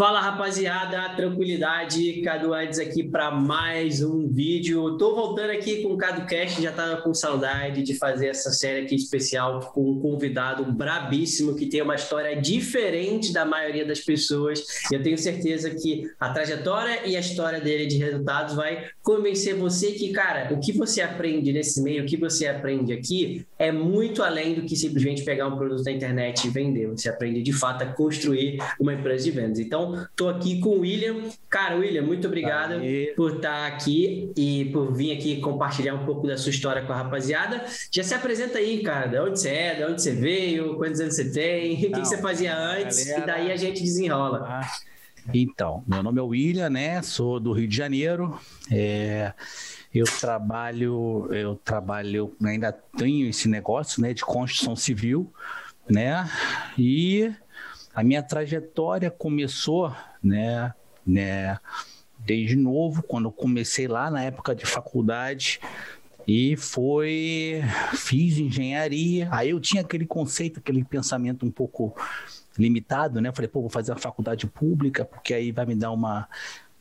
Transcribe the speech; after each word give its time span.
Fala 0.00 0.18
rapaziada, 0.18 1.14
tranquilidade, 1.14 2.22
Cadu 2.22 2.54
Eds 2.54 2.78
aqui 2.78 3.04
para 3.04 3.30
mais 3.30 4.02
um 4.02 4.26
vídeo. 4.26 4.96
Tô 4.96 5.14
voltando 5.14 5.50
aqui 5.50 5.82
com 5.82 5.92
o 5.92 5.98
Cadu 5.98 6.26
Cash, 6.26 6.56
já 6.56 6.72
tava 6.72 7.02
com 7.02 7.12
saudade 7.12 7.82
de 7.82 7.92
fazer 7.92 8.28
essa 8.28 8.50
série 8.50 8.86
aqui 8.86 8.94
especial 8.94 9.60
com 9.74 9.90
um 9.90 10.00
convidado 10.00 10.64
brabíssimo 10.72 11.54
que 11.54 11.66
tem 11.66 11.82
uma 11.82 11.96
história 11.96 12.34
diferente 12.34 13.30
da 13.30 13.44
maioria 13.44 13.84
das 13.84 14.00
pessoas. 14.00 14.64
Eu 14.90 15.02
tenho 15.02 15.18
certeza 15.18 15.68
que 15.68 16.10
a 16.18 16.30
trajetória 16.30 17.06
e 17.06 17.14
a 17.14 17.20
história 17.20 17.60
dele 17.60 17.84
de 17.84 17.98
resultados 17.98 18.54
vai 18.54 18.86
convencer 19.02 19.54
você 19.54 19.92
que, 19.92 20.12
cara, 20.12 20.50
o 20.54 20.60
que 20.60 20.72
você 20.72 21.02
aprende 21.02 21.52
nesse 21.52 21.82
meio, 21.82 22.04
o 22.04 22.06
que 22.06 22.16
você 22.16 22.46
aprende 22.46 22.94
aqui 22.94 23.44
é 23.58 23.70
muito 23.70 24.22
além 24.22 24.54
do 24.54 24.62
que 24.62 24.76
simplesmente 24.76 25.24
pegar 25.24 25.46
um 25.46 25.58
produto 25.58 25.84
da 25.84 25.92
internet 25.92 26.46
e 26.46 26.48
vender. 26.48 26.86
Você 26.86 27.10
aprende 27.10 27.42
de 27.42 27.52
fato 27.52 27.82
a 27.82 27.86
construir 27.86 28.56
uma 28.80 28.94
empresa 28.94 29.24
de 29.24 29.30
vendas. 29.30 29.58
Então, 29.58 29.89
Estou 29.94 30.28
aqui 30.28 30.60
com 30.60 30.70
o 30.70 30.80
William. 30.80 31.30
Cara, 31.48 31.76
William, 31.76 32.02
muito 32.02 32.26
obrigado 32.26 32.74
Aê. 32.74 33.12
por 33.16 33.36
estar 33.36 33.66
aqui 33.66 34.32
e 34.36 34.66
por 34.66 34.92
vir 34.92 35.12
aqui 35.12 35.40
compartilhar 35.40 35.94
um 35.94 36.04
pouco 36.04 36.26
da 36.26 36.36
sua 36.36 36.50
história 36.50 36.82
com 36.82 36.92
a 36.92 36.96
rapaziada. 36.96 37.64
Já 37.90 38.02
se 38.02 38.14
apresenta 38.14 38.58
aí, 38.58 38.82
cara, 38.82 39.06
de 39.06 39.18
onde 39.18 39.40
você 39.40 39.48
é, 39.48 39.74
de 39.74 39.84
onde 39.84 40.02
você 40.02 40.12
veio, 40.12 40.76
quantos 40.76 41.00
anos 41.00 41.14
você 41.14 41.30
tem, 41.30 41.74
o 41.76 41.78
que, 41.78 41.90
que, 41.90 41.98
você 42.00 42.18
fazia 42.18 42.56
antes, 42.56 43.04
galera... 43.04 43.22
e 43.22 43.26
daí 43.26 43.52
a 43.52 43.56
gente 43.56 43.82
desenrola. 43.82 44.46
Ah, 44.46 44.70
então, 45.32 45.84
meu 45.86 46.02
nome 46.02 46.18
é 46.18 46.22
William, 46.22 46.70
né? 46.70 47.02
Sou 47.02 47.38
do 47.38 47.52
Rio 47.52 47.68
de 47.68 47.76
Janeiro. 47.76 48.38
É... 48.70 49.32
Eu 49.92 50.04
trabalho, 50.04 51.28
eu 51.32 51.56
trabalho, 51.64 52.32
ainda 52.44 52.70
tenho 52.70 53.28
esse 53.28 53.48
negócio, 53.48 54.00
né, 54.00 54.14
de 54.14 54.22
construção 54.22 54.76
civil, 54.76 55.32
né? 55.88 56.30
E 56.78 57.32
a 57.94 58.02
minha 58.02 58.22
trajetória 58.22 59.10
começou, 59.10 59.94
né, 60.22 60.72
né, 61.06 61.58
desde 62.18 62.56
novo, 62.56 63.02
quando 63.02 63.30
comecei 63.30 63.88
lá 63.88 64.10
na 64.10 64.22
época 64.22 64.54
de 64.54 64.66
faculdade, 64.66 65.60
e 66.26 66.56
foi 66.56 67.62
fiz 67.94 68.38
engenharia. 68.38 69.28
Aí 69.32 69.50
eu 69.50 69.58
tinha 69.58 69.82
aquele 69.82 70.06
conceito, 70.06 70.60
aquele 70.60 70.84
pensamento 70.84 71.44
um 71.44 71.50
pouco 71.50 71.94
limitado, 72.58 73.20
né? 73.20 73.32
Falei, 73.32 73.48
pô, 73.48 73.60
vou 73.62 73.70
fazer 73.70 73.92
a 73.92 73.96
faculdade 73.96 74.46
pública, 74.46 75.04
porque 75.04 75.34
aí 75.34 75.50
vai 75.50 75.66
me 75.66 75.74
dar 75.74 75.90
uma 75.90 76.28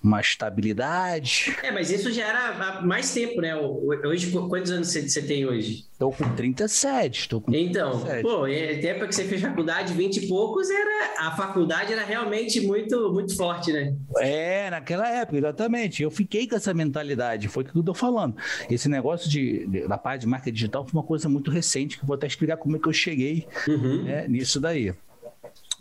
uma 0.02 0.22
estabilidade. 0.22 1.56
É, 1.62 1.72
mas 1.72 1.92
isso 1.92 2.12
já 2.12 2.28
era 2.28 2.50
há 2.50 2.82
mais 2.82 3.14
tempo, 3.14 3.42
né? 3.42 3.56
Hoje, 3.56 4.32
quantos 4.32 4.72
anos 4.72 4.88
você 4.88 5.22
tem 5.22 5.46
hoje? 5.46 5.86
Estou 5.92 6.14
com 6.14 6.34
37, 6.36 7.20
estou 7.20 7.42
com 7.42 7.54
Então, 7.54 7.92
37. 7.92 8.22
pô, 8.22 8.48
é 8.48 8.78
tempo 8.78 9.06
que 9.06 9.14
você 9.14 9.26
fez 9.26 9.42
faculdade, 9.42 9.94
20 9.94 10.18
e 10.18 10.28
poucos, 10.28 10.70
era, 10.70 11.28
a 11.28 11.36
faculdade 11.36 11.92
era 11.92 12.06
realmente 12.06 12.62
muito, 12.62 13.12
muito 13.12 13.36
forte, 13.36 13.74
né? 13.74 13.94
É, 14.18 14.70
naquela 14.70 15.10
época, 15.10 15.38
exatamente. 15.38 16.02
Eu 16.02 16.10
fiquei 16.10 16.48
com 16.48 16.56
essa 16.56 16.74
mentalidade, 16.74 17.50
foi 17.50 17.64
o 17.64 17.66
que 17.68 17.76
eu 17.76 17.82
estou 17.82 17.96
falando. 17.96 18.36
Esse 18.70 18.88
negócio 18.88 19.30
de, 19.30 19.68
de, 19.68 19.88
da 19.88 19.98
parte 19.98 20.22
de 20.22 20.28
marca 20.28 20.50
digital 20.50 20.86
foi 20.86 20.98
uma 20.98 21.06
coisa 21.06 21.28
muito 21.28 21.52
recente, 21.52 21.98
que 21.98 22.04
eu 22.04 22.08
vou 22.08 22.16
até 22.16 22.26
explicar 22.26 22.56
como 22.56 22.78
é 22.78 22.80
que 22.80 22.88
eu 22.88 22.94
cheguei 22.94 23.46
uhum. 23.68 24.04
né, 24.04 24.26
nisso 24.30 24.60
daí. 24.60 24.94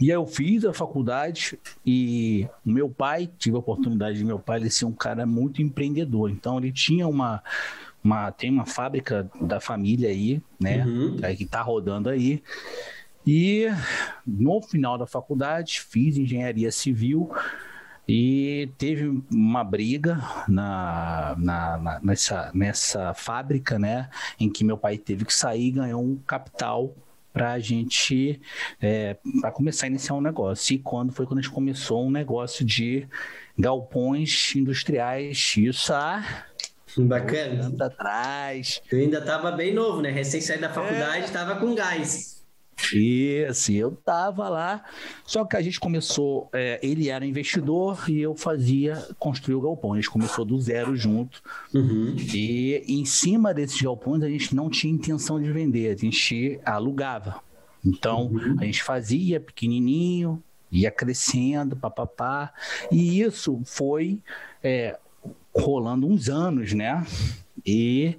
E 0.00 0.10
aí 0.10 0.16
eu 0.16 0.26
fiz 0.26 0.64
a 0.64 0.72
faculdade 0.72 1.58
e 1.84 2.46
meu 2.64 2.88
pai, 2.88 3.28
tive 3.38 3.56
a 3.56 3.58
oportunidade 3.58 4.18
de 4.18 4.24
meu 4.24 4.38
pai 4.38 4.60
ele 4.60 4.70
ser 4.70 4.84
um 4.84 4.92
cara 4.92 5.26
muito 5.26 5.60
empreendedor. 5.60 6.30
Então 6.30 6.58
ele 6.58 6.72
tinha 6.72 7.06
uma, 7.08 7.42
uma 8.02 8.30
tem 8.30 8.50
uma 8.50 8.64
fábrica 8.64 9.28
da 9.40 9.58
família 9.58 10.08
aí, 10.08 10.40
né, 10.60 10.84
uhum. 10.84 11.16
que 11.36 11.44
tá 11.44 11.60
rodando 11.60 12.08
aí. 12.08 12.42
E 13.26 13.66
no 14.24 14.62
final 14.62 14.96
da 14.96 15.06
faculdade 15.06 15.80
fiz 15.80 16.16
engenharia 16.16 16.70
civil 16.70 17.30
e 18.08 18.70
teve 18.78 19.22
uma 19.30 19.62
briga 19.62 20.18
na, 20.48 21.34
na, 21.36 21.76
na, 21.76 22.00
nessa, 22.00 22.50
nessa 22.54 23.12
fábrica, 23.14 23.78
né, 23.78 24.08
em 24.38 24.48
que 24.48 24.64
meu 24.64 24.78
pai 24.78 24.96
teve 24.96 25.24
que 25.24 25.34
sair 25.34 25.66
e 25.66 25.72
ganhou 25.72 26.02
um 26.02 26.16
capital 26.16 26.94
para 27.32 27.52
a 27.52 27.58
gente 27.58 28.40
é, 28.80 29.16
para 29.40 29.50
começar 29.50 29.86
a 29.86 29.88
iniciar 29.88 30.14
um 30.14 30.20
negócio. 30.20 30.74
E 30.74 30.78
quando 30.78 31.12
foi 31.12 31.26
quando 31.26 31.38
a 31.38 31.42
gente 31.42 31.52
começou 31.52 32.06
um 32.06 32.10
negócio 32.10 32.64
de 32.64 33.06
galpões 33.58 34.54
industriais, 34.54 35.54
isso 35.56 35.92
há 35.92 36.46
Bacana. 36.96 37.66
Anos 37.66 37.80
atrás. 37.80 38.82
Eu 38.90 38.98
ainda 38.98 39.18
estava 39.18 39.52
bem 39.52 39.74
novo, 39.74 40.00
né? 40.00 40.10
Recém 40.10 40.40
saí 40.40 40.58
da 40.58 40.70
faculdade, 40.70 41.26
estava 41.26 41.52
é. 41.52 41.56
com 41.56 41.74
gás. 41.74 42.37
Isso, 42.92 43.72
eu 43.72 43.92
tava 43.92 44.48
lá. 44.48 44.84
Só 45.24 45.44
que 45.44 45.56
a 45.56 45.62
gente 45.62 45.80
começou, 45.80 46.48
é, 46.52 46.78
ele 46.82 47.08
era 47.08 47.26
investidor 47.26 48.08
e 48.08 48.20
eu 48.20 48.34
fazia 48.34 49.06
construir 49.18 49.56
o 49.56 49.60
galpão. 49.60 49.92
A 49.92 49.96
gente 49.96 50.10
começou 50.10 50.44
do 50.44 50.58
zero 50.60 50.96
junto. 50.96 51.42
Uhum. 51.74 52.14
E 52.34 52.82
em 52.86 53.04
cima 53.04 53.52
desses 53.52 53.80
galpões 53.80 54.22
a 54.22 54.28
gente 54.28 54.54
não 54.54 54.70
tinha 54.70 54.92
intenção 54.92 55.40
de 55.40 55.50
vender, 55.50 55.92
a 55.92 55.96
gente 55.96 56.60
alugava. 56.64 57.40
Então 57.84 58.26
uhum. 58.26 58.56
a 58.60 58.64
gente 58.64 58.82
fazia 58.82 59.40
pequenininho, 59.40 60.42
ia 60.70 60.90
crescendo, 60.90 61.76
papapá. 61.76 62.52
E 62.90 63.20
isso 63.20 63.60
foi 63.64 64.20
é, 64.62 64.98
rolando 65.54 66.06
uns 66.06 66.28
anos, 66.28 66.72
né? 66.72 67.04
E 67.66 68.16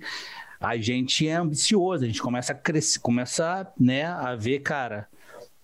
a 0.59 0.77
gente 0.77 1.27
é 1.27 1.35
ambicioso, 1.35 2.03
a 2.03 2.07
gente 2.07 2.21
começa 2.21 2.51
a 2.51 2.55
crescer, 2.55 2.99
começa 2.99 3.71
né, 3.79 4.05
a 4.05 4.35
ver, 4.35 4.59
cara, 4.59 5.07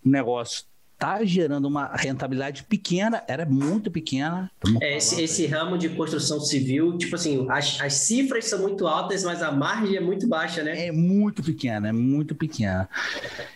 o 0.04 0.10
negócio 0.10 0.64
tá 0.98 1.24
gerando 1.26 1.68
uma 1.68 1.94
rentabilidade 1.94 2.64
pequena, 2.64 3.24
era 3.28 3.46
muito 3.46 3.92
pequena. 3.92 4.50
É, 4.82 4.98
esse, 4.98 5.22
esse, 5.22 5.46
ramo 5.46 5.78
de 5.78 5.90
construção 5.90 6.40
civil, 6.40 6.98
tipo 6.98 7.16
assim, 7.16 7.46
as, 7.50 7.80
as 7.82 7.94
cifras 7.94 8.46
são 8.46 8.62
muito 8.62 8.88
altas, 8.88 9.24
mas 9.24 9.44
a 9.44 9.52
margem 9.52 9.98
é 9.98 10.00
muito 10.00 10.28
baixa, 10.28 10.64
né? 10.64 10.88
É 10.88 10.92
muito 10.92 11.44
pequena, 11.44 11.90
é 11.90 11.92
muito 11.92 12.34
pequena. 12.34 12.90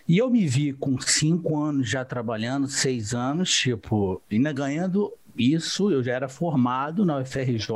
E 0.07 0.17
eu 0.17 0.29
me 0.29 0.45
vi 0.45 0.73
com 0.73 0.99
cinco 0.99 1.57
anos 1.57 1.89
já 1.89 2.03
trabalhando, 2.03 2.67
seis 2.67 3.13
anos, 3.13 3.49
tipo, 3.51 4.21
ainda 4.29 4.51
ganhando 4.51 5.11
isso 5.39 5.89
eu 5.89 6.03
já 6.03 6.13
era 6.13 6.27
formado 6.27 7.05
na 7.05 7.17
UFRJ, 7.17 7.69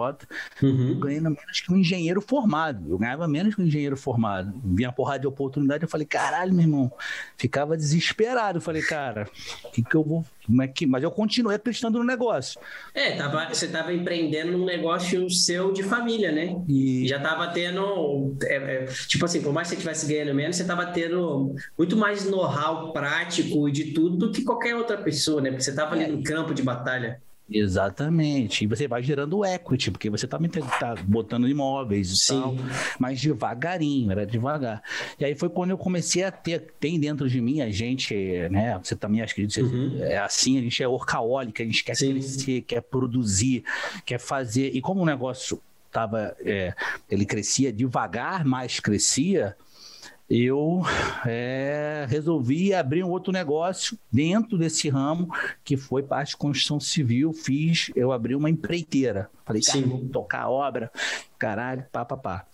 uhum. 0.62 1.00
ganhando 1.00 1.30
menos 1.30 1.62
que 1.62 1.72
um 1.72 1.78
engenheiro 1.78 2.22
formado. 2.22 2.90
Eu 2.90 2.98
ganhava 2.98 3.26
menos 3.28 3.56
que 3.56 3.62
um 3.62 3.66
engenheiro 3.66 3.96
formado. 3.96 4.54
Vinha 4.64 4.92
porrada 4.92 5.20
de 5.20 5.28
oportunidade, 5.28 5.84
eu 5.84 5.90
falei, 5.90 6.06
caralho, 6.06 6.54
meu 6.54 6.64
irmão. 6.64 6.92
Ficava 7.38 7.78
desesperado. 7.78 8.58
Eu 8.58 8.62
falei, 8.62 8.82
cara, 8.82 9.30
o 9.64 9.72
que, 9.72 9.82
que 9.82 9.96
eu 9.96 10.04
vou. 10.04 10.26
Como 10.46 10.62
é 10.62 10.68
que... 10.68 10.86
Mas 10.86 11.02
eu 11.02 11.10
continuei 11.10 11.56
acreditando 11.56 12.00
no 12.00 12.04
negócio. 12.04 12.60
É, 12.94 13.16
tava, 13.16 13.48
você 13.48 13.66
estava 13.66 13.94
empreendendo 13.94 14.52
num 14.52 14.66
negócio 14.66 15.30
seu 15.30 15.72
de 15.72 15.84
família, 15.84 16.34
né? 16.34 16.62
E 16.68 17.08
já 17.08 17.16
estava 17.16 17.48
tendo. 17.48 18.36
É, 18.44 18.56
é, 18.56 18.86
tipo 19.08 19.24
assim, 19.24 19.42
por 19.42 19.54
mais 19.54 19.70
que 19.70 19.76
você 19.76 19.76
estivesse 19.76 20.06
ganhando 20.06 20.36
menos, 20.36 20.58
você 20.58 20.64
estava 20.64 20.86
tendo 20.88 21.56
muito 21.78 21.96
mais 21.96 22.30
know-how 22.30 22.92
prático 22.92 23.70
e 23.70 23.72
de 23.72 23.94
tudo 23.94 24.18
do 24.18 24.32
que 24.34 24.44
qualquer 24.44 24.76
outra 24.76 24.98
pessoa, 24.98 25.42
né? 25.42 25.50
Porque 25.50 25.64
você 25.64 25.70
estava 25.70 25.96
ali 25.96 26.04
é. 26.04 26.08
no 26.08 26.22
campo 26.22 26.54
de 26.54 26.62
batalha. 26.62 27.22
Exatamente. 27.50 28.64
E 28.64 28.68
você 28.68 28.88
vai 28.88 29.04
gerando 29.04 29.44
equity, 29.44 29.92
porque 29.92 30.10
você 30.10 30.26
também 30.26 30.50
tá 30.50 30.96
botando 31.04 31.48
imóveis 31.48 32.12
e 32.12 32.16
Sim. 32.16 32.42
tal, 32.42 32.56
mas 32.98 33.22
devagarinho, 33.22 34.12
era 34.12 34.26
devagar. 34.26 34.82
E 35.20 35.26
aí 35.26 35.36
foi 35.36 35.50
quando 35.50 35.72
eu 35.72 35.78
comecei 35.78 36.24
a 36.24 36.32
ter, 36.32 36.74
tem 36.80 37.00
dentro 37.00 37.30
de 37.30 37.42
mim, 37.42 37.62
a 37.62 37.70
gente, 37.70 38.16
né? 38.50 38.80
Você 38.82 38.96
também 38.96 39.22
acha 39.22 39.36
que 39.36 39.46
uhum. 39.62 39.98
é 40.02 40.18
assim, 40.18 40.58
a 40.58 40.62
gente 40.62 40.82
é 40.82 40.88
orcaólica, 40.88 41.62
a 41.62 41.66
gente 41.66 41.84
quer 41.84 41.96
Sim. 41.96 42.14
crescer, 42.14 42.62
quer 42.62 42.82
produzir, 42.82 43.64
quer 44.06 44.20
fazer. 44.20 44.72
E 44.74 44.82
como 44.82 45.02
o 45.02 45.06
negócio 45.06 45.62
tava, 45.92 46.36
é, 46.44 46.74
ele 47.10 47.26
crescia 47.26 47.72
devagar, 47.72 48.44
mas 48.44 48.80
crescia, 48.80 49.56
eu 50.36 50.82
é, 51.28 52.08
resolvi 52.10 52.74
abrir 52.74 53.04
um 53.04 53.10
outro 53.12 53.32
negócio 53.32 54.00
dentro 54.12 54.58
desse 54.58 54.90
ramo, 54.90 55.30
que 55.64 55.78
foi 55.78 56.02
parte 56.02 56.30
de 56.30 56.38
construção 56.38 56.80
civil. 56.80 57.32
Fiz, 57.34 57.92
eu 57.96 58.12
abri 58.12 58.34
uma 58.34 58.50
empreiteira. 58.50 59.30
Falei, 59.46 59.62
cara, 59.62 59.86
vou 59.86 60.10
tocar 60.10 60.42
a 60.42 60.50
obra, 60.50 60.92
caralho, 61.38 61.86
pá, 61.92 62.04
pá, 62.04 62.18
pá. 62.18 62.46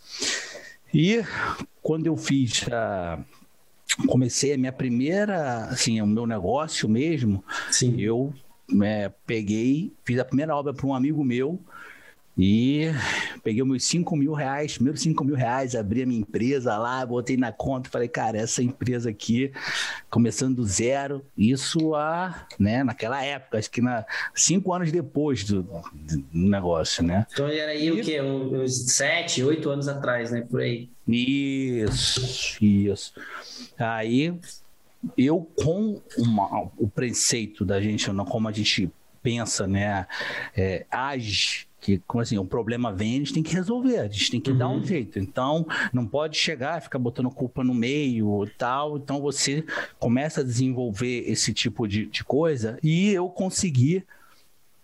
E 0.94 1.24
quando 1.82 2.08
eu 2.08 2.18
fiz 2.18 2.66
a. 2.70 3.24
Comecei 4.08 4.54
a 4.54 4.58
minha 4.58 4.74
primeira, 4.74 5.66
assim, 5.66 6.02
o 6.02 6.08
meu 6.08 6.28
negócio 6.28 6.88
mesmo, 6.88 7.44
Sim. 7.72 8.00
eu 8.00 8.34
é, 8.84 9.12
peguei, 9.26 9.92
fiz 10.04 10.20
a 10.20 10.26
primeira 10.26 10.56
obra 10.56 10.74
para 10.74 10.86
um 10.86 10.94
amigo 10.94 11.24
meu, 11.24 11.60
e 12.42 12.90
peguei 13.44 13.62
meus 13.66 13.84
5 13.84 14.16
mil 14.16 14.32
reais, 14.32 14.76
primeiros 14.76 15.02
5 15.02 15.26
mil 15.26 15.36
reais, 15.36 15.76
abri 15.76 16.04
a 16.04 16.06
minha 16.06 16.22
empresa 16.22 16.78
lá, 16.78 17.06
botei 17.06 17.36
na 17.36 17.52
conta, 17.52 17.90
falei, 17.90 18.08
cara, 18.08 18.38
essa 18.38 18.64
empresa 18.64 19.10
aqui, 19.10 19.52
começando 20.10 20.56
do 20.56 20.64
zero, 20.64 21.22
isso 21.38 21.94
a, 21.96 22.48
né, 22.58 22.82
naquela 22.82 23.22
época, 23.22 23.58
acho 23.58 23.70
que 23.70 23.82
na, 23.82 24.06
cinco 24.34 24.74
anos 24.74 24.90
depois 24.90 25.44
do, 25.44 25.64
do 25.64 26.24
negócio, 26.32 27.04
né? 27.04 27.28
Então 27.34 27.46
era 27.46 27.72
aí 27.72 27.88
e... 27.88 27.92
o 27.92 28.02
quê? 28.02 28.22
Uns 28.22 28.94
sete, 28.94 29.44
oito 29.44 29.70
anos 29.70 29.90
atrás, 29.90 30.32
né? 30.32 30.48
Por 30.50 30.62
aí. 30.62 30.90
Isso, 31.06 32.58
isso. 32.64 33.14
Aí 33.78 34.34
eu 35.18 35.46
com 35.62 36.02
uma, 36.18 36.72
o 36.78 36.88
preceito 36.88 37.66
da 37.66 37.82
gente, 37.82 38.10
como 38.30 38.48
a 38.48 38.52
gente 38.54 38.90
pensa, 39.22 39.68
né, 39.68 40.08
é, 40.56 40.86
age 40.90 41.70
que, 41.80 42.02
como 42.06 42.22
assim, 42.22 42.38
um 42.38 42.46
problema 42.46 42.92
vem, 42.92 43.16
a 43.16 43.18
gente 43.20 43.34
tem 43.34 43.44
que 43.44 43.56
resolver, 43.56 44.00
a 44.00 44.08
gente 44.08 44.32
tem 44.32 44.42
que 44.42 44.52
uhum. 44.52 44.58
dar 44.58 44.70
um 44.70 44.76
uhum. 44.76 44.84
jeito. 44.84 45.18
Então, 45.18 45.66
não 45.94 46.06
pode 46.06 46.38
chegar, 46.38 46.82
ficar 46.82 47.00
botando 47.00 47.30
culpa 47.30 47.64
no 47.64 47.74
meio 47.74 48.46
tal. 48.58 48.98
Então, 48.98 49.22
você 49.22 49.64
começa 49.98 50.42
a 50.42 50.44
desenvolver 50.44 51.24
esse 51.26 51.54
tipo 51.54 51.88
de, 51.88 52.06
de 52.06 52.24
coisa 52.24 52.78
e 52.84 53.10
eu 53.12 53.30
consegui 53.30 54.04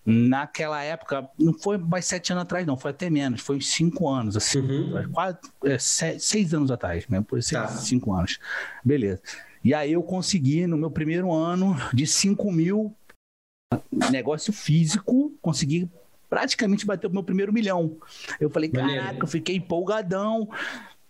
naquela 0.06 0.82
época, 0.84 1.28
não 1.38 1.54
foi 1.54 1.78
mais 1.80 2.06
sete 2.06 2.32
anos 2.32 2.44
atrás, 2.44 2.66
não, 2.66 2.78
foi 2.78 2.92
até 2.92 3.10
menos, 3.10 3.42
foi 3.42 3.58
uns 3.58 3.68
cinco 3.72 4.08
anos, 4.08 4.38
assim, 4.38 4.60
uhum. 4.60 5.12
quase, 5.12 5.40
é, 5.64 5.80
seis, 5.80 6.24
seis, 6.24 6.54
anos 6.54 6.70
atrás, 6.70 7.08
mesmo, 7.08 7.26
por 7.26 7.42
seis, 7.42 7.62
tá. 7.62 7.68
cinco 7.70 8.14
anos. 8.14 8.38
Beleza. 8.84 9.20
E 9.64 9.74
aí 9.74 9.94
eu 9.94 10.04
consegui, 10.04 10.68
no 10.68 10.78
meu 10.78 10.92
primeiro 10.92 11.34
ano, 11.34 11.76
de 11.92 12.06
5 12.06 12.52
mil 12.52 12.96
negócio 14.12 14.52
físico, 14.52 15.34
consegui 15.42 15.90
praticamente 16.30 16.86
bater 16.86 17.08
o 17.08 17.12
meu 17.12 17.24
primeiro 17.24 17.54
milhão. 17.54 17.98
Eu 18.40 18.50
falei, 18.50 18.70
caraca, 18.70 19.24
eu 19.24 19.28
fiquei 19.28 19.56
empolgadão, 19.56 20.50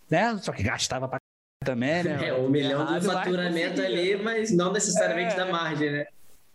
né? 0.10 0.38
Só 0.38 0.52
que 0.52 0.64
gastava 0.64 1.08
pra 1.08 1.20
também, 1.64 2.04
né? 2.04 2.28
É, 2.28 2.34
um 2.34 2.50
milhão 2.50 2.86
do 2.86 3.02
faturamento 3.02 3.82
ali, 3.82 4.16
mas 4.18 4.52
não 4.52 4.72
necessariamente 4.72 5.34
é, 5.34 5.38
da 5.38 5.52
margem, 5.52 5.92
né? 5.92 6.06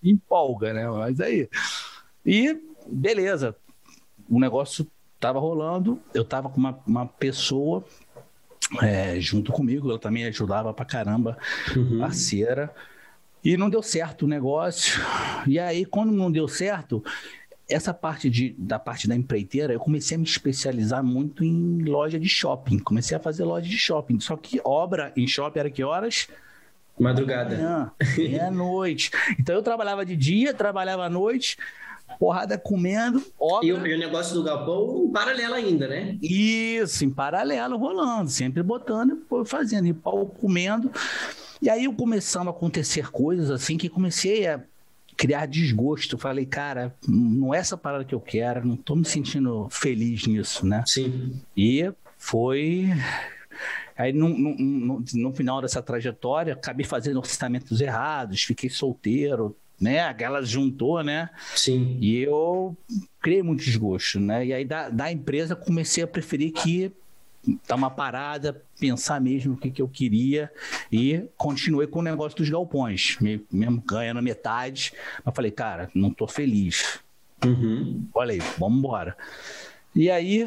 Empolga, 0.03 0.73
né? 0.73 0.89
Mas 0.89 1.21
aí. 1.21 1.49
E 2.25 2.57
beleza, 2.87 3.57
o 4.29 4.39
negócio 4.39 4.87
tava 5.19 5.39
rolando, 5.39 6.01
eu 6.15 6.25
tava 6.25 6.49
com 6.49 6.59
uma, 6.59 6.79
uma 6.87 7.07
pessoa 7.07 7.85
é, 8.81 9.19
junto 9.21 9.53
comigo, 9.53 9.91
ela 9.91 9.99
também 9.99 10.25
ajudava 10.27 10.73
pra 10.73 10.85
caramba, 10.85 11.37
uhum. 11.77 11.99
parceira. 11.99 12.73
E 13.43 13.57
não 13.57 13.71
deu 13.71 13.83
certo 13.83 14.23
o 14.23 14.29
negócio. 14.29 15.01
E 15.47 15.59
aí, 15.59 15.85
quando 15.85 16.13
não 16.13 16.31
deu 16.31 16.47
certo, 16.47 17.03
essa 17.69 17.95
parte 17.95 18.29
de, 18.29 18.55
da 18.59 18.79
parte 18.79 19.09
da 19.09 19.15
empreiteira, 19.15 19.73
eu 19.73 19.81
comecei 19.81 20.17
a 20.17 20.19
me 20.19 20.27
especializar 20.27 21.03
muito 21.03 21.45
em 21.45 21.83
loja 21.85 22.19
de 22.19 22.29
shopping. 22.29 22.79
Comecei 22.79 23.17
a 23.17 23.21
fazer 23.21 23.45
loja 23.45 23.69
de 23.69 23.79
shopping. 23.79 24.21
Só 24.21 24.37
que 24.37 24.61
obra 24.65 25.13
em 25.17 25.27
shopping 25.27 25.59
era 25.59 25.71
que 25.71 25.83
horas? 25.83 26.29
Madrugada. 26.99 27.93
Meia-noite. 28.17 29.11
então 29.39 29.55
eu 29.55 29.63
trabalhava 29.63 30.05
de 30.05 30.15
dia, 30.15 30.53
trabalhava 30.53 31.07
à 31.07 31.09
noite, 31.09 31.57
porrada 32.19 32.59
comendo, 32.59 33.25
obra. 33.39 33.67
E 33.67 33.73
o, 33.73 33.87
e 33.87 33.95
o 33.95 33.99
negócio 33.99 34.35
do 34.35 34.43
galpão 34.43 35.07
em 35.07 35.11
paralelo 35.11 35.55
ainda, 35.55 35.89
né? 35.89 36.19
Isso, 36.21 37.05
em 37.05 37.11
paralelo, 37.11 37.79
rolando, 37.79 38.29
sempre 38.29 38.63
botando, 38.63 39.23
fazendo, 39.47 39.87
e 39.87 39.95
pau 39.95 40.27
comendo. 40.27 40.91
E 41.63 41.69
aí 41.69 41.93
começaram 41.93 42.49
a 42.49 42.51
acontecer 42.51 43.11
coisas 43.11 43.51
assim 43.51 43.77
que 43.77 43.89
comecei 43.89 44.47
a 44.47 44.63
criar 45.17 45.47
desgosto. 45.47 46.17
Falei, 46.17 46.47
cara, 46.47 46.95
não 47.07 47.55
é 47.55 47.59
essa 47.59 47.77
parada 47.77 48.05
que 48.05 48.15
eu 48.15 48.21
quero, 48.21 48.67
não 48.67 48.77
tô 48.77 48.97
me 48.97 49.05
sentindo 49.05 49.69
feliz 49.71 50.27
nisso, 50.27 50.67
né? 50.67 50.83
Sim. 50.87 51.41
E 51.57 51.93
foi. 52.17 52.89
Aí, 53.97 54.15
no, 54.15 54.31
no, 54.31 54.57
no, 54.57 55.05
no 55.13 55.33
final 55.35 55.61
dessa 55.61 55.83
trajetória, 55.83 56.55
acabei 56.55 56.87
fazendo 56.87 57.19
orçamentos 57.19 57.83
errados, 57.83 58.43
fiquei 58.43 58.71
solteiro, 58.71 59.55
né? 59.79 60.01
Aquela 60.01 60.43
juntou, 60.43 61.03
né? 61.03 61.29
Sim. 61.55 61.99
E 62.01 62.19
eu 62.19 62.75
criei 63.21 63.43
muito 63.43 63.63
desgosto, 63.63 64.19
né? 64.19 64.47
E 64.47 64.55
aí 64.55 64.65
da, 64.65 64.89
da 64.89 65.13
empresa 65.13 65.55
comecei 65.55 66.03
a 66.03 66.07
preferir 66.07 66.53
que 66.53 66.91
dar 67.67 67.75
uma 67.75 67.91
parada, 67.91 68.63
pensar 68.79 69.21
mesmo 69.21 69.55
o 69.55 69.57
que, 69.57 69.71
que 69.71 69.81
eu 69.81 69.89
queria 69.89 70.51
e 70.93 71.25
continuei 71.37 71.87
com 71.87 72.01
o 72.01 72.03
negócio 72.03 72.37
dos 72.37 72.51
galpões, 72.51 73.17
mesmo 73.21 73.83
ganhando 73.87 74.23
metade, 74.23 74.93
mas 75.25 75.35
falei, 75.35 75.51
cara, 75.51 75.91
não 75.95 76.11
tô 76.11 76.27
feliz. 76.27 77.01
Uhum. 77.45 78.07
Falei, 78.13 78.41
vamos 78.59 78.79
embora. 78.79 79.17
E 79.95 80.11
aí, 80.11 80.47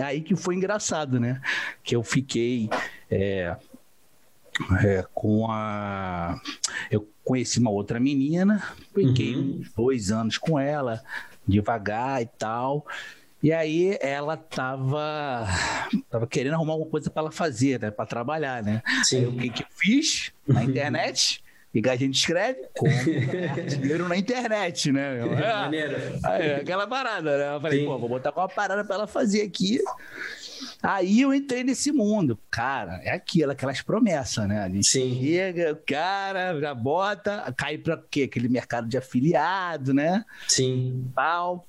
aí 0.00 0.20
que 0.20 0.34
foi 0.34 0.54
engraçado, 0.54 1.20
né? 1.20 1.40
Que 1.82 1.94
eu 1.94 2.02
fiquei 2.02 2.70
é, 3.10 3.56
é, 4.82 5.04
com 5.12 5.50
a. 5.50 6.40
Eu 6.90 7.06
conheci 7.24 7.58
uma 7.58 7.70
outra 7.70 8.00
menina, 8.00 8.62
fiquei 8.94 9.34
uhum. 9.34 9.60
uns 9.60 9.72
dois 9.72 10.10
anos 10.10 10.38
com 10.38 10.58
ela, 10.58 11.02
devagar 11.46 12.22
e 12.22 12.26
tal. 12.26 12.86
E 13.42 13.52
aí 13.52 13.98
ela 14.00 14.36
tava, 14.36 15.46
tava 16.08 16.26
querendo 16.28 16.54
arrumar 16.54 16.74
alguma 16.74 16.90
coisa 16.90 17.10
para 17.10 17.22
ela 17.22 17.32
fazer, 17.32 17.80
né? 17.80 17.90
Para 17.90 18.06
trabalhar, 18.06 18.62
né? 18.62 18.82
Sim. 19.02 19.26
O 19.26 19.36
que 19.36 19.50
que 19.50 19.62
eu 19.62 19.66
fiz 19.70 20.32
na 20.46 20.62
internet? 20.62 21.42
E 21.74 21.88
a 21.88 21.96
gente 21.96 22.16
escreve 22.16 22.68
como 22.76 22.92
dinheiro 23.66 24.06
na 24.06 24.16
internet, 24.16 24.92
né? 24.92 25.18
É, 25.42 25.54
Maneiro. 25.54 25.96
Aí, 26.22 26.52
aquela 26.52 26.86
parada, 26.86 27.38
né? 27.38 27.56
Eu 27.56 27.60
falei, 27.60 27.80
Sim. 27.80 27.86
pô, 27.86 27.98
vou 27.98 28.08
botar 28.10 28.30
uma 28.30 28.48
parada 28.48 28.84
para 28.84 28.94
ela 28.94 29.06
fazer 29.06 29.42
aqui. 29.42 29.80
Aí 30.82 31.22
eu 31.22 31.32
entrei 31.32 31.64
nesse 31.64 31.90
mundo. 31.90 32.38
Cara, 32.50 33.00
é 33.02 33.10
aquilo, 33.10 33.52
aquelas 33.52 33.80
promessas, 33.80 34.46
né? 34.46 34.60
A 34.62 34.68
gente 34.68 34.86
Sim. 34.86 35.18
chega, 35.20 35.72
o 35.72 35.76
cara 35.76 36.60
já 36.60 36.74
bota, 36.74 37.52
cai 37.56 37.78
para 37.78 38.00
quê? 38.10 38.24
Aquele 38.24 38.48
mercado 38.48 38.86
de 38.86 38.98
afiliado, 38.98 39.94
né? 39.94 40.24
Sim. 40.46 41.10
Tal. 41.14 41.66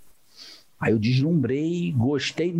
Aí 0.83 0.91
eu 0.91 0.99
deslumbrei, 0.99 1.93
gostei. 1.95 2.53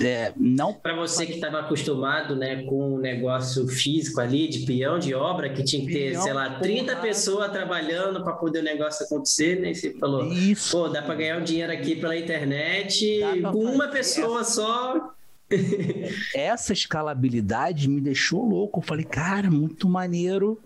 É, 0.00 0.32
não 0.36 0.72
para 0.72 0.94
você 0.94 1.26
que 1.26 1.32
estava 1.32 1.58
acostumado, 1.58 2.36
né, 2.36 2.62
com 2.62 2.94
um 2.94 2.98
negócio 2.98 3.66
físico 3.66 4.20
ali 4.20 4.46
de 4.46 4.60
peão 4.60 4.96
de 4.96 5.12
obra 5.12 5.48
que 5.52 5.64
tinha 5.64 5.84
que 5.84 5.92
ter, 5.92 6.12
peão, 6.12 6.22
sei 6.22 6.32
lá, 6.32 6.60
30 6.60 6.92
porra. 6.92 7.02
pessoas 7.04 7.50
trabalhando 7.50 8.22
para 8.22 8.34
poder 8.34 8.60
o 8.60 8.62
negócio 8.62 9.04
acontecer, 9.04 9.60
né? 9.60 9.72
E 9.72 9.74
você 9.74 9.92
falou, 9.98 10.24
Isso. 10.32 10.70
pô, 10.70 10.88
dá 10.88 11.02
para 11.02 11.16
ganhar 11.16 11.40
um 11.40 11.42
dinheiro 11.42 11.72
aqui 11.72 11.96
pela 11.96 12.16
internet 12.16 13.20
com 13.50 13.64
uma 13.64 13.88
pessoa 13.88 14.42
essa. 14.42 14.52
só. 14.52 15.14
essa 16.32 16.72
escalabilidade 16.72 17.88
me 17.88 18.00
deixou 18.00 18.44
louco. 18.44 18.78
Eu 18.78 18.84
falei, 18.84 19.04
cara, 19.04 19.50
muito 19.50 19.88
maneiro. 19.88 20.60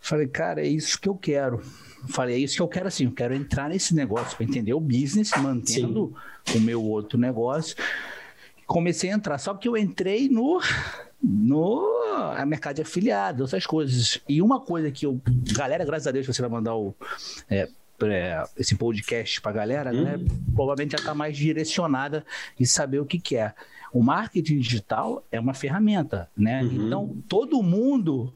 Falei, 0.00 0.26
cara, 0.26 0.62
é 0.62 0.66
isso 0.66 1.00
que 1.00 1.08
eu 1.08 1.14
quero. 1.14 1.62
Falei, 2.08 2.36
é 2.36 2.38
isso 2.38 2.56
que 2.56 2.62
eu 2.62 2.68
quero 2.68 2.88
assim, 2.88 3.04
eu 3.04 3.12
quero 3.12 3.34
entrar 3.34 3.68
nesse 3.68 3.94
negócio 3.94 4.36
para 4.36 4.44
entender 4.44 4.72
o 4.72 4.80
business, 4.80 5.30
mantendo 5.36 6.14
Sim. 6.46 6.58
o 6.58 6.60
meu 6.60 6.82
outro 6.82 7.18
negócio. 7.18 7.76
Comecei 8.66 9.10
a 9.10 9.14
entrar, 9.14 9.38
só 9.38 9.54
que 9.54 9.68
eu 9.68 9.76
entrei 9.76 10.28
no 10.28 10.60
no 11.22 11.86
mercado 12.46 12.76
de 12.76 12.82
afiliado, 12.82 13.44
essas 13.44 13.66
coisas. 13.66 14.20
E 14.28 14.40
uma 14.40 14.60
coisa 14.60 14.90
que 14.90 15.04
eu, 15.04 15.20
galera, 15.52 15.84
graças 15.84 16.06
a 16.06 16.10
Deus 16.10 16.26
você 16.26 16.40
vai 16.40 16.50
mandar 16.50 16.74
o 16.74 16.94
é, 17.48 17.68
é, 18.02 18.44
esse 18.56 18.74
podcast 18.76 19.40
para 19.40 19.52
galera, 19.52 19.92
né? 19.92 20.18
Provavelmente 20.54 20.92
já 20.92 20.98
está 20.98 21.14
mais 21.14 21.36
direcionada 21.36 22.24
e 22.58 22.66
saber 22.66 23.00
o 23.00 23.06
que, 23.06 23.18
que 23.18 23.36
é. 23.36 23.52
O 23.92 24.02
marketing 24.02 24.58
digital 24.58 25.24
é 25.30 25.38
uma 25.38 25.52
ferramenta, 25.52 26.30
né? 26.36 26.62
Uhum. 26.62 26.86
Então 26.86 27.16
todo 27.28 27.62
mundo 27.62 28.32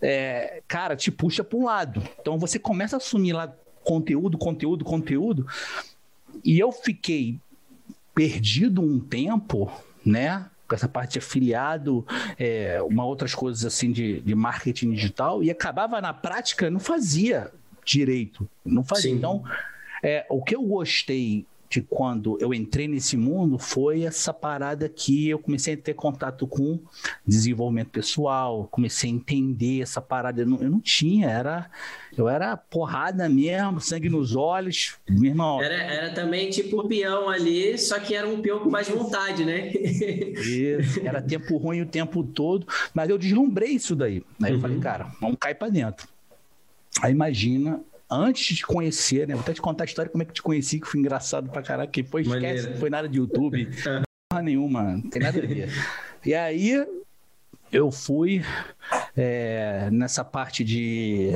é, 0.00 0.62
cara, 0.66 0.96
te 0.96 1.10
puxa 1.10 1.44
para 1.44 1.58
um 1.58 1.64
lado. 1.64 2.02
Então 2.20 2.38
você 2.38 2.58
começa 2.58 2.96
a 2.96 2.98
assumir 2.98 3.32
lá 3.32 3.54
conteúdo, 3.84 4.38
conteúdo, 4.38 4.84
conteúdo. 4.84 5.46
E 6.44 6.58
eu 6.58 6.72
fiquei 6.72 7.38
perdido 8.14 8.80
um 8.80 8.98
tempo, 8.98 9.70
né? 10.04 10.46
Com 10.68 10.74
essa 10.74 10.88
parte 10.88 11.14
de 11.14 11.18
afiliado, 11.18 12.06
é, 12.38 12.80
uma 12.82 13.04
outras 13.04 13.34
coisas 13.34 13.64
assim 13.64 13.90
de, 13.90 14.20
de 14.20 14.34
marketing 14.34 14.92
digital, 14.92 15.42
e 15.42 15.50
acabava 15.50 16.00
na 16.00 16.14
prática, 16.14 16.70
não 16.70 16.78
fazia 16.78 17.50
direito. 17.84 18.48
Não 18.64 18.84
fazia. 18.84 19.10
Sim. 19.10 19.16
Então, 19.16 19.42
é, 20.02 20.24
o 20.30 20.42
que 20.42 20.54
eu 20.54 20.62
gostei 20.62 21.44
de 21.70 21.80
quando 21.80 22.36
eu 22.40 22.52
entrei 22.52 22.88
nesse 22.88 23.16
mundo 23.16 23.56
foi 23.56 24.02
essa 24.02 24.34
parada 24.34 24.88
que 24.88 25.28
eu 25.28 25.38
comecei 25.38 25.74
a 25.74 25.76
ter 25.76 25.94
contato 25.94 26.44
com 26.44 26.80
desenvolvimento 27.24 27.90
pessoal, 27.90 28.66
comecei 28.72 29.08
a 29.08 29.14
entender 29.14 29.80
essa 29.80 30.00
parada. 30.00 30.42
Eu 30.42 30.46
não, 30.46 30.58
eu 30.60 30.68
não 30.68 30.80
tinha, 30.80 31.30
era 31.30 31.70
eu 32.18 32.28
era 32.28 32.56
porrada 32.56 33.28
mesmo, 33.28 33.80
sangue 33.80 34.08
nos 34.08 34.34
olhos, 34.34 34.96
meu 35.08 35.30
irmão. 35.30 35.62
Era, 35.62 35.74
era 35.74 36.12
também 36.12 36.50
tipo 36.50 36.88
peão 36.88 37.28
ali, 37.28 37.78
só 37.78 38.00
que 38.00 38.16
era 38.16 38.28
um 38.28 38.42
peão 38.42 38.58
com 38.58 38.68
mais 38.68 38.88
vontade, 38.88 39.44
né? 39.44 39.70
Isso, 39.72 41.06
era 41.06 41.22
tempo 41.22 41.56
ruim 41.56 41.82
o 41.82 41.86
tempo 41.86 42.24
todo, 42.24 42.66
mas 42.92 43.08
eu 43.08 43.16
deslumbrei 43.16 43.70
isso 43.70 43.94
daí. 43.94 44.24
Aí 44.42 44.50
uhum. 44.50 44.56
eu 44.56 44.60
falei, 44.60 44.78
cara, 44.80 45.06
vamos 45.20 45.36
cair 45.38 45.54
para 45.54 45.68
dentro. 45.68 46.08
Aí 47.00 47.12
imagina 47.12 47.80
antes 48.10 48.56
de 48.56 48.66
conhecer, 48.66 49.28
né? 49.28 49.34
Vou 49.34 49.42
até 49.42 49.52
te 49.52 49.60
contar 49.60 49.84
a 49.84 49.86
história 49.86 50.10
como 50.10 50.22
é 50.22 50.26
que 50.26 50.32
te 50.32 50.42
conheci, 50.42 50.80
que 50.80 50.86
foi 50.86 51.00
engraçado 51.00 51.48
pra 51.50 51.62
caraca. 51.62 51.90
Que 51.90 52.02
foi, 52.02 52.22
esquece, 52.22 52.70
não 52.70 52.76
foi 52.76 52.90
nada 52.90 53.08
de 53.08 53.18
YouTube. 53.18 53.68
Porra 54.30 54.42
nenhuma, 54.42 54.82
não 54.82 55.02
tem 55.02 55.22
nada 55.22 55.38
a 55.38 55.46
ver. 55.46 55.68
E 56.24 56.34
aí 56.34 56.86
eu 57.72 57.90
fui 57.90 58.44
é, 59.16 59.88
nessa 59.90 60.24
parte 60.24 60.64
de. 60.64 61.30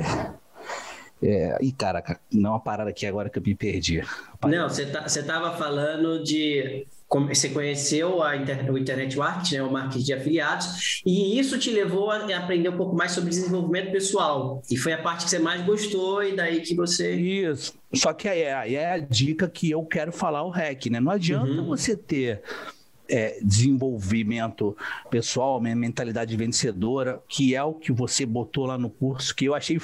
É, 1.22 1.56
ih, 1.62 1.72
caraca, 1.72 2.20
não 2.30 2.50
é 2.50 2.52
uma 2.54 2.60
parada 2.60 2.90
aqui 2.90 3.06
agora 3.06 3.30
que 3.30 3.38
eu 3.38 3.42
me 3.42 3.54
perdi. 3.54 4.02
Não, 4.46 4.68
você 4.68 4.86
tá, 4.86 5.06
tava 5.26 5.56
falando 5.56 6.22
de 6.22 6.86
você 7.10 7.48
conheceu 7.48 8.22
a 8.22 8.36
internet, 8.36 8.70
o 8.70 8.78
internet 8.78 9.16
marketing, 9.16 9.54
né, 9.56 9.62
o 9.62 9.72
marketing 9.72 10.04
de 10.04 10.12
afiliados, 10.12 11.02
e 11.06 11.38
isso 11.38 11.58
te 11.58 11.70
levou 11.70 12.10
a 12.10 12.36
aprender 12.36 12.68
um 12.68 12.76
pouco 12.76 12.96
mais 12.96 13.12
sobre 13.12 13.30
desenvolvimento 13.30 13.92
pessoal. 13.92 14.62
E 14.70 14.76
foi 14.76 14.92
a 14.92 14.98
parte 14.98 15.24
que 15.24 15.30
você 15.30 15.38
mais 15.38 15.64
gostou, 15.64 16.22
e 16.22 16.34
daí 16.34 16.60
que 16.60 16.74
você. 16.74 17.14
Isso. 17.14 17.74
Só 17.94 18.12
que 18.12 18.28
aí 18.28 18.42
é, 18.42 18.72
é 18.74 18.92
a 18.92 18.98
dica 18.98 19.48
que 19.48 19.70
eu 19.70 19.84
quero 19.84 20.12
falar 20.12 20.42
o 20.42 20.50
REC, 20.50 20.90
né? 20.90 21.00
Não 21.00 21.12
adianta 21.12 21.50
uhum. 21.50 21.66
você 21.66 21.96
ter. 21.96 22.42
É, 23.06 23.38
desenvolvimento 23.42 24.74
pessoal, 25.10 25.60
mentalidade 25.60 26.34
vencedora, 26.38 27.22
que 27.28 27.54
é 27.54 27.62
o 27.62 27.74
que 27.74 27.92
você 27.92 28.24
botou 28.24 28.64
lá 28.64 28.78
no 28.78 28.88
curso, 28.88 29.34
que 29.34 29.44
eu 29.44 29.54
achei 29.54 29.78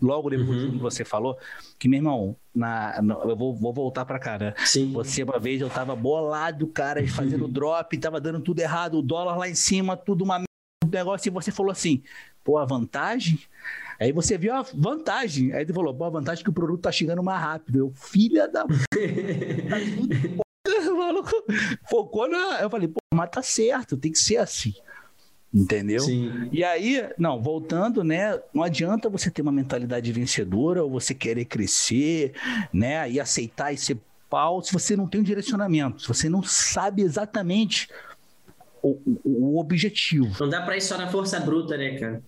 logo 0.00 0.30
depois 0.30 0.64
uhum. 0.64 0.72
que 0.72 0.78
você 0.78 1.04
falou, 1.04 1.38
que, 1.78 1.88
meu 1.88 1.98
irmão, 1.98 2.36
na, 2.54 3.00
na 3.02 3.14
eu 3.14 3.36
vou, 3.36 3.54
vou 3.54 3.72
voltar 3.72 4.04
para 4.04 4.18
cá, 4.18 4.38
né? 4.38 4.54
Sim. 4.64 4.92
Você, 4.92 5.22
uma 5.22 5.38
vez, 5.38 5.60
eu 5.60 5.70
tava 5.70 5.94
bolado, 5.96 6.66
cara, 6.66 7.06
fazendo 7.08 7.46
drop, 7.48 7.96
tava 7.98 8.20
dando 8.20 8.40
tudo 8.40 8.60
errado, 8.60 8.98
o 8.98 9.02
dólar 9.02 9.36
lá 9.36 9.48
em 9.48 9.54
cima, 9.54 9.96
tudo 9.96 10.24
uma 10.24 10.42
negócio, 10.90 11.28
e 11.28 11.30
você 11.30 11.50
falou 11.50 11.72
assim, 11.72 12.02
pô, 12.42 12.58
a 12.58 12.64
vantagem... 12.64 13.38
Aí 13.98 14.10
você 14.10 14.36
viu 14.36 14.52
a 14.52 14.62
vantagem. 14.62 15.52
Aí 15.52 15.62
ele 15.62 15.72
falou, 15.72 15.94
pô, 15.94 16.04
a 16.04 16.10
vantagem 16.10 16.42
é 16.42 16.44
que 16.44 16.50
o 16.50 16.52
produto 16.52 16.82
tá 16.82 16.90
chegando 16.90 17.22
mais 17.22 17.40
rápido. 17.40 17.78
Eu, 17.78 17.92
filha 17.94 18.48
da... 18.48 18.66
maluco 20.96 21.30
focou 21.88 22.28
na... 22.28 22.60
Eu 22.60 22.70
falei, 22.70 22.88
pô, 22.88 23.00
mas 23.12 23.30
tá 23.30 23.42
certo, 23.42 23.96
tem 23.96 24.12
que 24.12 24.18
ser 24.18 24.38
assim. 24.38 24.72
Entendeu? 25.54 26.00
Sim. 26.00 26.48
E 26.50 26.64
aí, 26.64 27.08
não, 27.16 27.40
voltando, 27.40 28.02
né? 28.02 28.40
Não 28.52 28.62
adianta 28.62 29.08
você 29.08 29.30
ter 29.30 29.40
uma 29.40 29.52
mentalidade 29.52 30.10
vencedora 30.10 30.82
ou 30.82 30.90
você 30.90 31.14
querer 31.14 31.44
crescer, 31.44 32.32
né? 32.72 33.08
E 33.08 33.20
aceitar 33.20 33.72
e 33.72 33.78
ser 33.78 33.98
pau 34.28 34.60
se 34.60 34.72
você 34.72 34.96
não 34.96 35.06
tem 35.06 35.20
um 35.20 35.24
direcionamento, 35.24 36.02
se 36.02 36.08
você 36.08 36.28
não 36.28 36.42
sabe 36.42 37.02
exatamente 37.02 37.88
o, 38.82 38.98
o, 39.06 39.20
o 39.54 39.60
objetivo. 39.60 40.34
Não 40.40 40.48
dá 40.48 40.60
para 40.62 40.76
ir 40.76 40.80
só 40.80 40.98
na 40.98 41.06
força 41.06 41.38
bruta, 41.38 41.76
né, 41.76 41.98
cara? 41.98 42.22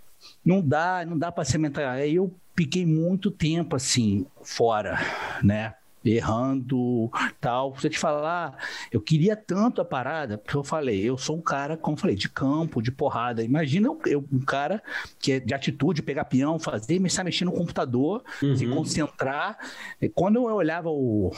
Não 0.45 0.61
dá, 0.61 1.05
não 1.05 1.19
dá 1.19 1.33
para 1.33 1.45
ser 1.45 1.59
mental. 1.59 1.85
Aí 1.85 2.15
eu 2.15 2.33
piquei 2.55 2.87
muito 2.87 3.29
tempo 3.29 3.75
assim 3.75 4.25
fora, 4.41 5.01
né? 5.43 5.75
Errando, 6.11 7.11
tal. 7.41 7.75
Você 7.75 7.89
te 7.89 7.99
falar, 7.99 8.57
eu 8.93 9.01
queria 9.01 9.37
tanto 9.37 9.81
a 9.81 9.85
parada, 9.85 10.39
porque 10.39 10.57
eu 10.57 10.65
falei, 10.65 11.03
eu 11.03 11.19
sou 11.19 11.37
um 11.37 11.43
cara, 11.43 11.77
como 11.77 11.97
eu 11.97 12.01
falei, 12.01 12.17
de 12.17 12.29
campo, 12.29 12.83
de 12.83 12.91
porrada. 12.91 13.43
Imagina 13.43 13.89
eu, 14.07 14.25
um 14.33 14.41
cara 14.41 14.83
que 15.19 15.33
é 15.33 15.41
de 15.41 15.55
atitude, 15.55 16.03
pegar 16.03 16.25
peão, 16.25 16.59
fazer, 16.59 16.99
me 16.99 17.09
mexer 17.25 17.45
no 17.45 17.53
computador, 17.53 18.23
uhum. 18.43 18.57
se 18.57 18.67
concentrar. 18.67 19.59
E 20.01 20.09
quando 20.09 20.37
eu 20.37 20.55
olhava 20.55 20.89
o, 20.89 21.33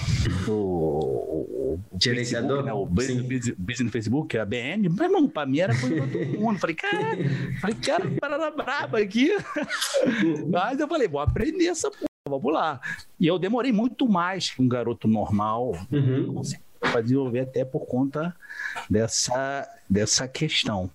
o, 0.46 0.50
o, 0.50 1.80
o 1.92 1.98
Facebook, 2.00 2.62
né, 2.64 2.72
o 2.72 2.86
business, 2.86 3.54
business 3.56 3.80
no 3.80 3.90
Facebook, 3.90 4.38
a 4.38 4.44
BN, 4.44 4.88
meu 4.88 5.04
irmão, 5.04 5.28
pra 5.28 5.46
mim 5.46 5.60
era 5.60 5.78
coisa 5.78 6.06
todo 6.06 6.26
mundo. 6.38 6.58
Falei, 6.58 6.76
cara, 6.76 7.16
falei, 7.60 7.76
cara, 7.76 8.10
parada 8.20 8.50
braba 8.50 8.98
aqui. 8.98 9.30
Mas 10.50 10.80
eu 10.80 10.88
falei, 10.88 11.08
vou 11.08 11.20
aprender 11.20 11.66
essa 11.66 11.90
porra 11.90 12.07
vamos 12.28 12.52
lá. 12.52 12.80
E 13.18 13.26
eu 13.26 13.38
demorei 13.38 13.72
muito 13.72 14.08
mais 14.08 14.50
que 14.50 14.62
um 14.62 14.68
garoto 14.68 15.08
normal 15.08 15.72
uhum. 15.90 16.42
para 16.80 17.00
desenvolver 17.00 17.40
até 17.40 17.64
por 17.64 17.86
conta 17.86 18.34
dessa, 18.88 19.68
dessa 19.88 20.28
questão. 20.28 20.90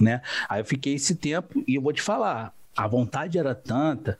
Né? 0.00 0.20
Aí 0.48 0.60
eu 0.60 0.64
fiquei 0.64 0.94
esse 0.94 1.14
tempo 1.14 1.62
e 1.66 1.76
eu 1.76 1.82
vou 1.82 1.92
te 1.92 2.02
falar, 2.02 2.52
a 2.76 2.86
vontade 2.88 3.38
era 3.38 3.54
tanta 3.54 4.18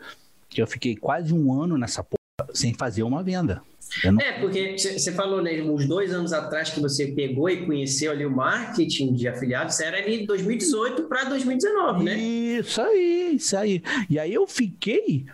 que 0.49 0.63
eu 0.63 0.67
fiquei 0.67 0.95
quase 0.95 1.35
um 1.35 1.53
ano 1.53 1.77
nessa 1.77 2.03
porra 2.03 2.51
sem 2.53 2.73
fazer 2.73 3.03
uma 3.03 3.23
venda. 3.23 3.61
Não... 4.05 4.21
É, 4.21 4.41
porque 4.41 4.77
você 4.79 5.13
falou, 5.13 5.43
né, 5.43 5.61
uns 5.63 5.87
dois 5.87 6.13
anos 6.13 6.33
atrás 6.33 6.71
que 6.71 6.81
você 6.81 7.09
pegou 7.09 7.49
e 7.49 7.65
conheceu 7.65 8.13
ali 8.13 8.25
o 8.25 8.31
marketing 8.31 9.13
de 9.15 9.29
afiliados, 9.29 9.79
era 9.81 9.99
ali 9.99 10.21
de 10.21 10.27
2018 10.27 11.05
para 11.05 11.25
2019, 11.25 12.05
né? 12.05 12.17
Isso 12.17 12.81
aí, 12.81 13.35
isso 13.37 13.57
aí. 13.57 13.83
E 14.09 14.19
aí 14.19 14.33
eu 14.33 14.47
fiquei 14.47 15.27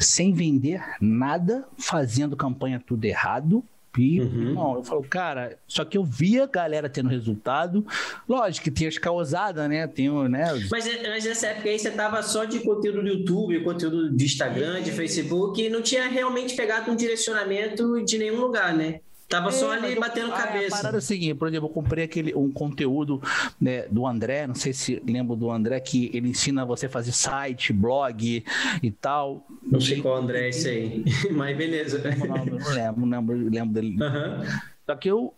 sem 0.00 0.32
vender 0.32 0.82
nada, 1.00 1.64
fazendo 1.78 2.36
campanha 2.36 2.82
tudo 2.84 3.04
errado. 3.04 3.62
E, 3.98 4.20
uhum. 4.20 4.54
não, 4.54 4.76
eu 4.76 4.84
falo, 4.84 5.02
cara, 5.02 5.58
só 5.66 5.84
que 5.84 5.98
eu 5.98 6.04
via 6.04 6.44
a 6.44 6.46
galera 6.46 6.88
tendo 6.88 7.08
resultado. 7.08 7.84
Lógico 8.28 8.64
que 8.64 8.70
tem 8.70 8.86
as 8.86 8.96
causadas, 8.96 9.68
né? 9.68 9.86
Tem, 9.86 10.08
né? 10.28 10.44
Mas, 10.70 10.84
mas 11.08 11.24
nessa 11.24 11.48
época 11.48 11.68
aí 11.68 11.78
você 11.78 11.90
tava 11.90 12.22
só 12.22 12.44
de 12.44 12.60
conteúdo 12.60 13.02
do 13.02 13.08
YouTube, 13.08 13.64
conteúdo 13.64 14.14
de 14.14 14.24
Instagram, 14.24 14.80
de 14.82 14.92
Facebook, 14.92 15.60
e 15.60 15.68
não 15.68 15.82
tinha 15.82 16.06
realmente 16.08 16.54
pegado 16.54 16.90
um 16.90 16.96
direcionamento 16.96 18.02
de 18.04 18.16
nenhum 18.16 18.40
lugar, 18.40 18.74
né? 18.74 19.00
Tava 19.30 19.50
é, 19.50 19.52
só 19.52 19.70
ali 19.70 19.94
batendo 19.94 20.32
cabeça. 20.32 20.74
A 20.74 20.78
parada 20.78 20.96
é 20.96 20.98
a 20.98 21.00
seguinte, 21.00 21.34
por 21.36 21.46
exemplo, 21.46 21.68
eu 21.68 21.72
comprei 21.72 22.02
aquele, 22.02 22.34
um 22.34 22.50
conteúdo 22.50 23.22
né, 23.60 23.86
do 23.88 24.04
André, 24.04 24.44
não 24.44 24.56
sei 24.56 24.72
se 24.72 25.00
lembro 25.06 25.36
do 25.36 25.48
André, 25.48 25.78
que 25.78 26.10
ele 26.12 26.28
ensina 26.28 26.66
você 26.66 26.86
a 26.86 26.90
fazer 26.90 27.12
site, 27.12 27.72
blog 27.72 28.44
e 28.82 28.90
tal. 28.90 29.46
Não 29.62 29.80
sei 29.80 30.02
qual 30.02 30.16
André 30.16 30.46
é 30.46 30.48
esse 30.48 30.68
aí, 30.68 31.04
mas 31.30 31.56
beleza. 31.56 32.02
Não, 32.18 32.44
não, 32.44 32.74
lembro, 32.74 33.06
não 33.06 33.18
lembro, 33.18 33.48
lembro 33.48 33.74
dele. 33.74 33.96
Uhum. 34.02 34.60
Só 34.84 34.96
que 34.96 35.08
eu, 35.08 35.32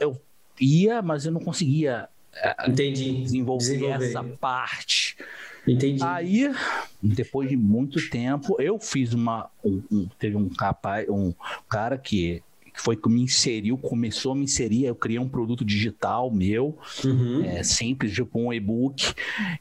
eu 0.00 0.20
ia, 0.60 1.00
mas 1.00 1.24
eu 1.24 1.30
não 1.30 1.40
conseguia 1.40 2.08
é, 2.34 2.68
Entendi. 2.68 3.22
Desenvolver, 3.22 3.64
desenvolver, 3.64 4.04
essa 4.04 4.24
parte. 4.40 5.16
Entendi. 5.64 6.02
Aí, 6.02 6.52
depois 7.00 7.48
de 7.48 7.56
muito 7.56 8.10
tempo, 8.10 8.60
eu 8.60 8.80
fiz 8.80 9.12
uma. 9.12 9.48
Um, 9.64 9.80
um, 9.90 10.08
teve 10.18 10.36
um 10.36 10.48
rapaz, 10.58 11.08
um 11.08 11.32
cara 11.68 11.96
que 11.96 12.42
que 12.76 12.82
foi 12.82 12.94
que 12.94 13.08
me 13.08 13.22
inseriu, 13.22 13.78
começou 13.78 14.32
a 14.32 14.34
me 14.34 14.44
inserir. 14.44 14.84
Eu 14.84 14.94
criei 14.94 15.18
um 15.18 15.28
produto 15.28 15.64
digital 15.64 16.30
meu, 16.30 16.76
uhum. 17.02 17.42
é, 17.42 17.62
simples, 17.62 18.12
tipo 18.12 18.38
um 18.38 18.52
e-book, 18.52 19.14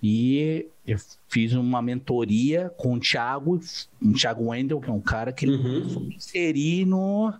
e 0.04 0.68
eu 0.86 0.98
fiz 1.30 1.54
uma 1.54 1.82
mentoria 1.82 2.70
com 2.78 2.94
o 2.94 3.00
Thiago, 3.00 3.60
o 4.02 4.14
Thiago 4.14 4.50
Wendel, 4.50 4.82
que 4.82 4.90
é 4.90 4.94
um 4.94 5.00
cara 5.00 5.32
que 5.32 5.48
uhum. 5.48 6.02
me 6.02 6.16
inserir 6.16 6.86
no, 6.86 7.34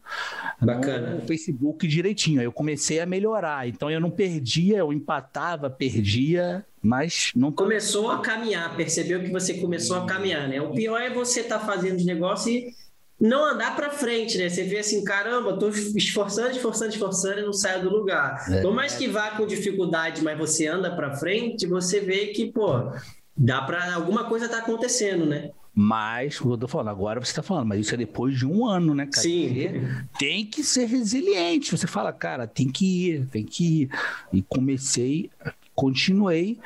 no, 0.62 1.22
Facebook 1.28 1.86
direitinho. 1.86 2.40
Aí 2.40 2.46
eu 2.46 2.54
comecei 2.54 3.02
a 3.02 3.06
melhorar. 3.06 3.68
Então 3.68 3.92
eu 3.92 4.00
não 4.00 4.10
perdia, 4.10 4.78
eu 4.78 4.94
empatava, 4.94 5.70
perdia, 5.70 6.66
mas 6.82 7.32
não. 7.36 7.52
Começou 7.52 8.10
a 8.10 8.20
caminhar, 8.20 8.76
percebeu 8.78 9.22
que 9.22 9.30
você 9.30 9.56
começou 9.56 9.98
a 9.98 10.06
caminhar, 10.06 10.48
né? 10.48 10.62
O 10.62 10.72
pior 10.72 11.02
é 11.02 11.14
você 11.14 11.42
estar 11.42 11.60
tá 11.60 11.66
fazendo 11.66 11.98
de 11.98 12.06
negócio 12.06 12.50
e 12.52 12.74
não 13.20 13.46
andar 13.46 13.76
para 13.76 13.90
frente, 13.90 14.38
né? 14.38 14.50
Você 14.50 14.64
vê 14.64 14.80
assim, 14.80 15.04
caramba, 15.04 15.58
tô 15.58 15.70
esforçando, 15.70 16.52
esforçando, 16.52 16.92
esforçando 16.92 17.40
e 17.40 17.44
não 17.44 17.54
saio 17.54 17.84
do 17.84 17.90
lugar. 17.90 18.46
É. 18.52 18.62
Por 18.62 18.74
mais 18.74 18.96
que 18.96 19.08
vá 19.08 19.32
com 19.32 19.46
dificuldade, 19.46 20.24
mas 20.24 20.38
você 20.38 20.68
anda 20.68 20.96
para 20.96 21.16
frente, 21.16 21.66
você 21.66 22.00
vê 22.00 22.28
que, 22.28 22.52
pô, 22.52 22.92
dá 23.36 23.62
para 23.62 23.94
alguma 23.94 24.26
coisa 24.26 24.50
tá 24.50 24.60
acontecendo, 24.60 25.26
né? 25.26 25.52
Mas, 25.78 26.40
como 26.40 26.54
eu 26.54 26.58
tô 26.58 26.70
falando, 26.70 26.88
agora 26.88 27.20
você 27.20 27.34
tá 27.34 27.44
falando, 27.44 27.68
mas 27.68 27.82
isso 27.82 27.94
é 27.94 27.98
depois 27.98 28.38
de 28.38 28.46
um 28.46 28.66
ano, 28.66 28.96
né, 28.96 29.06
cara? 29.06 29.22
Sim. 29.22 29.86
tem 30.18 30.46
que 30.46 30.64
ser 30.64 30.86
resiliente. 30.86 31.78
Você 31.78 31.86
fala, 31.86 32.14
cara, 32.14 32.48
tem 32.48 32.70
que 32.70 33.10
ir, 33.10 33.26
tem 33.28 33.44
que 33.44 33.82
ir. 33.82 33.90
E 34.32 34.42
comecei 34.42 35.30
continuei 35.76 36.58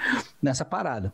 nessa 0.41 0.63
parada. 0.63 1.11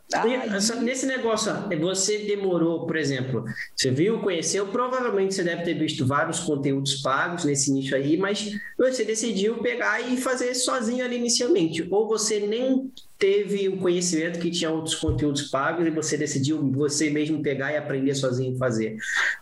Nesse 0.82 1.06
negócio, 1.06 1.52
você 1.80 2.18
demorou, 2.18 2.86
por 2.86 2.96
exemplo, 2.96 3.44
você 3.74 3.90
viu, 3.90 4.20
conheceu, 4.20 4.66
provavelmente 4.66 5.34
você 5.34 5.42
deve 5.42 5.62
ter 5.62 5.74
visto 5.74 6.06
vários 6.06 6.40
conteúdos 6.40 6.96
pagos 6.96 7.44
nesse 7.44 7.72
nicho 7.72 7.96
aí, 7.96 8.16
mas 8.16 8.50
você 8.78 9.04
decidiu 9.04 9.58
pegar 9.58 10.00
e 10.00 10.16
fazer 10.16 10.54
sozinho 10.54 11.04
ali 11.04 11.16
inicialmente. 11.16 11.86
Ou 11.90 12.06
você 12.06 12.40
nem 12.40 12.92
teve 13.18 13.68
o 13.68 13.78
conhecimento 13.78 14.38
que 14.38 14.50
tinha 14.50 14.70
outros 14.70 14.94
conteúdos 14.94 15.42
pagos 15.42 15.86
e 15.86 15.90
você 15.90 16.16
decidiu 16.16 16.70
você 16.72 17.08
mesmo 17.10 17.42
pegar 17.42 17.72
e 17.72 17.76
aprender 17.76 18.14
sozinho 18.14 18.56
fazer. 18.58 18.96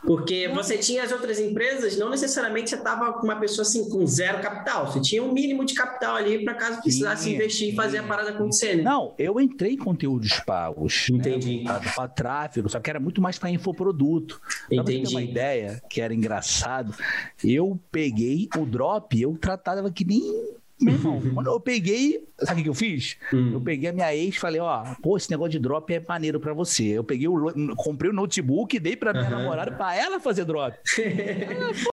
Porque 0.05 0.49
você 0.49 0.79
tinha 0.79 1.03
as 1.03 1.13
outras 1.13 1.41
empresas, 1.41 1.99
não 1.99 2.11
necessariamente 2.11 2.71
você 2.71 2.77
estava 2.77 3.13
com 3.15 3.25
uma 3.25 3.37
pessoa 3.37 3.63
assim 3.63 3.89
com 3.89 4.07
zero 4.07 4.41
capital, 4.41 4.91
você 4.91 5.01
tinha 5.01 5.23
um 5.23 5.33
mínimo 5.33 5.65
de 5.65 5.75
capital 5.75 6.17
ali 6.17 6.45
para 6.45 6.55
caso 6.55 6.81
precisasse 6.81 7.25
sim, 7.25 7.35
investir 7.35 7.67
sim. 7.69 7.73
e 7.73 7.77
fazer 7.77 7.99
a 7.99 8.03
parada 8.03 8.31
acontecer. 8.31 8.77
Né? 8.77 8.83
Não, 8.83 9.15
eu 9.19 9.41
entrei 9.41 9.73
em 9.73 9.79
conteúdos 9.79 10.41
pagos. 10.41 11.09
Né? 11.11 11.19
Entendi. 11.19 11.65
Né, 11.65 11.81
para 11.95 12.09
tráfego, 12.09 12.69
só 12.69 12.79
que 12.79 12.91
era 12.91 13.01
muito 13.01 13.21
mais 13.21 13.39
para 13.39 13.51
infoproduto. 13.51 14.41
Entendi. 14.71 15.03
Pra 15.03 15.11
uma 15.11 15.23
ideia 15.23 15.83
que 15.89 16.01
era 16.01 16.15
engraçado, 16.15 16.95
eu 17.43 17.79
peguei 17.91 18.49
o 18.57 18.65
drop, 18.65 19.21
eu 19.21 19.37
tratava 19.37 19.91
que 19.91 20.05
nem 20.05 20.55
meu 20.81 20.95
irmão, 20.95 21.21
quando 21.35 21.47
eu 21.47 21.61
peguei, 21.61 22.27
sabe 22.41 22.61
o 22.61 22.65
que 22.65 22.71
eu 22.71 22.75
fiz? 22.75 23.17
Hum. 23.33 23.53
Eu 23.53 23.61
peguei 23.61 23.91
a 23.91 23.93
minha 23.93 24.15
ex 24.15 24.35
e 24.35 24.39
falei, 24.39 24.61
ó, 24.61 24.85
pô, 25.03 25.17
esse 25.17 25.31
negócio 25.31 25.53
de 25.53 25.59
drop 25.59 25.93
é 25.93 26.05
maneiro 26.07 26.41
pra 26.41 26.53
você. 26.53 26.85
Eu 26.85 27.05
peguei 27.05 27.29
o, 27.29 27.53
comprei 27.77 28.11
o 28.11 28.15
notebook, 28.15 28.79
dei 28.79 28.97
pra 28.97 29.13
minha 29.13 29.25
uhum. 29.25 29.31
namorada 29.31 29.73
pra 29.73 29.95
ela 29.95 30.19
fazer 30.19 30.45
drop. 30.45 30.77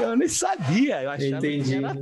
eu 0.00 0.16
nem 0.16 0.28
sabia, 0.28 1.02
eu 1.02 1.10
achava 1.10 1.36
Entendi. 1.36 1.70
que 1.70 1.74
era 1.76 1.96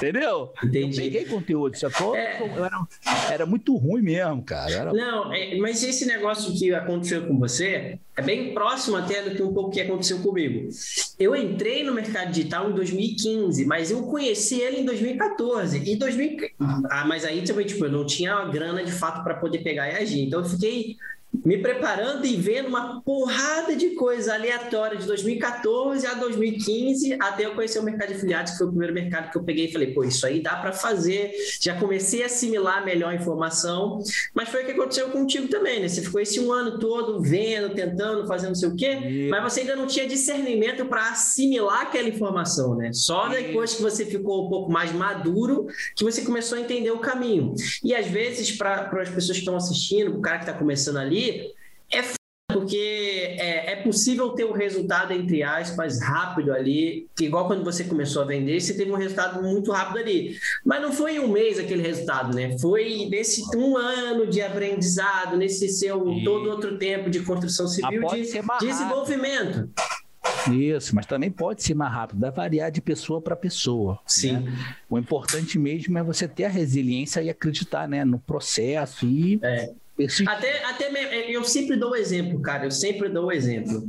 Entendeu? 0.00 0.50
Entendi. 0.64 0.98
Eu 0.98 1.04
peguei 1.04 1.24
conteúdo, 1.26 1.76
só 1.76 1.90
que 1.90 2.02
é... 2.16 2.40
era, 2.56 2.86
era, 3.30 3.46
muito 3.46 3.76
ruim 3.76 4.00
mesmo, 4.00 4.42
cara. 4.42 4.72
Era... 4.72 4.92
Não, 4.94 5.30
é, 5.30 5.56
mas 5.58 5.82
esse 5.82 6.06
negócio 6.06 6.54
que 6.58 6.72
aconteceu 6.72 7.26
com 7.26 7.38
você 7.38 7.98
é 8.16 8.22
bem 8.22 8.54
próximo 8.54 8.96
até 8.96 9.22
do 9.22 9.36
que 9.36 9.42
um 9.42 9.52
pouco 9.52 9.70
que 9.70 9.80
aconteceu 9.80 10.20
comigo. 10.20 10.70
Eu 11.18 11.36
entrei 11.36 11.84
no 11.84 11.92
mercado 11.92 12.32
digital 12.32 12.70
em 12.70 12.74
2015, 12.74 13.66
mas 13.66 13.90
eu 13.90 14.02
conheci 14.04 14.58
ele 14.60 14.78
em 14.78 14.84
2014. 14.86 15.78
E 15.78 15.96
2000... 15.96 16.48
ah, 16.90 17.04
mas 17.06 17.26
aí 17.26 17.42
também, 17.42 17.66
tipo, 17.66 17.84
eu 17.84 17.92
não 17.92 18.06
tinha 18.06 18.32
a 18.32 18.46
grana 18.46 18.82
de 18.82 18.92
fato 18.92 19.22
para 19.22 19.34
poder 19.34 19.58
pegar 19.58 19.86
e 19.90 19.96
agir. 19.96 20.22
Então 20.22 20.40
eu 20.40 20.46
fiquei 20.46 20.96
me 21.32 21.58
preparando 21.58 22.26
e 22.26 22.36
vendo 22.36 22.68
uma 22.68 23.00
porrada 23.02 23.76
de 23.76 23.90
coisa 23.90 24.34
aleatória 24.34 24.98
de 24.98 25.06
2014 25.06 26.06
a 26.06 26.14
2015, 26.14 27.16
até 27.20 27.46
eu 27.46 27.54
conhecer 27.54 27.78
o 27.78 27.82
mercado 27.82 28.08
de 28.08 28.14
afiliados, 28.14 28.52
que 28.52 28.58
foi 28.58 28.66
o 28.66 28.70
primeiro 28.70 28.92
mercado 28.92 29.30
que 29.30 29.38
eu 29.38 29.44
peguei 29.44 29.66
e 29.66 29.72
falei, 29.72 29.94
pô, 29.94 30.04
isso 30.04 30.26
aí 30.26 30.42
dá 30.42 30.56
para 30.56 30.72
fazer. 30.72 31.32
Já 31.60 31.78
comecei 31.78 32.22
a 32.22 32.26
assimilar 32.26 32.84
melhor 32.84 33.12
a 33.12 33.14
informação, 33.14 33.98
mas 34.34 34.48
foi 34.48 34.62
o 34.62 34.66
que 34.66 34.72
aconteceu 34.72 35.08
contigo 35.10 35.48
também, 35.48 35.80
né? 35.80 35.88
Você 35.88 36.02
ficou 36.02 36.20
esse 36.20 36.40
um 36.40 36.52
ano 36.52 36.78
todo 36.78 37.20
vendo, 37.22 37.74
tentando, 37.74 38.26
fazendo 38.26 38.50
não 38.50 38.54
sei 38.56 38.68
o 38.68 38.76
quê, 38.76 38.98
e... 39.02 39.28
mas 39.28 39.42
você 39.42 39.60
ainda 39.60 39.76
não 39.76 39.86
tinha 39.86 40.06
discernimento 40.06 40.84
para 40.86 41.10
assimilar 41.10 41.82
aquela 41.82 42.08
informação, 42.08 42.74
né? 42.74 42.92
Só 42.92 43.28
depois 43.28 43.74
que 43.74 43.82
você 43.82 44.04
ficou 44.04 44.46
um 44.46 44.48
pouco 44.48 44.70
mais 44.70 44.92
maduro 44.92 45.66
que 45.94 46.04
você 46.04 46.22
começou 46.22 46.58
a 46.58 46.60
entender 46.60 46.90
o 46.90 46.98
caminho. 46.98 47.54
E 47.84 47.94
às 47.94 48.06
vezes, 48.06 48.50
para 48.50 48.90
as 49.00 49.08
pessoas 49.08 49.36
que 49.36 49.42
estão 49.42 49.56
assistindo, 49.56 50.16
o 50.16 50.20
cara 50.20 50.38
que 50.38 50.44
está 50.44 50.52
começando 50.52 50.96
ali, 50.96 51.19
é 51.92 52.02
porque 52.52 53.36
é, 53.38 53.72
é, 53.72 53.76
possível 53.76 54.30
ter 54.30 54.44
um 54.44 54.52
resultado, 54.52 55.12
entre 55.12 55.42
aspas, 55.42 56.00
rápido 56.00 56.52
ali, 56.52 57.08
igual 57.20 57.46
quando 57.46 57.64
você 57.64 57.84
começou 57.84 58.22
a 58.22 58.26
vender, 58.26 58.60
você 58.60 58.74
teve 58.74 58.90
um 58.90 58.96
resultado 58.96 59.42
muito 59.42 59.72
rápido 59.72 59.98
ali. 59.98 60.36
Mas 60.64 60.82
não 60.82 60.92
foi 60.92 61.16
em 61.16 61.20
um 61.20 61.28
mês 61.28 61.58
aquele 61.58 61.82
resultado, 61.82 62.34
né? 62.34 62.58
Foi 62.58 63.08
nesse 63.10 63.44
um 63.56 63.76
ano 63.76 64.26
de 64.26 64.42
aprendizado, 64.42 65.36
nesse 65.36 65.68
seu 65.68 66.10
e... 66.10 66.24
todo 66.24 66.50
outro 66.50 66.78
tempo 66.78 67.08
de 67.10 67.20
construção 67.20 67.66
civil, 67.66 68.06
de 68.08 68.22
desenvolvimento. 68.60 69.70
Isso, 70.50 70.94
mas 70.94 71.06
também 71.06 71.30
pode 71.30 71.62
ser 71.62 71.74
mais 71.74 71.92
rápido, 71.92 72.20
vai 72.20 72.30
variar 72.30 72.70
de 72.70 72.80
pessoa 72.80 73.20
para 73.20 73.36
pessoa. 73.36 73.98
Sim. 74.06 74.38
Né? 74.38 74.52
O 74.88 74.98
importante 74.98 75.58
mesmo 75.58 75.98
é 75.98 76.02
você 76.02 76.26
ter 76.28 76.44
a 76.44 76.48
resiliência 76.48 77.22
e 77.22 77.28
acreditar 77.28 77.88
né, 77.88 78.04
no 78.04 78.18
processo 78.18 79.06
e 79.06 79.38
é. 79.42 79.70
Até, 80.26 80.64
até 80.64 80.90
eu 81.28 81.44
sempre 81.44 81.76
dou 81.76 81.90
o 81.90 81.96
exemplo, 81.96 82.40
cara, 82.40 82.64
eu 82.64 82.70
sempre 82.70 83.08
dou 83.08 83.26
o 83.26 83.32
exemplo. 83.32 83.88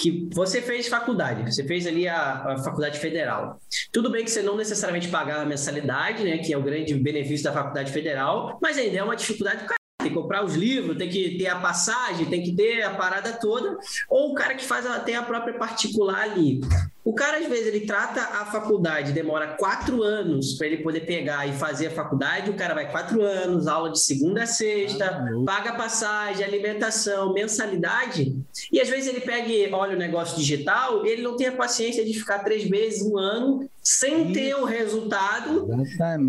Que 0.00 0.28
você 0.32 0.62
fez 0.62 0.88
faculdade, 0.88 1.52
você 1.52 1.64
fez 1.64 1.86
ali 1.86 2.08
a, 2.08 2.54
a 2.54 2.58
faculdade 2.58 2.98
federal. 2.98 3.60
Tudo 3.92 4.10
bem 4.10 4.24
que 4.24 4.30
você 4.30 4.42
não 4.42 4.56
necessariamente 4.56 5.08
pagar 5.08 5.42
a 5.42 5.46
mensalidade, 5.46 6.24
né? 6.24 6.38
Que 6.38 6.52
é 6.52 6.58
o 6.58 6.62
grande 6.62 6.94
benefício 6.94 7.44
da 7.44 7.52
faculdade 7.52 7.92
federal, 7.92 8.58
mas 8.62 8.78
ainda 8.78 8.98
é 8.98 9.02
uma 9.02 9.16
dificuldade 9.16 9.64
tem 10.00 10.10
que 10.10 10.14
comprar 10.14 10.44
os 10.44 10.54
livros, 10.54 10.96
tem 10.96 11.08
que 11.08 11.38
ter 11.38 11.48
a 11.48 11.56
passagem, 11.56 12.26
tem 12.26 12.42
que 12.42 12.52
ter 12.52 12.82
a 12.82 12.90
parada 12.90 13.32
toda, 13.32 13.78
ou 14.08 14.32
o 14.32 14.34
cara 14.34 14.54
que 14.54 14.64
faz 14.64 14.86
até 14.86 15.14
a 15.14 15.22
própria 15.22 15.54
particular 15.54 16.22
ali. 16.22 16.60
O 17.02 17.14
cara, 17.14 17.38
às 17.38 17.46
vezes, 17.46 17.66
ele 17.66 17.86
trata 17.86 18.20
a 18.20 18.44
faculdade, 18.44 19.12
demora 19.12 19.56
quatro 19.58 20.02
anos 20.02 20.54
para 20.54 20.66
ele 20.66 20.82
poder 20.82 21.00
pegar 21.00 21.46
e 21.46 21.52
fazer 21.52 21.86
a 21.86 21.90
faculdade, 21.90 22.50
o 22.50 22.54
cara 22.54 22.74
vai 22.74 22.90
quatro 22.90 23.22
anos, 23.22 23.66
aula 23.66 23.90
de 23.90 24.00
segunda 24.00 24.42
a 24.42 24.46
sexta, 24.46 25.06
ah, 25.06 25.44
paga 25.44 25.72
passagem, 25.72 26.44
alimentação, 26.44 27.32
mensalidade, 27.32 28.36
e 28.70 28.80
às 28.80 28.88
vezes 28.88 29.08
ele 29.08 29.20
pega 29.20 29.48
e 29.48 29.72
olha 29.72 29.96
o 29.96 29.98
negócio 29.98 30.36
digital, 30.36 31.06
ele 31.06 31.22
não 31.22 31.36
tem 31.36 31.46
a 31.46 31.52
paciência 31.52 32.04
de 32.04 32.12
ficar 32.12 32.40
três 32.40 32.68
meses, 32.68 33.02
um 33.02 33.16
ano, 33.16 33.68
sem 33.82 34.32
ter 34.32 34.54
o 34.54 34.64
resultado 34.64 35.66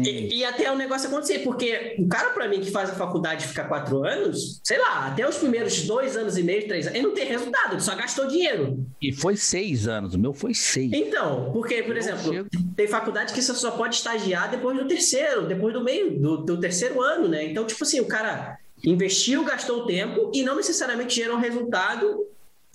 e, 0.05 0.39
e, 0.39 0.45
até 0.45 0.71
o 0.71 0.75
negócio 0.75 1.09
acontecer, 1.09 1.39
porque 1.39 1.95
o 1.99 2.07
cara, 2.07 2.29
para 2.29 2.47
mim, 2.47 2.61
que 2.61 2.71
faz 2.71 2.89
a 2.89 2.93
faculdade 2.93 3.47
ficar 3.47 3.65
quatro 3.65 4.05
anos, 4.05 4.61
sei 4.63 4.79
lá, 4.79 5.07
até 5.07 5.27
os 5.27 5.37
primeiros 5.37 5.81
dois 5.85 6.15
anos 6.15 6.37
e 6.37 6.43
meio, 6.43 6.67
três 6.67 6.87
anos, 6.87 6.97
ele 6.97 7.07
não 7.07 7.13
tem 7.13 7.25
resultado, 7.25 7.73
ele 7.73 7.81
só 7.81 7.93
gastou 7.95 8.27
dinheiro. 8.27 8.85
E 9.01 9.11
foi 9.11 9.35
seis 9.35 9.87
anos, 9.87 10.13
o 10.13 10.19
meu 10.19 10.33
foi 10.33 10.53
seis. 10.53 10.91
Então, 10.93 11.51
porque, 11.51 11.83
por 11.83 11.95
eu 11.95 11.97
exemplo, 11.97 12.33
chego... 12.33 12.49
tem 12.75 12.87
faculdade 12.87 13.33
que 13.33 13.41
você 13.41 13.53
só 13.53 13.71
pode 13.71 13.95
estagiar 13.95 14.49
depois 14.49 14.77
do 14.77 14.87
terceiro, 14.87 15.45
depois 15.45 15.73
do 15.73 15.83
meio, 15.83 16.19
do, 16.19 16.37
do 16.37 16.59
terceiro 16.59 17.01
ano, 17.01 17.27
né? 17.27 17.45
Então, 17.45 17.65
tipo 17.65 17.83
assim, 17.83 17.99
o 17.99 18.05
cara 18.05 18.57
investiu, 18.83 19.43
gastou 19.43 19.85
tempo 19.85 20.31
e 20.33 20.41
não 20.43 20.55
necessariamente 20.55 21.15
gerou 21.15 21.37
resultado 21.37 22.25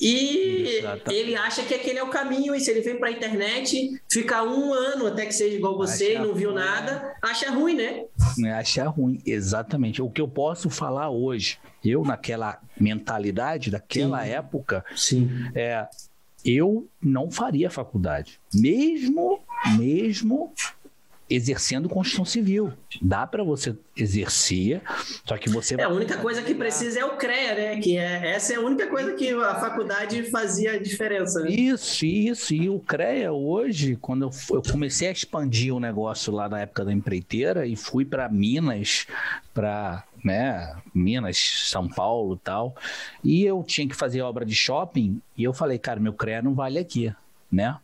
e 0.00 0.78
Exatamente. 0.78 1.14
ele 1.14 1.34
acha 1.34 1.62
que 1.62 1.74
aquele 1.74 1.98
é 1.98 2.02
o 2.02 2.10
caminho, 2.10 2.54
e 2.54 2.60
se 2.60 2.70
ele 2.70 2.82
vem 2.82 2.98
para 2.98 3.08
a 3.08 3.12
internet, 3.12 4.00
fica 4.10 4.42
um 4.42 4.72
ano 4.72 5.06
até 5.06 5.24
que 5.24 5.32
seja 5.32 5.56
igual 5.56 5.76
você 5.76 6.12
acha 6.12 6.12
e 6.12 6.18
não 6.26 6.34
viu 6.34 6.50
ruim. 6.50 6.58
nada, 6.60 7.14
acha 7.22 7.50
ruim, 7.50 7.74
né? 7.74 8.04
É, 8.44 8.52
acha 8.52 8.86
ruim, 8.88 9.20
exatamente. 9.24 10.02
O 10.02 10.10
que 10.10 10.20
eu 10.20 10.28
posso 10.28 10.68
falar 10.68 11.10
hoje, 11.10 11.58
eu 11.84 12.02
naquela 12.02 12.60
mentalidade 12.78 13.70
daquela 13.70 14.22
Sim. 14.22 14.30
época, 14.30 14.84
Sim. 14.94 15.30
é 15.54 15.86
eu 16.44 16.88
não 17.02 17.28
faria 17.28 17.68
faculdade. 17.68 18.40
Mesmo, 18.54 19.40
mesmo 19.76 20.52
exercendo 21.28 21.88
construção 21.88 22.24
civil. 22.24 22.72
Dá 23.02 23.26
para 23.26 23.42
você 23.42 23.76
exercer, 23.96 24.80
só 25.24 25.36
que 25.36 25.50
você... 25.50 25.74
É, 25.74 25.82
a 25.82 25.88
única 25.88 26.16
coisa 26.18 26.42
que 26.42 26.54
precisa 26.54 27.00
é 27.00 27.04
o 27.04 27.16
CREA, 27.16 27.54
né? 27.54 27.80
Que 27.80 27.96
é, 27.96 28.30
essa 28.30 28.52
é 28.52 28.56
a 28.56 28.60
única 28.60 28.86
coisa 28.86 29.12
que 29.14 29.30
a 29.30 29.54
faculdade 29.56 30.22
fazia 30.30 30.78
diferença. 30.78 31.40
Né? 31.40 31.50
Isso, 31.50 32.04
isso. 32.06 32.54
E 32.54 32.68
o 32.68 32.78
CREA 32.78 33.32
hoje, 33.32 33.96
quando 33.96 34.22
eu, 34.22 34.30
eu 34.56 34.62
comecei 34.62 35.08
a 35.08 35.12
expandir 35.12 35.74
o 35.74 35.80
negócio 35.80 36.32
lá 36.32 36.48
na 36.48 36.60
época 36.60 36.84
da 36.84 36.92
empreiteira 36.92 37.66
e 37.66 37.74
fui 37.74 38.04
para 38.04 38.28
Minas, 38.28 39.06
para 39.52 40.04
né, 40.24 40.76
Minas, 40.94 41.38
São 41.66 41.88
Paulo 41.88 42.36
tal, 42.36 42.74
e 43.22 43.44
eu 43.44 43.62
tinha 43.62 43.88
que 43.88 43.94
fazer 43.94 44.22
obra 44.22 44.44
de 44.44 44.54
shopping, 44.54 45.20
e 45.36 45.44
eu 45.44 45.52
falei, 45.52 45.78
cara, 45.78 46.00
meu 46.00 46.12
CREA 46.12 46.42
não 46.42 46.54
vale 46.54 46.78
aqui, 46.78 47.12
né? 47.50 47.76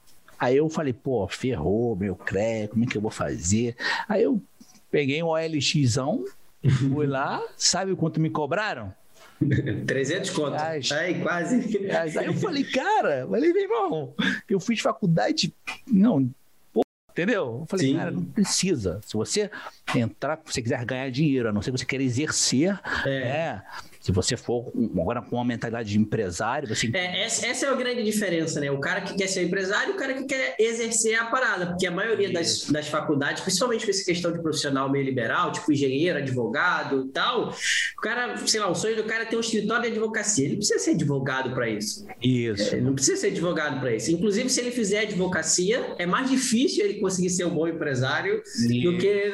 Aí 0.43 0.57
eu 0.57 0.69
falei, 0.69 0.93
pô, 0.93 1.29
ferrou 1.29 1.95
meu 1.95 2.17
CREA, 2.17 2.67
como 2.67 2.83
é 2.83 2.87
que 2.89 2.97
eu 2.97 3.01
vou 3.01 3.13
fazer? 3.13 3.77
Aí 4.09 4.25
eu 4.25 4.43
peguei 4.91 5.23
um 5.23 5.29
OLXão, 5.29 6.25
fui 6.93 7.07
lá, 7.07 7.41
sabe 7.57 7.95
quanto 7.95 8.19
me 8.19 8.29
cobraram? 8.29 8.93
300 9.87 10.31
conto. 10.31 10.57
Aí, 10.61 11.21
quase. 11.23 11.89
Aí 12.19 12.27
eu 12.27 12.35
falei, 12.35 12.65
cara, 12.65 13.25
falei, 13.31 13.53
meu 13.53 13.63
irmão, 13.63 14.15
eu 14.51 14.59
fiz 14.59 14.81
faculdade. 14.81 15.55
Não, 15.87 16.29
pô, 16.73 16.83
entendeu? 17.13 17.59
Eu 17.61 17.67
falei, 17.69 17.87
Sim. 17.87 17.97
cara, 17.97 18.11
não 18.11 18.25
precisa. 18.25 19.01
Se 19.07 19.15
você 19.15 19.49
entrar, 19.95 20.41
se 20.45 20.55
você 20.55 20.63
quiser 20.63 20.85
ganhar 20.85 21.09
dinheiro, 21.13 21.51
a 21.51 21.53
não 21.53 21.63
ser 21.63 21.71
que 21.71 21.79
você 21.79 21.87
queira 21.87 22.03
exercer, 22.03 22.81
é. 23.07 23.13
é 23.13 23.63
se 24.03 24.11
você 24.11 24.37
for 24.37 24.73
agora 24.99 25.23
com 25.23 25.37
uma 25.37 25.45
mentalidade 25.45 25.91
de 25.91 25.97
empresário, 25.97 26.67
você. 26.67 26.91
É, 26.93 27.25
essa, 27.25 27.47
essa, 27.47 27.67
é 27.67 27.69
a 27.69 27.75
grande 27.75 28.03
diferença, 28.03 28.59
né? 28.59 28.69
O 28.69 28.81
cara 28.81 29.01
que 29.01 29.15
quer 29.15 29.29
ser 29.29 29.45
empresário 29.45 29.93
e 29.93 29.95
o 29.95 29.97
cara 29.97 30.15
que 30.15 30.25
quer 30.25 30.57
exercer 30.59 31.15
a 31.15 31.27
parada, 31.27 31.67
porque 31.67 31.87
a 31.87 31.91
maioria 31.93 32.33
das, 32.33 32.65
das 32.69 32.89
faculdades, 32.89 33.43
principalmente 33.43 33.85
com 33.85 33.91
essa 33.93 34.05
questão 34.05 34.33
de 34.33 34.43
profissional 34.43 34.91
meio 34.91 35.05
liberal, 35.05 35.53
tipo 35.53 35.71
engenheiro, 35.71 36.19
advogado 36.19 37.07
e 37.07 37.13
tal, 37.13 37.51
o 37.51 38.01
cara, 38.03 38.37
sei 38.45 38.59
lá, 38.59 38.69
o 38.69 38.75
sonho 38.75 38.97
do 38.97 39.05
cara 39.05 39.23
é 39.23 39.27
ter 39.27 39.37
um 39.37 39.41
escritório 39.41 39.83
de 39.83 39.91
advocacia. 39.93 40.47
Ele 40.47 40.57
precisa 40.57 40.81
ser 40.81 40.91
advogado 40.91 41.55
para 41.55 41.71
isso. 41.71 42.05
Isso. 42.21 42.75
É, 42.75 42.79
ele 42.79 42.83
não 42.83 42.95
precisa 42.95 43.21
ser 43.21 43.29
advogado 43.29 43.79
para 43.79 43.95
isso. 43.95 44.11
Inclusive, 44.11 44.51
se 44.51 44.61
ele 44.61 44.73
fizer 44.73 45.03
advocacia, 45.03 45.95
é 45.97 46.07
mais 46.07 46.29
difícil 46.29 46.85
ele 46.85 46.95
conseguir 46.95 47.31
ser 47.31 47.45
um 47.45 47.55
bom 47.55 47.69
empresário 47.69 48.43
isso. 48.45 48.67
do 48.83 48.99
que, 48.99 49.33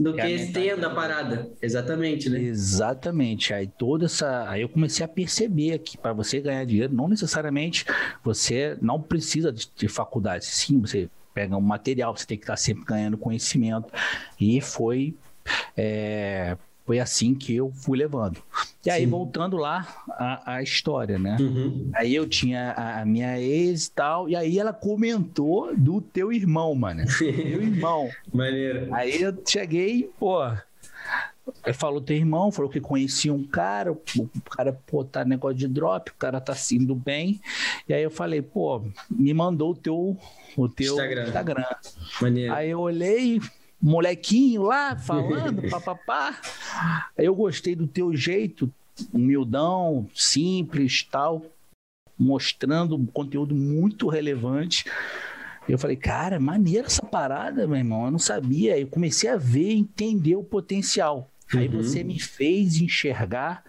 do 0.00 0.18
é 0.18 0.22
que 0.22 0.52
tendo 0.52 0.86
a 0.86 0.90
parada. 0.94 1.50
Exatamente, 1.60 2.30
né? 2.30 2.40
Exatamente. 2.40 3.52
Aí 3.52 3.66
toda 3.66 4.05
essa. 4.06 4.48
Aí 4.48 4.62
eu 4.62 4.68
comecei 4.68 5.04
a 5.04 5.08
perceber 5.08 5.78
que 5.80 5.98
para 5.98 6.12
você 6.12 6.40
ganhar 6.40 6.64
dinheiro, 6.64 6.94
não 6.94 7.08
necessariamente 7.08 7.84
você 8.24 8.76
não 8.80 9.00
precisa 9.00 9.52
de, 9.52 9.68
de 9.74 9.88
faculdade. 9.88 10.46
Sim, 10.46 10.80
você 10.80 11.08
pega 11.34 11.56
um 11.56 11.60
material, 11.60 12.16
você 12.16 12.26
tem 12.26 12.38
que 12.38 12.44
estar 12.44 12.56
sempre 12.56 12.84
ganhando 12.84 13.18
conhecimento. 13.18 13.92
E 14.40 14.60
foi. 14.60 15.14
É, 15.76 16.56
foi 16.86 17.00
assim 17.00 17.34
que 17.34 17.54
eu 17.54 17.72
fui 17.72 17.98
levando. 17.98 18.40
E 18.84 18.90
aí, 18.90 19.02
Sim. 19.02 19.10
voltando 19.10 19.56
lá 19.56 20.04
a, 20.10 20.54
a 20.54 20.62
história, 20.62 21.18
né? 21.18 21.36
Uhum. 21.40 21.90
Aí 21.92 22.14
eu 22.14 22.28
tinha 22.28 22.70
a, 22.70 23.00
a, 23.00 23.04
minha 23.04 23.40
ex 23.40 23.86
e 23.86 23.90
tal, 23.90 24.28
e 24.28 24.36
aí 24.36 24.56
ela 24.56 24.72
comentou 24.72 25.76
do 25.76 26.00
teu 26.00 26.32
irmão, 26.32 26.72
mano. 26.76 27.04
Teu 27.18 27.28
irmão. 27.60 28.08
Maneiro. 28.32 28.94
Aí 28.94 29.20
eu 29.20 29.36
cheguei, 29.44 30.08
pô, 30.16 30.38
falou 31.74 32.00
teu 32.00 32.16
irmão, 32.16 32.50
falou 32.50 32.70
que 32.70 32.80
conhecia 32.80 33.32
um 33.32 33.44
cara, 33.44 33.92
o 33.92 34.00
cara, 34.50 34.72
pô, 34.86 35.04
tá 35.04 35.24
negócio 35.24 35.56
de 35.56 35.68
drop, 35.68 36.10
o 36.10 36.14
cara 36.14 36.40
tá 36.40 36.54
indo 36.72 36.94
bem. 36.94 37.40
E 37.88 37.94
aí 37.94 38.02
eu 38.02 38.10
falei, 38.10 38.42
pô, 38.42 38.82
me 39.10 39.32
mandou 39.32 39.72
o 39.72 39.76
teu, 39.76 40.16
o 40.56 40.68
teu 40.68 40.94
Instagram. 40.94 41.24
Instagram. 41.24 41.64
Aí 42.52 42.70
eu 42.70 42.80
olhei, 42.80 43.40
molequinho 43.80 44.62
lá 44.62 44.96
falando, 44.96 45.62
papapá. 45.70 46.40
Aí 47.16 47.26
eu 47.26 47.34
gostei 47.34 47.74
do 47.74 47.86
teu 47.86 48.14
jeito, 48.16 48.70
humildão, 49.12 50.08
simples, 50.14 51.02
tal, 51.02 51.44
mostrando 52.18 52.98
conteúdo 53.12 53.54
muito 53.54 54.08
relevante. 54.08 54.84
Eu 55.68 55.78
falei, 55.78 55.96
cara, 55.96 56.38
maneira 56.38 56.86
essa 56.86 57.04
parada, 57.04 57.66
meu 57.66 57.76
irmão. 57.76 58.04
Eu 58.04 58.10
não 58.12 58.18
sabia. 58.20 58.78
Eu 58.78 58.86
comecei 58.86 59.28
a 59.28 59.36
ver, 59.36 59.72
entender 59.72 60.36
o 60.36 60.44
potencial. 60.44 61.28
Uhum. 61.52 61.60
Aí 61.60 61.68
você 61.68 62.02
me 62.02 62.18
fez 62.18 62.80
enxergar, 62.80 63.64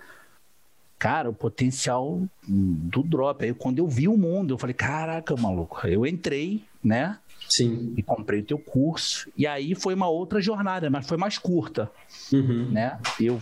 cara, 0.98 1.30
o 1.30 1.34
potencial 1.34 2.22
do 2.48 3.04
drop. 3.04 3.44
Aí 3.44 3.54
quando 3.54 3.80
eu 3.80 3.88
vi 3.88 4.08
o 4.08 4.18
mundo, 4.18 4.54
eu 4.54 4.58
falei, 4.58 4.74
caraca, 4.74 5.36
maluco. 5.36 5.86
Eu 5.88 6.06
entrei, 6.06 6.63
né? 6.84 7.18
Sim. 7.50 7.94
E 7.96 8.04
comprei 8.04 8.42
o 8.42 8.46
teu 8.46 8.60
curso. 8.60 9.32
E 9.38 9.46
aí 9.48 9.76
foi 9.76 9.94
uma 9.94 10.10
outra 10.10 10.42
jornada, 10.42 10.90
mas 10.90 11.08
foi 11.08 11.18
mais 11.18 11.38
curta. 11.38 11.92
Uhum. 12.32 12.70
Né? 12.72 13.00
Eu 13.20 13.42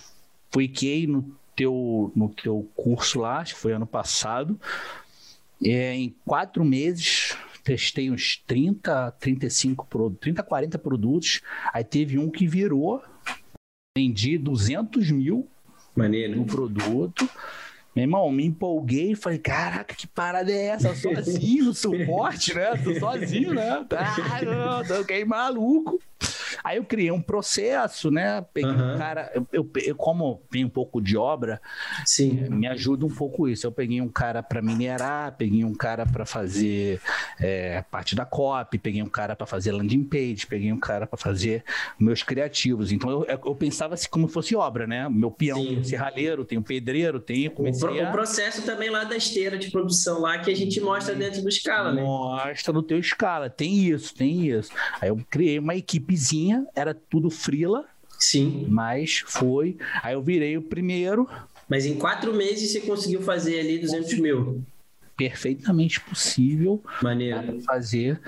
fiquei 0.51 1.07
no 1.07 1.25
teu, 1.55 2.11
no 2.15 2.29
teu 2.29 2.69
curso 2.75 3.19
lá, 3.19 3.39
acho 3.39 3.55
que 3.55 3.61
foi 3.61 3.73
ano 3.73 3.87
passado. 3.87 4.59
É, 5.63 5.93
em 5.95 6.13
quatro 6.25 6.63
meses, 6.65 7.35
testei 7.63 8.11
uns 8.11 8.43
30, 8.45 9.11
35, 9.19 10.11
30, 10.19 10.43
40 10.43 10.77
produtos. 10.77 11.41
Aí 11.73 11.83
teve 11.83 12.19
um 12.19 12.29
que 12.29 12.45
virou, 12.45 13.01
vendi 13.97 14.37
200 14.37 15.09
mil 15.11 15.47
Maneiro. 15.95 16.35
no 16.35 16.45
produto. 16.45 17.29
Meu 17.95 18.03
irmão, 18.03 18.29
me 18.29 18.45
empolguei 18.45 19.13
e 19.13 19.15
falei, 19.15 19.39
caraca, 19.39 19.95
que 19.95 20.05
parada 20.05 20.51
é 20.51 20.65
essa? 20.65 20.93
Sozinho, 20.93 21.71
suporte, 21.73 22.53
né? 22.53 22.75
Tô 22.83 22.93
sozinho, 22.99 23.53
né? 23.53 23.85
Ah, 23.95 24.41
não, 24.43 24.83
tô 24.85 25.25
maluco. 25.25 25.97
Aí 26.65 26.77
eu 26.77 26.83
criei 26.83 27.11
um 27.11 27.21
processo, 27.21 28.09
né? 28.09 28.43
Peguei 28.51 28.71
uhum. 28.71 28.95
um 28.95 28.97
cara, 28.97 29.31
eu, 29.35 29.47
eu, 29.53 29.69
eu, 29.83 29.95
como 29.95 30.41
tem 30.49 30.65
um 30.65 30.69
pouco 30.69 30.99
de 30.99 31.15
obra, 31.15 31.61
Sim. 32.07 32.43
Eh, 32.43 32.49
me 32.49 32.65
ajuda 32.65 33.05
um 33.05 33.09
pouco 33.13 33.47
isso. 33.47 33.67
Eu 33.67 33.71
peguei 33.71 34.01
um 34.01 34.09
cara 34.09 34.41
para 34.41 34.63
minerar, 34.63 35.35
peguei 35.37 35.63
um 35.63 35.75
cara 35.75 36.07
para 36.07 36.25
fazer 36.25 36.99
é, 37.39 37.83
parte 37.83 38.15
da 38.15 38.25
copy, 38.25 38.79
peguei 38.79 39.03
um 39.03 39.09
cara 39.09 39.35
para 39.35 39.45
fazer 39.45 39.73
landing 39.73 40.05
page, 40.05 40.47
peguei 40.47 40.73
um 40.73 40.79
cara 40.79 41.05
para 41.05 41.19
fazer 41.19 41.63
meus 41.99 42.23
criativos. 42.23 42.91
Então 42.91 43.11
eu, 43.11 43.25
eu 43.45 43.55
pensava 43.55 43.93
assim 43.93 44.09
como 44.09 44.27
fosse 44.27 44.55
obra, 44.55 44.87
né? 44.87 45.07
Meu 45.07 45.29
peão, 45.29 45.61
Sim. 45.61 45.83
serralheiro, 45.83 46.43
tem 46.43 46.57
o 46.57 46.63
pedreiro, 46.63 47.19
tem. 47.19 47.47
O, 47.47 47.51
pro, 47.51 48.01
a... 48.01 48.09
o, 48.09 48.11
processo 48.11 48.63
também 48.63 48.89
lá 48.89 49.03
da 49.03 49.15
esteira 49.15 49.55
de 49.55 49.69
produção 49.69 50.19
lá 50.19 50.39
que 50.39 50.49
a 50.49 50.55
gente 50.55 50.81
mostra 50.81 51.13
dentro 51.13 51.43
do 51.43 51.49
escala, 51.49 51.93
né? 51.93 52.01
Mostra 52.01 52.73
no 52.73 52.81
teu 52.81 52.97
escala, 52.97 53.51
tem 53.51 53.85
isso, 53.85 54.15
tem 54.15 54.47
isso. 54.47 54.71
Aí 54.99 55.09
eu 55.09 55.19
criei 55.29 55.59
uma 55.59 55.75
equipezinha 55.75 56.54
era 56.75 56.93
tudo 56.93 57.29
frila. 57.29 57.85
Sim. 58.19 58.65
Mas 58.69 59.23
foi. 59.25 59.77
Aí 60.01 60.13
eu 60.13 60.21
virei 60.21 60.57
o 60.57 60.61
primeiro. 60.61 61.27
Mas 61.67 61.85
em 61.85 61.95
quatro 61.95 62.33
meses 62.33 62.71
você 62.71 62.81
conseguiu 62.81 63.21
fazer 63.21 63.59
ali 63.59 63.79
200 63.79 64.19
mil. 64.19 64.63
Perfeitamente 65.17 65.99
possível. 66.01 66.81
Maneiro. 67.01 67.61
Fazer 67.61 68.21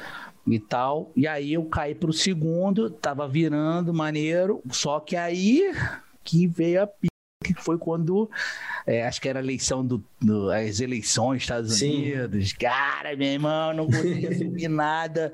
e 0.46 0.60
tal. 0.60 1.12
E 1.16 1.28
aí 1.28 1.54
eu 1.54 1.66
caí 1.66 1.94
para 1.94 2.10
o 2.10 2.14
segundo, 2.14 2.90
tava 2.90 3.28
virando 3.28 3.94
maneiro. 3.94 4.62
Só 4.72 5.00
que 5.00 5.16
aí 5.16 5.74
que 6.24 6.48
veio 6.48 6.84
a 6.84 6.90
que 7.44 7.54
foi 7.54 7.78
quando 7.78 8.30
é, 8.86 9.06
acho 9.06 9.22
que 9.22 9.30
era 9.30 9.40
a 9.40 9.44
eleição 9.44 9.86
do, 9.86 10.04
do, 10.20 10.50
as 10.50 10.80
eleições 10.80 11.38
dos 11.38 11.44
Estados 11.44 11.78
Sim. 11.78 11.98
Unidos. 11.98 12.54
Cara, 12.54 13.16
meu 13.16 13.28
irmão, 13.28 13.74
não 13.74 13.86
consegui 13.86 14.34
subir 14.36 14.68
nada. 14.70 15.32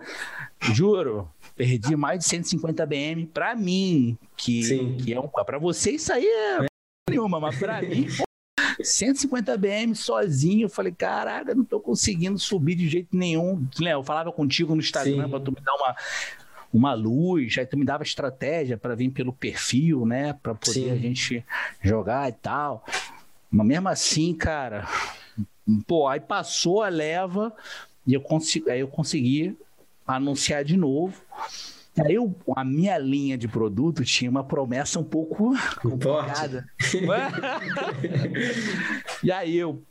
Juro, 0.60 1.30
perdi 1.56 1.96
mais 1.96 2.20
de 2.20 2.26
150 2.26 2.86
BM 2.86 3.26
para 3.28 3.56
mim, 3.56 4.18
que, 4.36 4.64
Sim. 4.64 4.98
que 4.98 5.14
é 5.14 5.20
um. 5.20 5.28
Para 5.28 5.58
você 5.58 5.92
isso 5.92 6.12
aí 6.12 6.26
é 6.26 6.66
nenhuma, 7.10 7.40
mas 7.40 7.58
para 7.58 7.82
mim. 7.82 8.08
150 8.82 9.56
BM 9.58 9.96
sozinho, 9.96 10.66
eu 10.66 10.70
falei, 10.70 10.92
caraca, 10.92 11.54
não 11.54 11.64
tô 11.64 11.80
conseguindo 11.80 12.38
subir 12.40 12.76
de 12.76 12.90
jeito 12.90 13.16
nenhum. 13.16 13.66
Eu 13.80 14.04
falava 14.04 14.32
contigo 14.32 14.74
no 14.74 14.82
Instagram 14.82 15.30
para 15.30 15.40
tu 15.40 15.52
me 15.52 15.62
dar 15.62 15.74
uma, 15.76 15.96
uma 16.74 16.94
luz, 16.94 17.56
aí 17.58 17.66
tu 17.66 17.78
me 17.78 17.86
dava 17.86 18.04
estratégia 18.04 18.78
para 18.78 18.96
vir 18.96 19.10
pelo 19.12 19.32
perfil, 19.32 20.06
né, 20.06 20.34
para 20.34 20.56
poder 20.56 20.74
Sim. 20.74 20.92
a 20.92 20.96
gente 20.96 21.46
jogar 21.82 22.30
e 22.30 22.34
tal. 22.34 22.84
Mas 23.50 23.68
mesmo 23.68 23.90
assim, 23.90 24.34
cara, 24.34 24.88
pô, 25.88 26.08
aí 26.08 26.20
passou 26.20 26.82
a 26.82 26.90
leva 26.90 27.54
e 28.06 28.14
eu 28.14 28.22
consegui, 28.22 28.70
aí 28.70 28.80
eu 28.80 28.88
consegui 28.88 29.56
anunciar 30.06 30.64
de 30.64 30.78
novo. 30.78 31.22
Aí 32.00 32.16
eu, 32.16 32.36
a 32.56 32.64
minha 32.64 32.98
linha 32.98 33.38
de 33.38 33.48
produto 33.48 34.04
tinha 34.04 34.30
uma 34.30 34.44
promessa 34.44 35.00
um 35.00 35.04
pouco 35.04 35.54
complicada. 35.80 36.66
e 39.24 39.32
aí 39.32 39.56
eu 39.56 39.84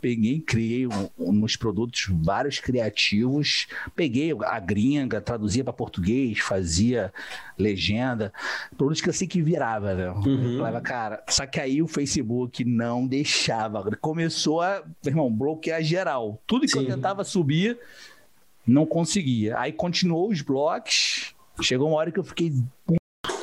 peguei, 0.00 0.40
criei 0.40 0.86
um, 0.86 1.32
nos 1.32 1.56
produtos 1.56 2.06
vários 2.10 2.58
criativos, 2.58 3.66
peguei 3.94 4.32
a 4.44 4.60
gringa, 4.60 5.20
traduzia 5.20 5.64
para 5.64 5.72
português, 5.72 6.38
fazia 6.38 7.12
legenda, 7.58 8.32
produtos 8.76 9.00
que 9.00 9.08
eu 9.08 9.12
sei 9.12 9.26
que 9.26 9.40
virava, 9.40 9.94
né? 9.94 10.10
Uhum. 10.10 10.58
Falava, 10.58 10.80
cara, 10.80 11.24
só 11.28 11.46
que 11.46 11.58
aí 11.58 11.80
o 11.80 11.88
Facebook 11.88 12.64
não 12.64 13.06
deixava, 13.06 13.82
começou 13.96 14.60
a, 14.60 14.82
irmão, 15.04 15.32
bloquear 15.32 15.82
geral. 15.82 16.40
Tudo 16.46 16.66
que 16.66 16.72
Sim. 16.72 16.80
eu 16.80 16.86
tentava 16.86 17.24
subir, 17.24 17.78
não 18.66 18.84
conseguia. 18.84 19.58
Aí 19.58 19.72
continuou 19.72 20.30
os 20.30 20.42
blocos. 20.42 21.34
Chegou 21.60 21.88
uma 21.88 21.96
hora 21.98 22.10
que 22.10 22.18
eu 22.18 22.24
fiquei. 22.24 22.52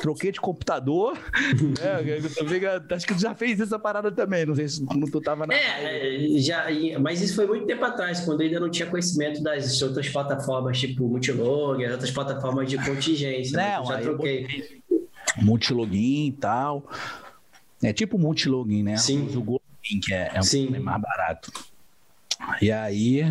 Troquei 0.02 0.30
de 0.30 0.40
computador. 0.40 1.18
é, 1.80 2.94
acho 2.94 3.06
que 3.06 3.14
tu 3.14 3.20
já 3.20 3.34
fez 3.34 3.58
essa 3.58 3.78
parada 3.78 4.12
também. 4.12 4.44
Não 4.44 4.54
sei 4.54 4.68
se 4.68 4.84
quando 4.84 5.10
tu 5.10 5.20
tava 5.20 5.46
na. 5.46 5.54
É, 5.54 6.36
é 6.36 6.38
já, 6.38 6.66
mas 7.00 7.22
isso 7.22 7.34
foi 7.34 7.46
muito 7.46 7.66
tempo 7.66 7.82
atrás, 7.84 8.20
quando 8.20 8.42
eu 8.42 8.46
ainda 8.46 8.60
não 8.60 8.70
tinha 8.70 8.86
conhecimento 8.86 9.42
das 9.42 9.80
outras 9.80 10.08
plataformas, 10.10 10.78
tipo 10.78 11.08
Multilog, 11.08 11.82
outras 11.86 12.10
plataformas 12.10 12.68
de 12.68 12.76
contingência. 12.84 13.56
Né? 13.56 13.76
Não, 13.78 13.86
já 13.86 13.98
troquei. 13.98 14.82
Multilogin 15.38 16.26
e 16.28 16.32
tal. 16.32 16.86
É 17.82 17.92
tipo 17.92 18.18
multilogin, 18.18 18.82
né? 18.82 18.96
Sim. 18.96 19.26
O 19.36 19.42
Gologin, 19.42 20.00
que 20.02 20.12
é, 20.12 20.32
é, 20.34 20.40
um, 20.40 20.74
é 20.74 20.78
mais 20.78 21.02
barato. 21.02 21.52
E 22.60 22.70
aí. 22.70 23.24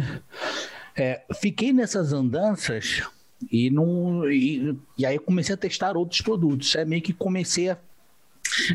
É, 0.96 1.22
fiquei 1.36 1.74
nessas 1.74 2.14
andanças 2.14 3.04
e, 3.52 3.70
não, 3.70 4.30
e, 4.30 4.78
e 4.98 5.06
aí 5.06 5.20
comecei 5.20 5.56
a 5.56 5.58
testar 5.58 5.98
outros 5.98 6.22
produtos. 6.22 6.76
É 6.76 6.86
meio 6.86 7.02
que 7.02 7.14
comecei 7.14 7.70
a 7.70 7.78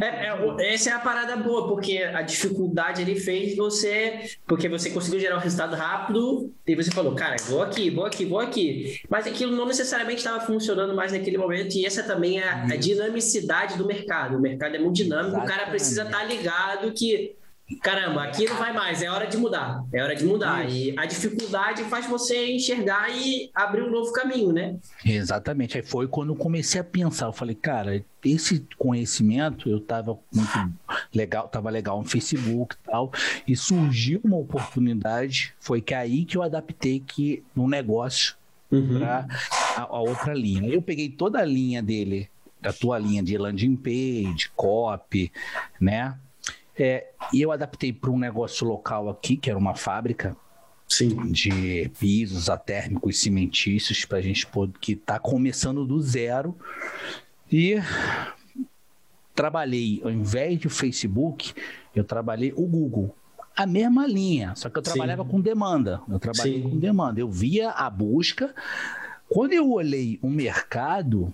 é, 0.01 0.27
é, 0.27 0.75
essa 0.75 0.91
é 0.91 0.93
a 0.93 0.99
parada 0.99 1.37
boa, 1.37 1.69
porque 1.69 1.99
a 1.99 2.23
dificuldade 2.23 3.03
ele 3.03 3.15
fez 3.15 3.57
você. 3.57 4.31
Porque 4.47 4.69
você 4.69 4.91
conseguiu 4.91 5.21
gerar 5.21 5.37
um 5.37 5.41
resultado 5.41 5.77
rápido 5.77 6.53
e 6.67 6.75
você 6.75 6.91
falou, 6.91 7.15
cara, 7.15 7.37
vou 7.47 7.63
aqui, 7.63 7.91
vou 7.91 8.05
aqui, 8.05 8.25
vou 8.25 8.41
aqui. 8.41 9.01
Mas 9.09 9.27
aquilo 9.27 9.55
não 9.55 9.67
necessariamente 9.67 10.19
estava 10.19 10.45
funcionando 10.45 10.95
mais 10.95 11.13
naquele 11.13 11.39
momento, 11.39 11.77
e 11.77 11.87
essa 11.87 12.03
também 12.03 12.41
é 12.41 12.49
a, 12.49 12.65
a 12.65 12.77
dinamicidade 12.77 13.77
do 13.77 13.87
mercado. 13.87 14.37
O 14.37 14.41
mercado 14.41 14.75
é 14.75 14.79
muito 14.79 14.97
dinâmico, 14.97 15.37
Exatamente. 15.37 15.53
o 15.53 15.57
cara 15.57 15.71
precisa 15.71 16.03
estar 16.03 16.19
tá 16.19 16.25
ligado 16.25 16.93
que 16.93 17.37
caramba, 17.77 18.25
aqui 18.25 18.47
não 18.47 18.57
vai 18.57 18.73
mais, 18.73 19.03
é 19.03 19.11
hora 19.11 19.27
de 19.27 19.37
mudar, 19.37 19.85
é 19.93 20.03
hora 20.03 20.17
de 20.17 20.25
mudar. 20.25 20.69
E 20.71 20.95
a 20.99 21.05
dificuldade 21.05 21.85
faz 21.85 22.07
você 22.07 22.53
enxergar 22.53 23.11
e 23.11 23.51
abrir 23.55 23.83
um 23.83 23.91
novo 23.91 24.13
caminho, 24.13 24.53
né? 24.53 24.77
Exatamente. 25.05 25.77
Aí 25.77 25.83
foi 25.83 26.09
quando 26.09 26.33
eu 26.33 26.37
comecei 26.37 26.81
a 26.81 26.85
pensar, 26.85 27.27
eu 27.27 27.33
falei, 27.33 27.55
cara, 27.55 28.05
esse 28.25 28.67
conhecimento 28.79 29.69
eu 29.69 29.81
tava 29.81 30.19
muito 30.33 30.73
legal, 31.15 31.49
tava 31.49 31.71
legal 31.71 31.99
no 31.99 32.09
Facebook 32.09 32.75
e 32.75 32.91
tal, 32.91 33.13
e 33.47 33.55
surgiu 33.55 34.21
uma 34.25 34.37
oportunidade, 34.37 35.55
foi 35.61 35.81
que 35.81 35.95
aí 35.95 36.25
que 36.25 36.37
eu 36.37 36.43
adaptei 36.43 37.01
que 37.01 37.43
no 37.55 37.69
negócio 37.69 38.35
uhum. 38.71 38.99
para 38.99 39.27
a, 39.77 39.83
a 39.83 40.01
outra 40.01 40.33
linha. 40.33 40.69
Eu 40.69 40.83
peguei 40.83 41.09
toda 41.09 41.39
a 41.39 41.45
linha 41.45 41.83
dele, 41.83 42.29
da 42.61 42.73
tua 42.73 42.99
linha 42.99 43.23
de 43.23 43.37
landing 43.37 43.77
page, 43.77 44.51
copy, 44.57 45.31
né? 45.81 46.17
É, 46.79 47.09
e 47.33 47.43
eu 47.43 47.51
adaptei 47.51 47.93
para 47.93 48.11
um 48.11 48.19
negócio 48.19 48.67
local 48.67 49.09
aqui, 49.09 49.37
que 49.37 49.51
era 49.51 49.59
uma 49.59 49.75
fábrica 49.75 50.37
Sim. 50.89 51.31
de 51.33 51.91
pisos 51.99 52.49
atérmicos 52.49 53.19
cimentícios 53.19 54.05
para 54.05 54.19
a 54.19 54.23
gente 54.23 54.47
poder 54.47 54.79
que 54.81 54.93
está 54.93 55.19
começando 55.19 55.85
do 55.85 56.01
zero 56.01 56.57
e 57.53 57.77
trabalhei 59.35 60.01
ao 60.03 60.11
invés 60.11 60.59
de 60.59 60.69
Facebook 60.71 61.53
eu 61.95 62.03
trabalhei 62.05 62.55
o 62.57 62.67
Google 62.67 63.15
a 63.55 63.67
mesma 63.67 64.07
linha 64.07 64.55
só 64.57 64.71
que 64.71 64.79
eu 64.79 64.83
trabalhava 64.83 65.25
Sim. 65.25 65.29
com 65.29 65.41
demanda 65.43 66.01
eu 66.09 66.19
trabalhei 66.19 66.63
Sim. 66.63 66.71
com 66.71 66.79
demanda 66.79 67.21
eu 67.21 67.31
via 67.31 67.71
a 67.71 67.91
busca 67.91 68.55
quando 69.29 69.53
eu 69.53 69.71
olhei 69.71 70.19
o 70.23 70.31
mercado 70.31 71.33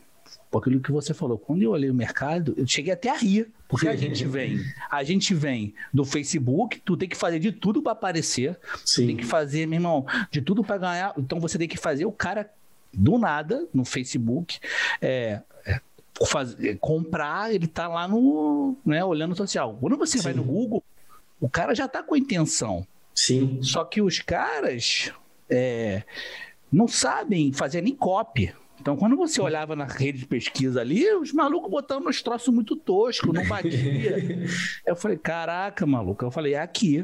por 0.54 0.60
aquilo 0.60 0.80
que 0.80 0.92
você 0.92 1.12
falou. 1.12 1.36
Quando 1.36 1.62
eu 1.62 1.72
olhei 1.72 1.90
o 1.90 1.94
mercado, 1.94 2.54
eu 2.56 2.64
cheguei 2.64 2.92
até 2.92 3.10
a 3.10 3.16
rir, 3.16 3.48
porque 3.66 3.88
a 3.88 3.96
gente 3.96 4.24
vem, 4.24 4.60
a 4.88 5.02
gente 5.02 5.34
vem 5.34 5.74
do 5.92 6.04
Facebook, 6.04 6.80
tu 6.84 6.96
tem 6.96 7.08
que 7.08 7.16
fazer 7.16 7.40
de 7.40 7.50
tudo 7.50 7.82
para 7.82 7.90
aparecer, 7.90 8.56
Sim. 8.84 9.08
tem 9.08 9.16
que 9.16 9.24
fazer, 9.24 9.66
meu 9.66 9.78
irmão, 9.78 10.06
de 10.30 10.40
tudo 10.40 10.62
para 10.62 10.78
ganhar. 10.78 11.12
Então 11.18 11.40
você 11.40 11.58
tem 11.58 11.66
que 11.66 11.76
fazer 11.76 12.04
o 12.04 12.12
cara 12.12 12.48
do 12.92 13.18
nada 13.18 13.66
no 13.74 13.84
Facebook, 13.84 14.60
é, 15.02 15.40
é 15.66 15.80
fazer, 16.24 16.78
comprar, 16.78 17.52
ele 17.52 17.66
tá 17.66 17.88
lá 17.88 18.06
no, 18.06 18.76
né, 18.86 19.04
olhando 19.04 19.32
o 19.32 19.36
social. 19.36 19.76
Quando 19.80 19.96
você 19.96 20.18
Sim. 20.18 20.22
vai 20.22 20.34
no 20.34 20.44
Google, 20.44 20.84
o 21.40 21.48
cara 21.48 21.74
já 21.74 21.88
tá 21.88 22.00
com 22.00 22.14
a 22.14 22.18
intenção. 22.18 22.86
Sim. 23.12 23.58
Só 23.60 23.84
que 23.84 24.00
os 24.00 24.20
caras 24.20 25.10
é, 25.50 26.04
não 26.70 26.86
sabem 26.86 27.52
fazer 27.52 27.82
nem 27.82 27.96
copy. 27.96 28.54
Então, 28.84 28.98
quando 28.98 29.16
você 29.16 29.40
olhava 29.40 29.74
na 29.74 29.86
rede 29.86 30.18
de 30.18 30.26
pesquisa 30.26 30.82
ali, 30.82 31.10
os 31.14 31.32
malucos 31.32 31.70
botando 31.70 32.06
uns 32.06 32.20
troços 32.20 32.52
muito 32.52 32.76
toscos, 32.76 33.32
não 33.32 33.42
batia. 33.48 34.22
eu 34.84 34.94
falei, 34.94 35.16
caraca, 35.16 35.86
maluco. 35.86 36.22
Eu 36.22 36.30
falei, 36.30 36.52
é 36.52 36.60
aqui. 36.60 37.02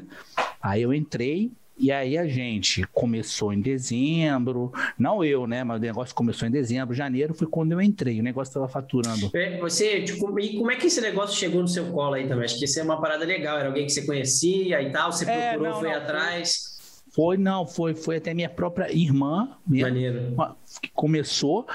Aí 0.61 0.83
eu 0.83 0.93
entrei, 0.93 1.51
e 1.79 1.91
aí 1.91 2.19
a 2.19 2.29
gente 2.29 2.87
começou 2.93 3.51
em 3.51 3.63
dezembro, 3.63 4.71
não 4.99 5.25
eu, 5.25 5.47
né? 5.47 5.65
Mas 5.65 5.79
o 5.79 5.81
negócio 5.81 6.15
começou 6.15 6.47
em 6.47 6.51
dezembro, 6.51 6.95
janeiro 6.95 7.33
foi 7.33 7.47
quando 7.47 7.73
eu 7.73 7.81
entrei, 7.81 8.21
o 8.21 8.23
negócio 8.23 8.51
estava 8.51 8.69
faturando. 8.69 9.31
É, 9.33 9.59
você, 9.59 10.03
tipo, 10.03 10.39
e 10.39 10.59
como 10.59 10.71
é 10.71 10.77
que 10.77 10.89
esse 10.89 11.01
negócio 11.01 11.35
chegou 11.35 11.63
no 11.63 11.69
seu 11.69 11.87
colo 11.87 12.13
aí 12.13 12.29
também? 12.29 12.45
Acho 12.45 12.59
que 12.59 12.67
isso 12.67 12.79
é 12.79 12.83
uma 12.83 13.01
parada 13.01 13.25
legal, 13.25 13.59
era 13.59 13.69
alguém 13.69 13.87
que 13.87 13.93
você 13.93 14.05
conhecia 14.05 14.83
e 14.83 14.91
tal, 14.91 15.11
você 15.11 15.25
é, 15.25 15.53
procurou, 15.53 15.73
não, 15.73 15.81
foi 15.81 15.89
não, 15.89 15.97
atrás. 15.97 16.79
Foi, 17.13 17.37
não, 17.37 17.67
foi, 17.67 17.95
foi 17.95 18.17
até 18.17 18.33
minha 18.33 18.49
própria 18.49 18.93
irmã 18.93 19.51
mesmo, 19.67 20.37
que 20.81 20.91
começou. 20.91 21.67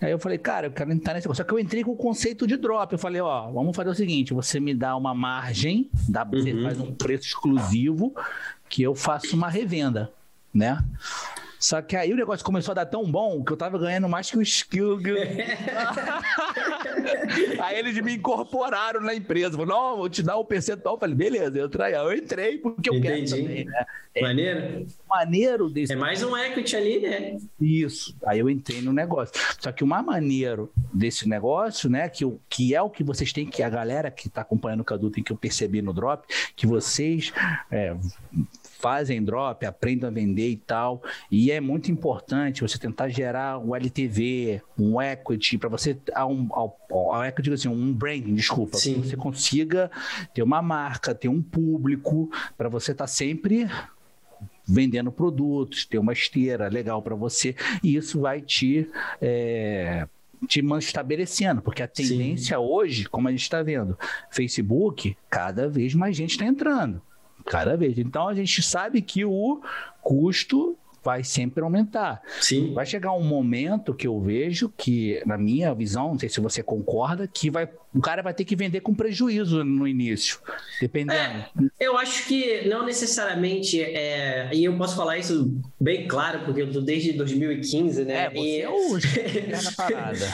Aí 0.00 0.10
eu 0.10 0.18
falei, 0.18 0.36
cara, 0.36 0.66
eu 0.66 0.72
quero 0.72 0.92
entrar 0.92 1.14
nesse 1.14 1.26
negócio. 1.26 1.42
Só 1.42 1.46
que 1.46 1.54
eu 1.54 1.58
entrei 1.60 1.84
com 1.84 1.92
o 1.92 1.96
conceito 1.96 2.46
de 2.46 2.56
drop. 2.56 2.92
Eu 2.92 2.98
falei, 2.98 3.20
ó, 3.20 3.50
vamos 3.50 3.76
fazer 3.76 3.90
o 3.90 3.94
seguinte: 3.94 4.34
você 4.34 4.58
me 4.58 4.74
dá 4.74 4.96
uma 4.96 5.14
margem, 5.14 5.88
dá, 6.08 6.24
você 6.24 6.52
uhum. 6.52 6.62
faz 6.64 6.80
um 6.80 6.92
preço 6.92 7.26
exclusivo, 7.26 8.12
que 8.68 8.82
eu 8.82 8.94
faço 8.94 9.36
uma 9.36 9.48
revenda, 9.48 10.12
né? 10.52 10.84
Só 11.60 11.82
que 11.82 11.94
aí 11.94 12.10
o 12.10 12.16
negócio 12.16 12.42
começou 12.42 12.72
a 12.72 12.76
dar 12.76 12.86
tão 12.86 13.04
bom 13.04 13.44
que 13.44 13.52
eu 13.52 13.56
tava 13.56 13.78
ganhando 13.78 14.08
mais 14.08 14.30
que 14.30 14.38
o 14.38 14.42
skill. 14.42 14.96
aí 17.60 17.78
eles 17.78 18.00
me 18.00 18.14
incorporaram 18.14 19.02
na 19.02 19.14
empresa. 19.14 19.58
Falaram, 19.58 19.90
não, 19.90 19.96
vou 19.98 20.08
te 20.08 20.22
dar 20.22 20.38
um 20.38 20.44
percentual. 20.44 20.94
Eu 20.94 20.98
falei, 20.98 21.14
beleza, 21.14 21.58
eu, 21.58 21.68
traí. 21.68 21.92
eu 21.92 22.14
entrei 22.14 22.56
porque 22.56 22.88
eu 22.88 22.94
Entendi. 22.94 23.30
quero 23.30 23.42
também, 23.42 23.64
né? 23.66 23.84
É, 24.14 24.22
maneiro? 24.22 24.86
Maneiro 25.06 25.68
desse. 25.68 25.92
É 25.92 25.96
mais 25.96 26.22
um 26.22 26.34
equity 26.34 26.76
ali, 26.76 27.00
né? 27.00 27.36
Isso. 27.60 28.16
Aí 28.24 28.38
eu 28.38 28.48
entrei 28.48 28.80
no 28.80 28.92
negócio. 28.92 29.34
Só 29.60 29.70
que 29.70 29.84
o 29.84 29.86
mais 29.86 30.04
maneiro 30.04 30.72
desse 30.94 31.28
negócio, 31.28 31.90
né, 31.90 32.08
que, 32.08 32.24
que 32.48 32.74
é 32.74 32.80
o 32.80 32.88
que 32.88 33.04
vocês 33.04 33.34
têm 33.34 33.46
que, 33.46 33.62
a 33.62 33.68
galera 33.68 34.10
que 34.10 34.30
tá 34.30 34.40
acompanhando 34.40 34.80
o 34.80 34.84
Cadu 34.84 35.10
tem 35.10 35.22
que 35.22 35.30
eu 35.30 35.36
perceber 35.36 35.82
no 35.82 35.92
drop, 35.92 36.26
que 36.56 36.66
vocês 36.66 37.34
é, 37.70 37.94
fazem 38.80 39.22
drop, 39.22 39.64
aprendam 39.64 40.08
a 40.08 40.12
vender 40.12 40.48
e 40.48 40.56
tal. 40.56 41.02
E 41.30 41.50
é 41.50 41.60
muito 41.60 41.90
importante 41.92 42.62
você 42.62 42.78
tentar 42.78 43.08
gerar 43.08 43.58
um 43.58 43.74
LTV, 43.74 44.62
um 44.78 45.00
equity, 45.00 45.58
para 45.58 45.68
você. 45.68 45.96
Um, 46.16 46.48
um, 46.50 46.70
um 46.90 47.24
equity, 47.24 47.52
assim, 47.52 47.68
um 47.68 47.92
branding, 47.92 48.34
desculpa. 48.34 48.78
Sim. 48.78 48.94
Que 48.94 49.08
você 49.08 49.16
consiga 49.16 49.90
ter 50.34 50.42
uma 50.42 50.62
marca, 50.62 51.14
ter 51.14 51.28
um 51.28 51.42
público, 51.42 52.30
para 52.56 52.68
você 52.68 52.92
estar 52.92 53.04
tá 53.04 53.08
sempre 53.08 53.68
vendendo 54.66 55.10
produtos, 55.10 55.84
ter 55.84 55.98
uma 55.98 56.12
esteira 56.12 56.68
legal 56.68 57.02
para 57.02 57.14
você, 57.14 57.54
e 57.82 57.96
isso 57.96 58.20
vai 58.20 58.40
te. 58.40 58.88
É, 59.20 60.06
te 60.46 60.64
estabelecendo, 60.78 61.60
porque 61.60 61.82
a 61.82 61.86
tendência 61.86 62.56
Sim. 62.56 62.62
hoje, 62.62 63.04
como 63.04 63.28
a 63.28 63.30
gente 63.30 63.42
está 63.42 63.62
vendo, 63.62 63.98
Facebook, 64.30 65.14
cada 65.28 65.68
vez 65.68 65.94
mais 65.94 66.16
gente 66.16 66.30
está 66.30 66.46
entrando. 66.46 67.02
Cada 67.50 67.76
vez. 67.76 67.98
Então 67.98 68.28
a 68.28 68.34
gente 68.34 68.62
sabe 68.62 69.02
que 69.02 69.24
o 69.24 69.60
custo 70.00 70.78
vai 71.02 71.24
sempre 71.24 71.62
aumentar. 71.62 72.22
Sim. 72.40 72.72
Vai 72.74 72.84
chegar 72.84 73.12
um 73.12 73.22
momento 73.22 73.94
que 73.94 74.06
eu 74.06 74.20
vejo 74.20 74.72
que, 74.76 75.22
na 75.26 75.38
minha 75.38 75.74
visão, 75.74 76.08
não 76.08 76.18
sei 76.18 76.28
se 76.28 76.40
você 76.40 76.62
concorda, 76.62 77.26
que 77.26 77.50
vai, 77.50 77.68
o 77.94 78.00
cara 78.00 78.22
vai 78.22 78.34
ter 78.34 78.44
que 78.44 78.54
vender 78.54 78.80
com 78.80 78.94
prejuízo 78.94 79.64
no 79.64 79.88
início, 79.88 80.38
dependendo. 80.80 81.20
É, 81.20 81.50
eu 81.78 81.96
acho 81.96 82.26
que 82.26 82.68
não 82.68 82.84
necessariamente, 82.84 83.82
é, 83.82 84.50
e 84.52 84.64
eu 84.64 84.76
posso 84.76 84.94
falar 84.94 85.18
isso 85.18 85.58
bem 85.80 86.06
claro, 86.06 86.40
porque 86.44 86.60
eu 86.62 86.66
estou 86.66 86.82
desde 86.82 87.12
2015, 87.12 88.04
né? 88.04 88.26
É, 88.26 88.30
você 88.30 88.38
e... 88.38 88.60
é 88.60 88.68
o 88.68 88.98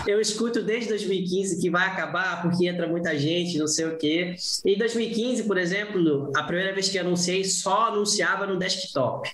eu 0.11 0.21
escuto 0.21 0.63
desde 0.63 0.89
2015 0.89 1.61
que 1.61 1.71
vai 1.71 1.87
acabar 1.87 2.43
porque 2.43 2.67
entra 2.67 2.89
muita 2.89 3.17
gente, 3.17 3.59
não 3.59 3.69
sei 3.69 3.87
o 3.87 3.97
quê. 3.97 4.35
Em 4.65 4.77
2015, 4.77 5.45
por 5.45 5.59
exemplo, 5.59 6.33
a 6.35 6.43
primeira 6.43 6.75
vez 6.75 6.89
que 6.89 6.99
anunciei, 6.99 7.45
só 7.45 7.87
anunciava 7.89 8.47
no 8.47 8.59
desktop. 8.59 9.31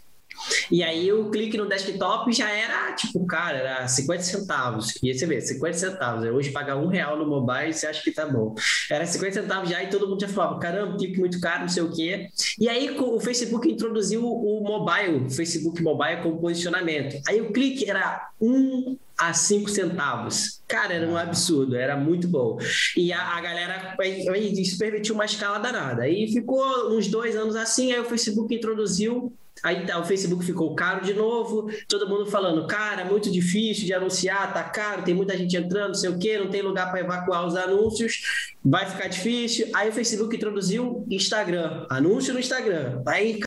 E 0.70 0.82
aí 0.82 1.12
o 1.12 1.30
clique 1.30 1.56
no 1.56 1.68
desktop 1.68 2.32
já 2.32 2.50
era, 2.50 2.92
tipo, 2.92 3.24
cara, 3.26 3.58
era 3.58 3.88
50 3.88 4.22
centavos. 4.22 4.94
E 5.02 5.08
aí 5.08 5.18
você 5.18 5.26
vê, 5.26 5.40
50 5.40 5.76
centavos. 5.76 6.24
Hoje 6.24 6.50
pagar 6.50 6.76
um 6.76 6.86
real 6.86 7.18
no 7.18 7.26
mobile, 7.26 7.72
você 7.72 7.86
acha 7.86 8.02
que 8.02 8.10
tá 8.10 8.26
bom. 8.26 8.54
Era 8.90 9.06
50 9.06 9.42
centavos 9.42 9.70
já 9.70 9.82
e 9.82 9.88
todo 9.88 10.08
mundo 10.08 10.20
já 10.20 10.28
falava, 10.28 10.58
caramba, 10.58 10.96
clique 10.96 11.18
muito 11.18 11.40
caro, 11.40 11.62
não 11.62 11.68
sei 11.68 11.82
o 11.82 11.90
quê. 11.90 12.28
E 12.58 12.68
aí 12.68 12.90
o 12.98 13.20
Facebook 13.20 13.70
introduziu 13.70 14.24
o 14.24 14.62
mobile, 14.62 15.30
Facebook 15.30 15.82
mobile 15.82 16.22
com 16.22 16.36
posicionamento. 16.38 17.20
Aí 17.28 17.40
o 17.40 17.52
clique 17.52 17.88
era 17.88 18.30
um 18.40 18.96
a 19.18 19.32
5 19.32 19.70
centavos. 19.70 20.60
Cara, 20.66 20.94
era 20.94 21.06
um 21.06 21.16
absurdo, 21.16 21.76
era 21.76 21.96
muito 21.96 22.26
bom. 22.26 22.58
E 22.96 23.12
a, 23.12 23.36
a 23.36 23.40
galera 23.40 23.96
isso 24.02 24.78
permitiu 24.78 25.14
uma 25.14 25.24
escala 25.24 25.58
danada. 25.58 26.02
Aí 26.02 26.32
ficou 26.32 26.90
uns 26.90 27.06
dois 27.06 27.36
anos 27.36 27.54
assim, 27.54 27.92
aí 27.92 28.00
o 28.00 28.04
Facebook 28.04 28.52
introduziu 28.52 29.32
Aí 29.62 29.86
tá, 29.86 29.98
o 29.98 30.04
Facebook 30.04 30.44
ficou 30.44 30.74
caro 30.74 31.04
de 31.04 31.14
novo, 31.14 31.70
todo 31.88 32.08
mundo 32.08 32.26
falando, 32.26 32.66
cara, 32.66 33.04
muito 33.04 33.30
difícil 33.30 33.84
de 33.86 33.94
anunciar, 33.94 34.52
tá 34.52 34.64
caro, 34.64 35.02
tem 35.02 35.14
muita 35.14 35.36
gente 35.36 35.56
entrando, 35.56 35.88
não 35.88 35.94
sei 35.94 36.10
o 36.10 36.18
quê, 36.18 36.38
não 36.38 36.50
tem 36.50 36.62
lugar 36.62 36.90
para 36.90 37.00
evacuar 37.00 37.46
os 37.46 37.54
anúncios, 37.54 38.54
vai 38.64 38.88
ficar 38.88 39.08
difícil. 39.08 39.70
Aí 39.74 39.88
o 39.88 39.92
Facebook 39.92 40.34
introduziu 40.34 41.06
Instagram, 41.10 41.86
anúncio 41.88 42.32
no 42.32 42.40
Instagram. 42.40 43.02
Aí 43.06 43.40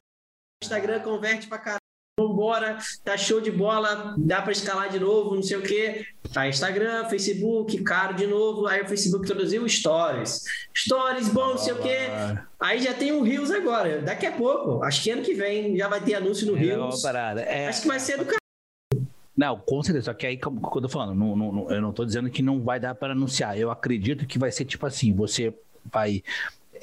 Instagram 0.63 0.99
converte 1.01 1.47
para 1.47 1.57
caralho 1.57 1.84
vambora, 2.17 2.78
tá 3.04 3.17
show 3.17 3.41
de 3.41 3.51
bola, 3.51 4.15
dá 4.17 4.41
para 4.41 4.54
escalar 4.54 4.89
de 4.89 4.97
novo, 4.97 5.36
não 5.36 5.43
sei 5.43 5.58
o 5.58 5.62
quê. 5.62 6.06
Tá 6.32 6.47
Instagram, 6.47 7.10
Facebook, 7.10 7.78
caro 7.84 8.13
de 8.15 8.25
novo, 8.25 8.67
aí 8.67 8.82
o 8.82 8.88
Facebook 8.88 9.25
introduziu 9.25 9.67
Stories. 9.67 10.45
Stories, 10.73 11.28
bom, 11.28 11.49
não 11.49 11.58
sei 11.58 11.73
o 11.73 11.82
quê. 11.82 12.08
Aí 12.58 12.82
já 12.82 12.93
tem 12.93 13.12
o 13.12 13.21
Rios 13.21 13.51
agora, 13.51 14.01
daqui 14.01 14.25
a 14.25 14.32
pouco, 14.32 14.82
acho 14.84 15.04
que 15.04 15.12
ano 15.12 15.23
que 15.23 15.34
vem 15.34 15.75
já 15.75 15.89
vai 15.89 15.99
ter 15.99 16.15
anúncio 16.15 16.47
no 16.47 16.56
é 16.56 16.60
Rios. 16.62 17.04
É, 17.04 17.67
acho 17.67 17.82
que 17.82 17.88
vai 17.88 17.99
ser 17.99 18.17
do 18.17 18.23
caralho. 18.23 18.39
Não, 19.36 19.60
com 19.60 19.84
certeza. 19.84 20.06
Só 20.06 20.13
que 20.13 20.25
aí, 20.25 20.38
como 20.38 20.62
eu 20.73 20.82
tô 20.82 20.88
falando, 20.88 21.13
não, 21.13 21.36
não, 21.36 21.69
eu 21.69 21.82
não 21.82 21.91
tô 21.91 22.06
dizendo 22.06 22.30
que 22.30 22.41
não 22.41 22.62
vai 22.62 22.80
dar 22.80 22.95
para 22.95 23.12
anunciar. 23.12 23.60
Eu 23.60 23.69
acredito 23.69 24.25
que 24.25 24.39
vai 24.39 24.49
ser 24.49 24.63
tipo 24.63 24.86
assim: 24.86 25.13
você 25.13 25.54
vai 25.91 26.23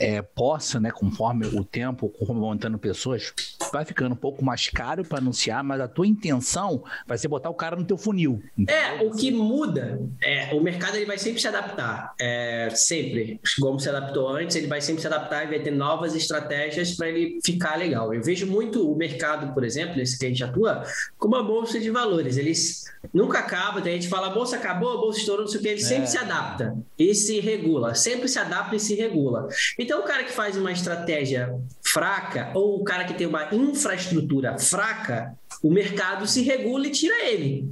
é, 0.03 0.21
possa, 0.21 0.81
né, 0.81 0.91
conforme 0.91 1.47
o 1.47 1.65
tempo, 1.65 2.09
conforme 2.09 2.41
vão 2.41 2.55
entrando 2.55 2.77
pessoas, 2.77 3.33
vai 3.73 3.85
ficando 3.85 4.13
um 4.13 4.17
pouco 4.17 4.45
mais 4.45 4.69
caro 4.69 5.05
para 5.05 5.19
anunciar, 5.19 5.63
mas 5.63 5.81
a 5.81 5.87
tua 5.87 6.07
intenção 6.07 6.83
vai 7.07 7.17
ser 7.17 7.29
botar 7.29 7.49
o 7.49 7.55
cara 7.55 7.77
no 7.77 7.85
teu 7.85 7.97
funil. 7.97 8.43
Entendeu? 8.59 8.75
É, 8.75 9.03
o 9.05 9.13
que 9.13 9.31
muda, 9.31 10.01
é, 10.21 10.53
o 10.55 10.61
mercado 10.61 10.97
ele 10.97 11.07
vai 11.07 11.19
sempre 11.19 11.41
se 11.41 11.47
adaptar, 11.47 12.15
é, 12.21 12.69
sempre. 12.75 13.41
Como 13.61 13.79
se 13.79 13.89
adaptou 13.89 14.29
antes, 14.29 14.57
ele 14.57 14.67
vai 14.67 14.81
sempre 14.81 15.01
se 15.01 15.07
adaptar 15.07 15.45
e 15.45 15.49
vai 15.49 15.61
ter 15.61 15.71
novas 15.71 16.17
estratégias 16.17 16.97
para 16.97 17.09
ele 17.09 17.39
ficar 17.45 17.77
legal. 17.77 18.13
Eu 18.13 18.23
vejo 18.23 18.47
muito 18.47 18.91
o 18.91 18.97
mercado, 18.97 19.55
por 19.55 19.65
exemplo, 19.65 20.01
esse 20.01 20.19
que 20.19 20.27
a 20.27 20.29
gente 20.29 20.43
atua, 20.43 20.83
como 21.17 21.37
uma 21.37 21.45
bolsa 21.45 21.79
de 21.79 21.91
valores. 21.91 22.37
Eles 22.37 22.85
nunca 23.15 23.39
acabam, 23.39 23.83
a 23.83 23.89
gente 23.89 24.09
fala, 24.09 24.29
a 24.29 24.31
bolsa 24.31 24.57
acabou, 24.57 24.93
a 24.93 24.97
bolsa 24.97 25.21
estourou, 25.21 25.45
não 25.45 25.51
sei 25.51 25.61
o 25.61 25.63
que, 25.63 25.69
ele 25.69 25.81
é. 25.81 25.85
sempre 25.85 26.07
se 26.09 26.19
adapta 26.19 26.77
e 26.99 27.15
se 27.15 27.41
regula, 27.41 27.95
sempre 27.95 28.29
se 28.29 28.39
adapta 28.39 28.77
e 28.77 28.81
se 28.81 28.95
regula. 28.95 29.49
Então, 29.79 29.92
o 29.95 30.03
cara 30.03 30.25
que 30.25 30.33
faz 30.33 30.57
uma 30.57 30.73
estratégia 30.73 31.55
fraca 31.85 32.51
ou 32.55 32.81
o 32.81 32.85
cara 32.85 33.05
que 33.05 33.15
tem 33.15 33.27
uma 33.27 33.55
infraestrutura 33.55 34.59
fraca, 34.59 35.37
o 35.63 35.71
mercado 35.71 36.27
se 36.27 36.43
regula 36.43 36.87
e 36.87 36.91
tira 36.91 37.25
ele. 37.25 37.69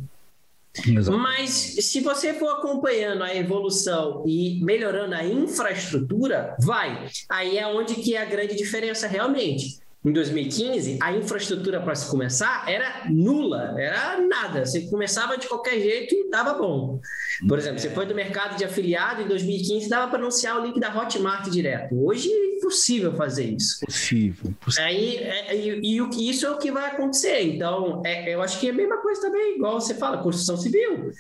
Exatamente. 0.76 1.22
Mas 1.22 1.50
se 1.50 2.00
você 2.00 2.32
for 2.32 2.48
acompanhando 2.48 3.24
a 3.24 3.34
evolução 3.34 4.22
e 4.26 4.60
melhorando 4.62 5.14
a 5.14 5.24
infraestrutura, 5.24 6.54
vai. 6.60 7.08
Aí 7.28 7.58
é 7.58 7.66
onde 7.66 7.96
que 7.96 8.14
é 8.14 8.22
a 8.22 8.24
grande 8.24 8.54
diferença 8.54 9.08
realmente 9.08 9.80
em 10.02 10.12
2015, 10.12 10.98
a 11.02 11.12
infraestrutura 11.12 11.78
para 11.78 11.94
se 11.94 12.10
começar 12.10 12.64
era 12.66 13.04
nula, 13.10 13.74
era 13.78 14.18
nada. 14.18 14.64
Você 14.64 14.82
começava 14.88 15.36
de 15.36 15.46
qualquer 15.46 15.78
jeito 15.78 16.14
e 16.14 16.30
dava 16.30 16.54
bom. 16.54 16.98
Por 17.46 17.58
exemplo, 17.58 17.76
é. 17.76 17.80
você 17.80 17.90
foi 17.90 18.06
do 18.06 18.14
mercado 18.14 18.56
de 18.56 18.64
afiliado 18.64 19.20
em 19.20 19.28
2015, 19.28 19.90
dava 19.90 20.08
para 20.08 20.18
anunciar 20.18 20.58
o 20.58 20.64
link 20.64 20.80
da 20.80 20.88
Hotmart 20.88 21.50
direto. 21.50 21.94
Hoje 22.02 22.32
é 22.32 22.56
impossível 22.56 23.12
fazer 23.14 23.44
isso. 23.44 23.84
Possível. 23.84 24.54
possível. 24.58 24.86
Aí, 24.86 25.18
é, 25.18 25.54
e, 25.54 26.00
e, 26.00 26.30
isso 26.30 26.46
é 26.46 26.50
o 26.50 26.56
que 26.56 26.72
vai 26.72 26.90
acontecer. 26.90 27.42
Então, 27.42 28.02
é, 28.04 28.34
eu 28.34 28.40
acho 28.40 28.58
que 28.58 28.68
é 28.68 28.70
a 28.70 28.74
mesma 28.74 28.96
coisa 29.02 29.20
também, 29.20 29.56
igual 29.56 29.78
você 29.78 29.94
fala, 29.94 30.22
construção 30.22 30.56
civil. 30.56 31.12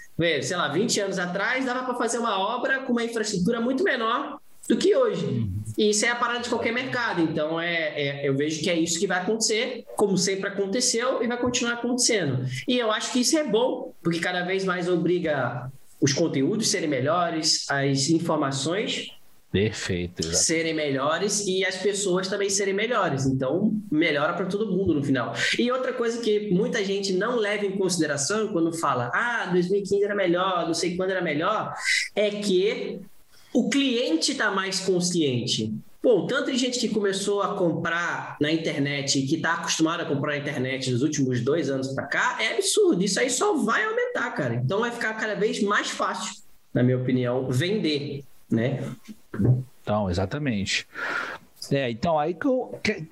Sei 0.42 0.56
lá, 0.56 0.68
20 0.68 1.00
anos 1.00 1.18
atrás 1.18 1.66
dava 1.66 1.84
para 1.84 1.96
fazer 1.96 2.16
uma 2.16 2.38
obra 2.38 2.80
com 2.80 2.92
uma 2.92 3.04
infraestrutura 3.04 3.60
muito 3.60 3.84
menor 3.84 4.38
do 4.66 4.76
que 4.76 4.96
hoje. 4.96 5.50
E 5.76 5.90
isso 5.90 6.04
é 6.04 6.08
a 6.08 6.16
parada 6.16 6.40
de 6.40 6.48
qualquer 6.48 6.72
mercado. 6.72 7.22
Então, 7.22 7.60
é, 7.60 8.22
é, 8.22 8.28
eu 8.28 8.36
vejo 8.36 8.62
que 8.62 8.70
é 8.70 8.78
isso 8.78 8.98
que 8.98 9.06
vai 9.06 9.20
acontecer, 9.20 9.84
como 9.96 10.16
sempre 10.16 10.48
aconteceu, 10.48 11.22
e 11.22 11.26
vai 11.26 11.38
continuar 11.38 11.74
acontecendo. 11.74 12.44
E 12.66 12.78
eu 12.78 12.90
acho 12.90 13.12
que 13.12 13.20
isso 13.20 13.38
é 13.38 13.44
bom, 13.44 13.92
porque 14.02 14.20
cada 14.20 14.44
vez 14.44 14.64
mais 14.64 14.88
obriga 14.88 15.70
os 16.00 16.12
conteúdos 16.12 16.68
serem 16.68 16.88
melhores, 16.88 17.66
as 17.68 18.08
informações 18.08 19.10
Perfeito. 19.52 20.20
Exatamente. 20.20 20.44
Serem 20.44 20.74
melhores 20.74 21.44
e 21.46 21.64
as 21.64 21.76
pessoas 21.76 22.28
também 22.28 22.48
serem 22.48 22.72
melhores. 22.72 23.26
Então, 23.26 23.74
melhora 23.90 24.32
para 24.32 24.46
todo 24.46 24.70
mundo 24.70 24.94
no 24.94 25.02
final. 25.02 25.34
E 25.58 25.70
outra 25.72 25.92
coisa 25.92 26.20
que 26.20 26.50
muita 26.50 26.84
gente 26.84 27.12
não 27.12 27.36
leva 27.36 27.66
em 27.66 27.76
consideração 27.76 28.52
quando 28.52 28.72
fala, 28.72 29.10
ah, 29.12 29.48
2015 29.50 30.04
era 30.04 30.14
melhor, 30.14 30.66
não 30.66 30.74
sei 30.74 30.96
quando 30.96 31.10
era 31.10 31.20
melhor, 31.20 31.74
é 32.14 32.30
que 32.30 33.00
o 33.52 33.68
cliente 33.68 34.32
está 34.32 34.50
mais 34.50 34.80
consciente. 34.80 35.74
Pô, 36.02 36.26
tanto 36.26 36.50
de 36.50 36.56
gente 36.56 36.78
que 36.78 36.88
começou 36.88 37.42
a 37.42 37.54
comprar 37.54 38.36
na 38.40 38.50
internet 38.50 39.18
e 39.18 39.26
que 39.26 39.36
está 39.36 39.54
acostumado 39.54 40.00
a 40.00 40.06
comprar 40.06 40.32
na 40.32 40.38
internet 40.38 40.90
nos 40.90 41.02
últimos 41.02 41.42
dois 41.42 41.68
anos 41.68 41.88
para 41.88 42.06
cá, 42.06 42.38
é 42.40 42.54
absurdo. 42.54 43.04
Isso 43.04 43.20
aí 43.20 43.28
só 43.28 43.54
vai 43.56 43.84
aumentar, 43.84 44.30
cara. 44.30 44.54
Então 44.54 44.80
vai 44.80 44.90
ficar 44.90 45.12
cada 45.14 45.34
vez 45.34 45.62
mais 45.62 45.90
fácil, 45.90 46.42
na 46.72 46.82
minha 46.82 46.96
opinião, 46.96 47.50
vender, 47.50 48.24
né? 48.50 48.82
Então, 49.82 50.08
exatamente. 50.08 50.86
É, 51.70 51.90
então 51.90 52.18
aí 52.18 52.34
que 52.34 52.46
eu, 52.46 52.78
que, 52.82 53.06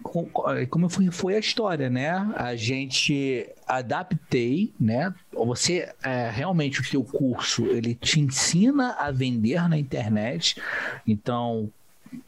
como 0.68 0.88
foi, 0.88 1.10
foi 1.10 1.36
a 1.36 1.38
história, 1.38 1.88
né? 1.88 2.10
A 2.36 2.56
gente 2.56 3.48
adaptei, 3.66 4.72
né? 4.80 5.14
Você 5.32 5.92
é, 6.02 6.28
realmente 6.30 6.80
o 6.80 6.84
seu 6.84 7.04
curso 7.04 7.66
ele 7.66 7.94
te 7.94 8.20
ensina 8.20 8.94
a 8.94 9.10
vender 9.12 9.68
na 9.68 9.78
internet, 9.78 10.60
então 11.06 11.70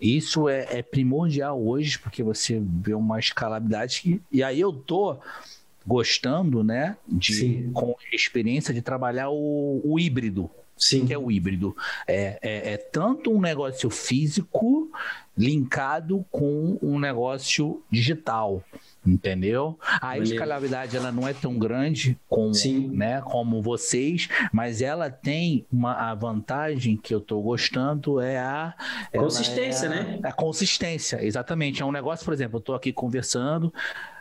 isso 0.00 0.48
é, 0.48 0.66
é 0.70 0.82
primordial 0.82 1.60
hoje 1.60 1.98
porque 1.98 2.22
você 2.22 2.62
vê 2.64 2.94
uma 2.94 3.18
escalabilidade 3.18 4.02
e, 4.04 4.38
e 4.38 4.42
aí 4.42 4.60
eu 4.60 4.72
tô 4.72 5.18
gostando, 5.86 6.62
né? 6.62 6.96
De 7.08 7.34
Sim. 7.34 7.70
com 7.72 7.96
experiência 8.12 8.72
de 8.72 8.82
trabalhar 8.82 9.30
o, 9.30 9.80
o 9.82 9.98
híbrido, 9.98 10.48
Sim. 10.80 11.06
que 11.06 11.12
é 11.12 11.18
o 11.18 11.30
híbrido. 11.30 11.76
É, 12.08 12.38
é, 12.40 12.72
é, 12.72 12.76
tanto 12.76 13.30
um 13.30 13.40
negócio 13.40 13.90
físico 13.90 14.90
linkado 15.36 16.24
com 16.30 16.78
um 16.82 16.98
negócio 16.98 17.82
digital. 17.90 18.64
Entendeu? 19.06 19.78
A 20.02 20.18
escalabilidade 20.18 20.94
ela 20.94 21.10
não 21.10 21.26
é 21.26 21.32
tão 21.32 21.58
grande 21.58 22.18
com, 22.28 22.52
né, 22.92 23.22
como 23.22 23.62
vocês, 23.62 24.28
mas 24.52 24.82
ela 24.82 25.08
tem 25.08 25.64
uma 25.72 25.94
a 25.94 26.14
vantagem 26.14 26.98
que 26.98 27.14
eu 27.14 27.18
estou 27.18 27.42
gostando 27.42 28.20
é 28.20 28.38
a 28.38 28.74
consistência, 29.10 29.86
é 29.86 29.88
a, 29.88 29.90
né? 29.90 30.20
A 30.22 30.32
consistência, 30.32 31.24
exatamente. 31.24 31.80
É 31.80 31.84
um 31.84 31.92
negócio, 31.92 32.26
por 32.26 32.34
exemplo, 32.34 32.58
eu 32.58 32.60
estou 32.60 32.74
aqui 32.74 32.92
conversando, 32.92 33.72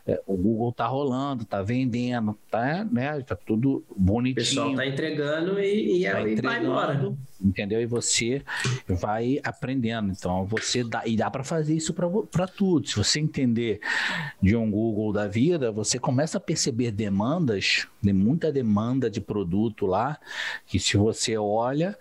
é, 0.10 0.20
o 0.26 0.36
Google 0.36 0.72
tá 0.72 0.88
rolando, 0.88 1.46
tá 1.46 1.62
vendendo, 1.62 2.36
tá, 2.50 2.84
né? 2.92 3.22
Tá 3.22 3.36
tudo 3.36 3.84
bonitinho. 3.96 4.34
O 4.34 4.36
pessoal 4.36 4.76
tá 4.76 4.88
entregando 4.88 5.60
e, 5.60 6.04
e, 6.04 6.10
tá 6.10 6.22
e 6.22 6.36
vai 6.42 6.64
embora. 6.64 7.16
Entendeu? 7.40 7.80
E 7.80 7.86
você 7.86 8.42
vai 8.88 9.40
aprendendo. 9.44 10.12
Então, 10.12 10.46
você 10.48 10.84
dá, 10.84 11.06
e 11.06 11.16
dá 11.16 11.30
para 11.30 11.44
fazer 11.44 11.76
isso 11.76 11.94
para 11.94 12.48
tudo. 12.48 12.88
Se 12.88 12.96
você 12.96 13.20
entender 13.20 13.80
de 14.42 14.56
um 14.56 14.72
Google 14.72 15.14
da 15.14 15.28
vida, 15.28 15.72
você 15.72 16.00
começa 16.00 16.40
a 16.40 16.42
perceber 16.42 16.92
demandas, 16.92 17.88
de 18.02 18.12
muita 18.12 18.52
demanda 18.52 19.12
de 19.12 19.22
produto 19.22 19.86
lá, 19.86 20.20
que 20.66 20.80
se 20.80 20.98
você 20.98 21.38
olha, 21.38 21.96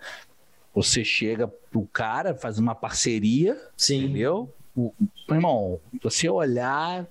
você 0.73 1.03
chega 1.03 1.47
pro 1.47 1.87
cara, 1.93 2.33
faz 2.33 2.57
uma 2.57 2.73
parceria, 2.73 3.55
Sim. 3.77 4.05
entendeu? 4.05 4.51
O, 4.75 4.93
irmão, 5.29 5.79
você 6.01 6.29
olhar, 6.29 7.07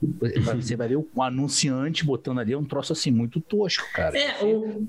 você 0.57 0.77
vai 0.77 0.89
ver 0.89 0.97
o 0.97 1.23
anunciante 1.23 2.05
botando 2.05 2.39
ali 2.39 2.53
é 2.53 2.59
um 2.59 2.65
troço 2.65 2.93
assim 2.93 3.11
muito 3.11 3.41
tosco, 3.41 3.85
cara. 3.93 4.17
É, 4.17 4.43
o, 4.45 4.87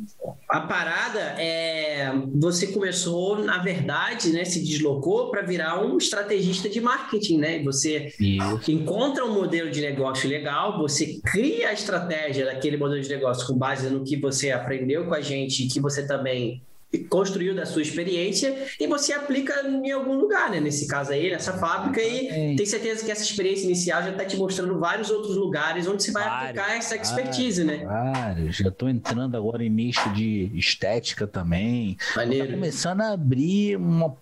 a 0.48 0.62
parada 0.62 1.20
é. 1.38 2.12
Você 2.36 2.68
começou, 2.68 3.44
na 3.44 3.58
verdade, 3.58 4.30
né? 4.32 4.46
Se 4.46 4.64
deslocou 4.64 5.30
para 5.30 5.42
virar 5.42 5.84
um 5.84 5.98
estrategista 5.98 6.70
de 6.70 6.80
marketing, 6.80 7.38
né? 7.38 7.64
Você 7.64 8.14
Isso. 8.20 8.72
encontra 8.72 9.26
um 9.26 9.34
modelo 9.34 9.70
de 9.70 9.82
negócio 9.82 10.30
legal, 10.30 10.78
você 10.78 11.20
cria 11.26 11.70
a 11.70 11.74
estratégia 11.74 12.46
daquele 12.46 12.78
modelo 12.78 13.02
de 13.02 13.10
negócio 13.10 13.46
com 13.48 13.58
base 13.58 13.90
no 13.90 14.04
que 14.04 14.16
você 14.16 14.52
aprendeu 14.52 15.06
com 15.06 15.14
a 15.14 15.22
gente 15.22 15.66
e 15.66 15.68
que 15.68 15.80
você 15.80 16.06
também 16.08 16.62
construiu 16.98 17.56
da 17.56 17.66
sua 17.66 17.82
experiência 17.82 18.68
e 18.80 18.88
você 18.88 19.14
aplica 19.14 19.62
em 19.68 19.92
algum 19.92 20.16
lugar, 20.16 20.50
né? 20.50 20.60
Nesse 20.60 20.88
caso 20.88 21.12
aí, 21.12 21.30
nessa 21.30 21.54
fábrica, 21.58 22.02
e 22.02 22.56
tem 22.56 22.66
certeza 22.66 23.06
que 23.06 23.12
essa 23.12 23.24
experiência 23.24 23.66
inicial 23.66 24.02
já 24.02 24.10
está 24.10 24.26
te 24.26 24.36
mostrando 24.38 24.80
vários 24.80 25.12
outros 25.12 25.36
lugares 25.36 25.88
onde 25.88 26.04
você 26.04 26.12
vai 26.12 26.24
vários, 26.24 26.60
aplicar 26.60 26.78
essa 26.78 26.96
expertise, 26.96 27.64
vários, 27.64 27.84
né? 27.84 27.86
Vários. 27.86 28.56
Já 28.56 28.70
estou 28.70 28.90
entrando 28.90 29.38
agora 29.38 29.64
em 29.64 29.70
nicho 29.70 30.12
de 30.14 30.52
estética 30.56 31.28
também. 31.28 31.96
Maneiro. 32.16 32.48
Tá 32.48 32.54
começando 32.54 33.02
a 33.02 33.12
abrir 33.12 33.78
uma, 33.78 34.16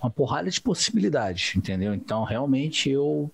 uma 0.00 0.10
porrada 0.10 0.50
de 0.50 0.60
possibilidades, 0.60 1.54
entendeu? 1.54 1.92
Então, 1.92 2.24
realmente, 2.24 2.88
eu 2.88 3.30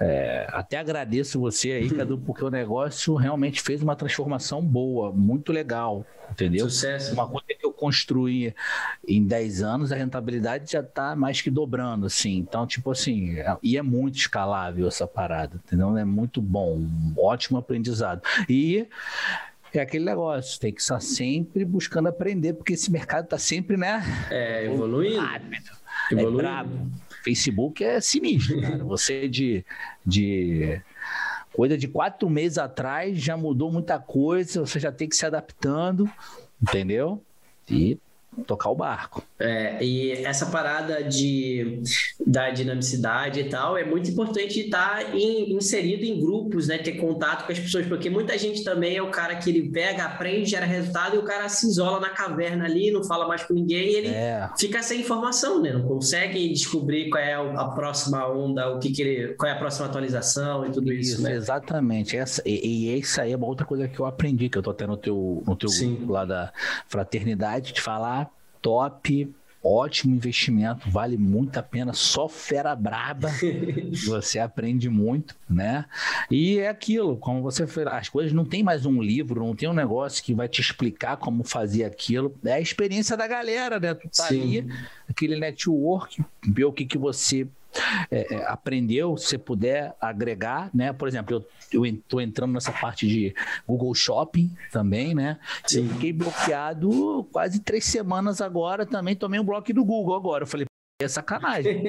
é, 0.00 0.46
até 0.50 0.78
agradeço 0.78 1.38
você 1.38 1.72
aí, 1.72 1.90
Cadu, 1.94 2.18
porque 2.18 2.44
o 2.44 2.50
negócio 2.50 3.14
realmente 3.14 3.60
fez 3.62 3.82
uma 3.82 3.94
transformação 3.94 4.62
boa, 4.62 5.12
muito 5.12 5.52
legal, 5.52 6.04
entendeu? 6.30 6.68
Sucesso. 6.68 7.12
Uma 7.12 7.28
coisa 7.28 7.46
que 7.46 7.64
eu 7.64 7.71
construí 7.82 8.54
em 9.08 9.24
10 9.24 9.60
anos, 9.60 9.90
a 9.90 9.96
rentabilidade 9.96 10.70
já 10.70 10.78
está 10.78 11.16
mais 11.16 11.40
que 11.40 11.50
dobrando, 11.50 12.06
assim. 12.06 12.36
Então, 12.36 12.64
tipo 12.64 12.92
assim, 12.92 13.40
é, 13.40 13.56
e 13.60 13.76
é 13.76 13.82
muito 13.82 14.16
escalável 14.16 14.86
essa 14.86 15.04
parada, 15.04 15.60
entendeu? 15.66 15.96
É 15.98 16.04
muito 16.04 16.40
bom, 16.40 16.76
um 16.76 17.14
ótimo 17.18 17.58
aprendizado. 17.58 18.22
E 18.48 18.86
é 19.74 19.80
aquele 19.80 20.04
negócio, 20.04 20.60
tem 20.60 20.72
que 20.72 20.80
estar 20.80 21.00
sempre 21.00 21.64
buscando 21.64 22.06
aprender, 22.06 22.52
porque 22.52 22.74
esse 22.74 22.88
mercado 22.88 23.24
está 23.24 23.36
sempre, 23.36 23.76
né? 23.76 24.00
É, 24.30 24.64
evoluindo. 24.66 25.18
Rápido. 25.18 25.70
Evoluindo. 26.12 26.38
É 26.38 26.42
brabo. 26.42 26.90
Facebook 27.24 27.82
é 27.82 28.00
sinistro, 28.00 28.60
cara. 28.60 28.84
Você 28.84 29.28
de, 29.28 29.64
de 30.06 30.80
coisa 31.52 31.76
de 31.76 31.88
quatro 31.88 32.30
meses 32.30 32.58
atrás 32.58 33.18
já 33.18 33.36
mudou 33.36 33.72
muita 33.72 33.98
coisa, 33.98 34.60
você 34.60 34.78
já 34.78 34.92
tem 34.92 35.08
que 35.08 35.16
se 35.16 35.26
adaptando, 35.26 36.08
entendeu? 36.62 37.20
E 37.70 37.98
tocar 38.46 38.70
o 38.70 38.74
barco. 38.74 39.22
É, 39.38 39.82
e 39.84 40.12
essa 40.24 40.46
parada 40.46 41.02
de, 41.02 41.82
da 42.26 42.50
dinamicidade 42.50 43.40
e 43.40 43.44
tal 43.48 43.76
é 43.76 43.84
muito 43.84 44.10
importante 44.10 44.60
estar 44.60 45.14
em, 45.14 45.52
inserido 45.52 46.04
em 46.04 46.18
grupos, 46.18 46.68
né? 46.68 46.78
Ter 46.78 46.92
contato 46.92 47.44
com 47.44 47.52
as 47.52 47.58
pessoas, 47.58 47.86
porque 47.86 48.08
muita 48.08 48.38
gente 48.38 48.64
também 48.64 48.96
é 48.96 49.02
o 49.02 49.10
cara 49.10 49.36
que 49.36 49.50
ele 49.50 49.68
pega, 49.68 50.04
aprende, 50.04 50.50
gera 50.50 50.64
resultado 50.64 51.16
e 51.16 51.18
o 51.18 51.24
cara 51.24 51.48
se 51.48 51.66
isola 51.66 52.00
na 52.00 52.10
caverna 52.10 52.64
ali, 52.64 52.90
não 52.90 53.04
fala 53.04 53.28
mais 53.28 53.42
com 53.42 53.52
ninguém 53.52 53.90
e 53.90 53.94
ele 53.94 54.08
é. 54.08 54.48
fica 54.58 54.82
sem 54.82 55.00
informação, 55.00 55.60
né? 55.60 55.72
Não 55.72 55.82
consegue 55.82 56.48
descobrir 56.48 57.10
qual 57.10 57.22
é 57.22 57.34
a 57.34 57.66
próxima 57.66 58.26
onda, 58.28 58.74
o 58.74 58.78
que, 58.78 58.90
que 58.90 59.02
ele, 59.02 59.34
qual 59.34 59.50
é 59.50 59.54
a 59.54 59.58
próxima 59.58 59.86
atualização 59.86 60.66
e 60.66 60.70
tudo 60.70 60.92
isso, 60.92 61.14
isso 61.14 61.22
né? 61.22 61.34
Exatamente. 61.34 62.16
Essa, 62.16 62.42
e, 62.46 62.88
e 62.92 62.98
isso 62.98 63.20
aí 63.20 63.32
é 63.32 63.36
uma 63.36 63.46
outra 63.46 63.66
coisa 63.66 63.86
que 63.86 64.00
eu 64.00 64.06
aprendi, 64.06 64.48
que 64.48 64.56
eu 64.56 64.62
tô 64.62 64.70
até 64.70 64.86
no 64.86 64.96
teu, 64.96 65.42
no 65.46 65.54
teu 65.54 65.68
grupo 65.68 66.12
lá 66.12 66.24
da 66.24 66.52
fraternidade, 66.86 67.72
de 67.72 67.80
falar 67.80 68.31
top, 68.62 69.34
ótimo 69.62 70.14
investimento, 70.14 70.90
vale 70.90 71.16
muito 71.16 71.56
a 71.56 71.62
pena, 71.62 71.92
só 71.92 72.28
fera 72.28 72.74
braba, 72.74 73.30
você 74.06 74.38
aprende 74.38 74.88
muito, 74.88 75.36
né? 75.48 75.84
E 76.30 76.58
é 76.58 76.68
aquilo, 76.68 77.16
como 77.16 77.42
você 77.42 77.66
fez, 77.66 77.86
as 77.86 78.08
coisas 78.08 78.32
não 78.32 78.44
tem 78.44 78.62
mais 78.62 78.84
um 78.84 79.00
livro, 79.00 79.44
não 79.44 79.54
tem 79.54 79.68
um 79.68 79.74
negócio 79.74 80.24
que 80.24 80.34
vai 80.34 80.48
te 80.48 80.60
explicar 80.60 81.16
como 81.16 81.44
fazer 81.44 81.84
aquilo, 81.84 82.34
é 82.44 82.54
a 82.54 82.60
experiência 82.60 83.16
da 83.16 83.28
galera, 83.28 83.78
né? 83.78 83.94
Tu 83.94 84.08
tá 84.08 84.24
Sim. 84.24 84.42
ali, 84.42 84.74
aquele 85.12 85.38
network, 85.38 86.22
ver 86.46 86.64
o 86.64 86.72
que, 86.72 86.84
que 86.84 86.98
você 86.98 87.46
é, 88.10 88.34
é, 88.34 88.44
aprendeu, 88.46 89.16
se 89.16 89.38
puder 89.38 89.94
agregar, 90.00 90.70
né? 90.74 90.92
Por 90.92 91.08
exemplo, 91.08 91.44
eu 91.72 91.86
estou 91.86 92.20
entrando 92.20 92.52
nessa 92.52 92.72
parte 92.72 93.06
de 93.06 93.34
Google 93.66 93.94
Shopping 93.94 94.50
também, 94.70 95.14
né? 95.14 95.38
Sim. 95.66 95.84
Eu 95.84 95.94
fiquei 95.94 96.12
bloqueado 96.12 97.26
quase 97.32 97.60
três 97.60 97.84
semanas 97.84 98.40
agora, 98.40 98.84
também 98.84 99.16
tomei 99.16 99.40
um 99.40 99.44
bloco 99.44 99.72
do 99.72 99.84
Google 99.84 100.14
agora. 100.14 100.42
Eu 100.42 100.48
falei, 100.48 100.66
é 101.00 101.08
sacanagem. 101.08 101.82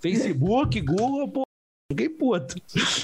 Facebook, 0.00 0.80
Google, 0.80 1.28
pô, 1.28 1.42
fiquei 1.90 2.08
puto. 2.08 2.56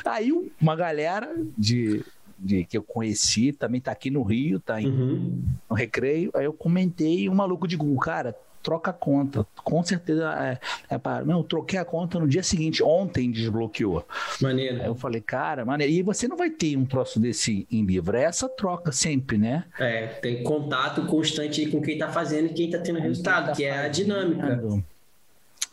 Aí 0.05 0.33
uma 0.61 0.75
galera 0.75 1.37
de 1.57 2.05
de, 2.39 2.65
que 2.65 2.79
eu 2.79 2.83
conheci, 2.83 3.53
também 3.53 3.81
tá 3.81 3.91
aqui 3.91 4.11
no 4.11 4.23
Rio, 4.23 4.61
tá 4.61 4.81
em, 4.81 4.87
uhum. 4.87 5.43
no 5.69 5.75
Recreio. 5.75 6.31
Aí 6.35 6.45
eu 6.45 6.53
comentei 6.53 7.29
um 7.29 7.35
maluco 7.35 7.67
de 7.67 7.77
Google, 7.77 7.99
cara, 7.99 8.37
troca 8.69 8.91
a 8.91 8.93
conta. 8.93 9.47
Com 9.65 9.83
certeza 9.83 10.31
é, 10.35 10.95
é 10.95 10.99
para. 10.99 11.25
Não, 11.25 11.39
eu 11.39 11.45
troquei 11.45 11.79
a 11.79 11.87
conta 11.87 12.19
no 12.19 12.29
dia 12.29 12.43
seguinte, 12.43 12.83
ontem 12.83 13.31
desbloqueou. 13.31 14.07
Maneiro. 14.43 14.83
Aí 14.83 14.87
eu 14.87 14.95
falei, 14.95 15.23
cara, 15.23 15.65
maneiro. 15.65 15.91
E 15.91 16.03
você 16.03 16.29
não 16.29 16.37
vai 16.37 16.51
ter 16.51 16.77
um 16.77 16.85
troço 16.85 17.19
desse 17.19 17.67
em 17.73 17.83
livro. 17.83 18.15
É 18.15 18.25
essa 18.25 18.47
troca 18.47 18.93
sempre, 18.93 19.39
né? 19.39 19.65
É, 19.79 20.07
tem 20.07 20.43
contato 20.43 21.07
constante 21.07 21.65
com 21.71 21.81
quem 21.81 21.95
está 21.95 22.11
fazendo 22.11 22.51
e 22.51 22.53
quem 22.53 22.67
está 22.67 22.79
tendo 22.79 22.99
resultado, 22.99 23.47
tá 23.47 23.53
que 23.53 23.65
é 23.65 23.79
a 23.79 23.89
dinâmica. 23.89 24.61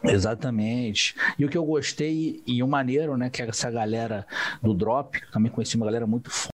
Exatamente. 0.02 1.16
E 1.38 1.44
o 1.44 1.50
que 1.50 1.58
eu 1.58 1.66
gostei, 1.66 2.42
e 2.48 2.64
o 2.64 2.68
maneiro, 2.68 3.18
né, 3.18 3.30
que 3.30 3.42
é 3.42 3.50
essa 3.50 3.70
galera 3.70 4.26
do 4.62 4.74
Drop, 4.74 5.20
também 5.34 5.52
conheci 5.52 5.76
uma 5.76 5.86
galera 5.86 6.08
muito 6.08 6.30
foda 6.30 6.56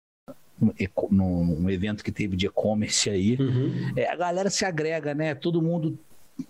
num 1.10 1.68
evento 1.68 2.02
que 2.02 2.10
teve 2.10 2.36
de 2.36 2.46
e-commerce 2.46 3.10
aí. 3.10 3.36
Uhum. 3.38 3.92
É, 3.94 4.10
a 4.10 4.16
galera 4.16 4.48
se 4.48 4.64
agrega, 4.64 5.14
né? 5.14 5.34
Todo 5.34 5.60
mundo 5.60 5.98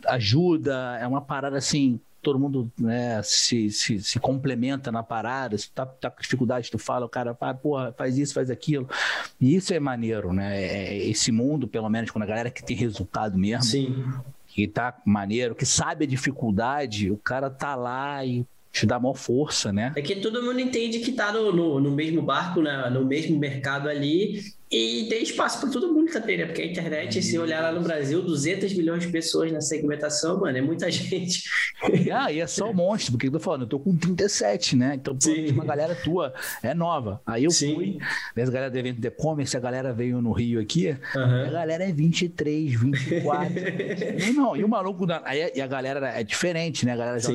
ajuda, 0.06 0.98
é 1.00 1.06
uma 1.06 1.20
parada 1.20 1.56
assim, 1.56 2.00
todo 2.26 2.40
mundo 2.40 2.70
né, 2.76 3.22
se, 3.22 3.70
se, 3.70 4.00
se, 4.00 4.18
complementa 4.18 4.90
na 4.90 5.00
parada, 5.00 5.56
se 5.56 5.70
tá, 5.70 5.86
tá 5.86 6.10
com 6.10 6.20
dificuldade, 6.20 6.70
tu 6.70 6.78
fala, 6.78 7.06
o 7.06 7.08
cara 7.08 7.34
fala, 7.34 7.54
porra, 7.54 7.94
faz 7.96 8.18
isso, 8.18 8.34
faz 8.34 8.50
aquilo. 8.50 8.88
E 9.40 9.54
isso 9.54 9.72
é 9.72 9.78
maneiro, 9.78 10.32
né? 10.32 10.60
É, 10.60 10.96
é 10.96 11.06
esse 11.06 11.30
mundo, 11.30 11.68
pelo 11.68 11.88
menos, 11.88 12.10
quando 12.10 12.24
a 12.24 12.26
galera 12.26 12.50
que 12.50 12.64
tem 12.64 12.76
resultado 12.76 13.38
mesmo. 13.38 13.62
Sim. 13.62 14.04
Que 14.48 14.66
tá 14.66 14.96
maneiro, 15.04 15.54
que 15.54 15.64
sabe 15.64 16.04
a 16.04 16.08
dificuldade, 16.08 17.12
o 17.12 17.16
cara 17.16 17.48
tá 17.48 17.76
lá 17.76 18.24
e 18.24 18.44
te 18.72 18.84
dá 18.84 18.98
maior 18.98 19.14
força, 19.14 19.72
né? 19.72 19.92
É 19.94 20.02
que 20.02 20.16
todo 20.16 20.42
mundo 20.42 20.60
entende 20.60 20.98
que 20.98 21.12
tá 21.12 21.32
no, 21.32 21.52
no, 21.52 21.80
no 21.80 21.90
mesmo 21.92 22.20
barco, 22.20 22.60
né? 22.60 22.90
no 22.90 23.04
mesmo 23.04 23.38
mercado 23.38 23.88
ali, 23.88 24.42
e 24.70 25.06
tem 25.08 25.22
espaço 25.22 25.60
para 25.60 25.70
todo 25.70 25.92
mundo 25.92 26.10
também, 26.10 26.38
né? 26.38 26.46
Porque 26.46 26.60
a 26.60 26.66
internet, 26.66 27.22
se 27.22 27.38
olhar 27.38 27.62
lá 27.62 27.70
no 27.70 27.80
Brasil, 27.80 28.20
200 28.20 28.72
milhões 28.74 29.04
de 29.04 29.08
pessoas 29.12 29.52
na 29.52 29.60
segmentação, 29.60 30.40
mano, 30.40 30.58
é 30.58 30.60
muita 30.60 30.90
gente. 30.90 31.44
Ah, 32.12 32.32
e 32.32 32.40
é 32.40 32.46
só 32.48 32.70
um 32.70 32.74
monstro, 32.74 33.12
porque 33.12 33.28
eu 33.28 33.32
tô 33.32 33.38
falando, 33.38 33.62
eu 33.62 33.68
tô 33.68 33.78
com 33.78 33.96
37, 33.96 34.74
né? 34.74 34.94
Então, 34.96 35.16
uma 35.52 35.64
galera 35.64 35.94
tua 35.94 36.34
é 36.62 36.74
nova. 36.74 37.20
Aí 37.24 37.44
eu 37.44 37.50
Sim. 37.50 37.74
fui, 37.74 37.98
essa 38.34 38.50
galera 38.50 38.70
do 38.70 38.76
evento 38.76 39.00
de 39.00 39.06
e-commerce, 39.06 39.56
a 39.56 39.60
galera 39.60 39.92
veio 39.92 40.20
no 40.20 40.32
Rio 40.32 40.60
aqui, 40.60 40.96
uhum. 41.14 41.46
a 41.46 41.50
galera 41.50 41.84
é 41.84 41.92
23, 41.92 42.80
24. 42.80 43.54
não, 44.34 44.56
e 44.56 44.64
o 44.64 44.68
maluco, 44.68 45.06
da... 45.06 45.22
aí 45.24 45.52
e 45.54 45.60
a 45.60 45.66
galera 45.66 46.08
é 46.08 46.24
diferente, 46.24 46.84
né? 46.84 46.92
A 46.92 46.96
galera 46.96 47.18
já, 47.20 47.30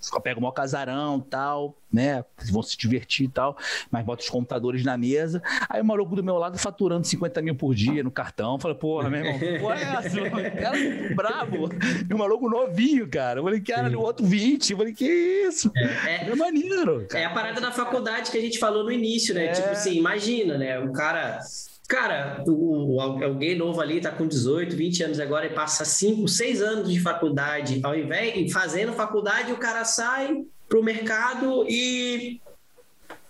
só 0.00 0.18
pega 0.18 0.38
o 0.38 0.42
maior 0.42 0.52
casarão 0.52 1.22
e 1.24 1.30
tal, 1.30 1.76
né? 1.92 2.24
Vão 2.50 2.62
se 2.62 2.76
divertir 2.76 3.26
e 3.26 3.28
tal, 3.28 3.56
mas 3.90 4.04
bota 4.04 4.22
os 4.22 4.28
computadores 4.28 4.84
na 4.84 4.96
mesa. 4.96 5.42
Aí 5.68 5.80
o 5.80 5.84
maluco 5.84 6.16
do 6.16 6.24
meu 6.24 6.36
lado 6.36 6.58
faturando 6.58 7.06
50 7.06 7.42
mil 7.42 7.54
por 7.54 7.74
dia 7.74 8.02
no 8.02 8.10
cartão. 8.10 8.58
Falei, 8.58 8.76
porra, 8.76 9.10
meu 9.10 9.24
irmão, 9.24 9.60
porra 9.60 9.76
é 9.76 10.06
essa? 10.06 10.20
Cara 10.60 11.12
bravo. 11.14 11.68
E 12.08 12.12
o 12.12 12.18
maluco 12.18 12.48
novinho, 12.48 13.08
cara. 13.08 13.40
Eu 13.40 13.44
falei, 13.44 13.60
cara, 13.60 13.98
o 13.98 14.02
outro 14.02 14.24
20. 14.24 14.70
Eu 14.70 14.78
falei, 14.78 14.92
que 14.92 15.06
isso? 15.06 15.70
É, 15.76 16.26
é, 16.26 16.30
é 16.30 16.34
maneiro. 16.34 17.06
Cara. 17.08 17.22
É 17.22 17.26
a 17.26 17.30
parada 17.30 17.60
da 17.60 17.72
faculdade 17.72 18.30
que 18.30 18.38
a 18.38 18.40
gente 18.40 18.58
falou 18.58 18.84
no 18.84 18.92
início, 18.92 19.34
né? 19.34 19.46
É... 19.46 19.52
Tipo 19.52 19.68
assim, 19.68 19.94
imagina, 19.96 20.58
né? 20.58 20.78
O 20.78 20.92
cara. 20.92 21.40
Cara, 21.88 22.42
o, 22.46 22.98
alguém 23.00 23.58
novo 23.58 23.78
ali 23.78 24.00
tá 24.00 24.10
com 24.10 24.26
18, 24.26 24.74
20 24.74 25.02
anos 25.02 25.20
agora 25.20 25.44
e 25.44 25.50
passa 25.50 25.84
5, 25.84 26.26
6 26.26 26.62
anos 26.62 26.90
de 26.90 26.98
faculdade. 26.98 27.80
Ao 27.82 27.94
invés 27.94 28.32
de 28.32 28.50
fazendo 28.50 28.94
faculdade, 28.94 29.52
o 29.52 29.58
cara 29.58 29.84
sai 29.84 30.42
pro 30.72 30.82
mercado 30.82 31.66
e 31.68 32.40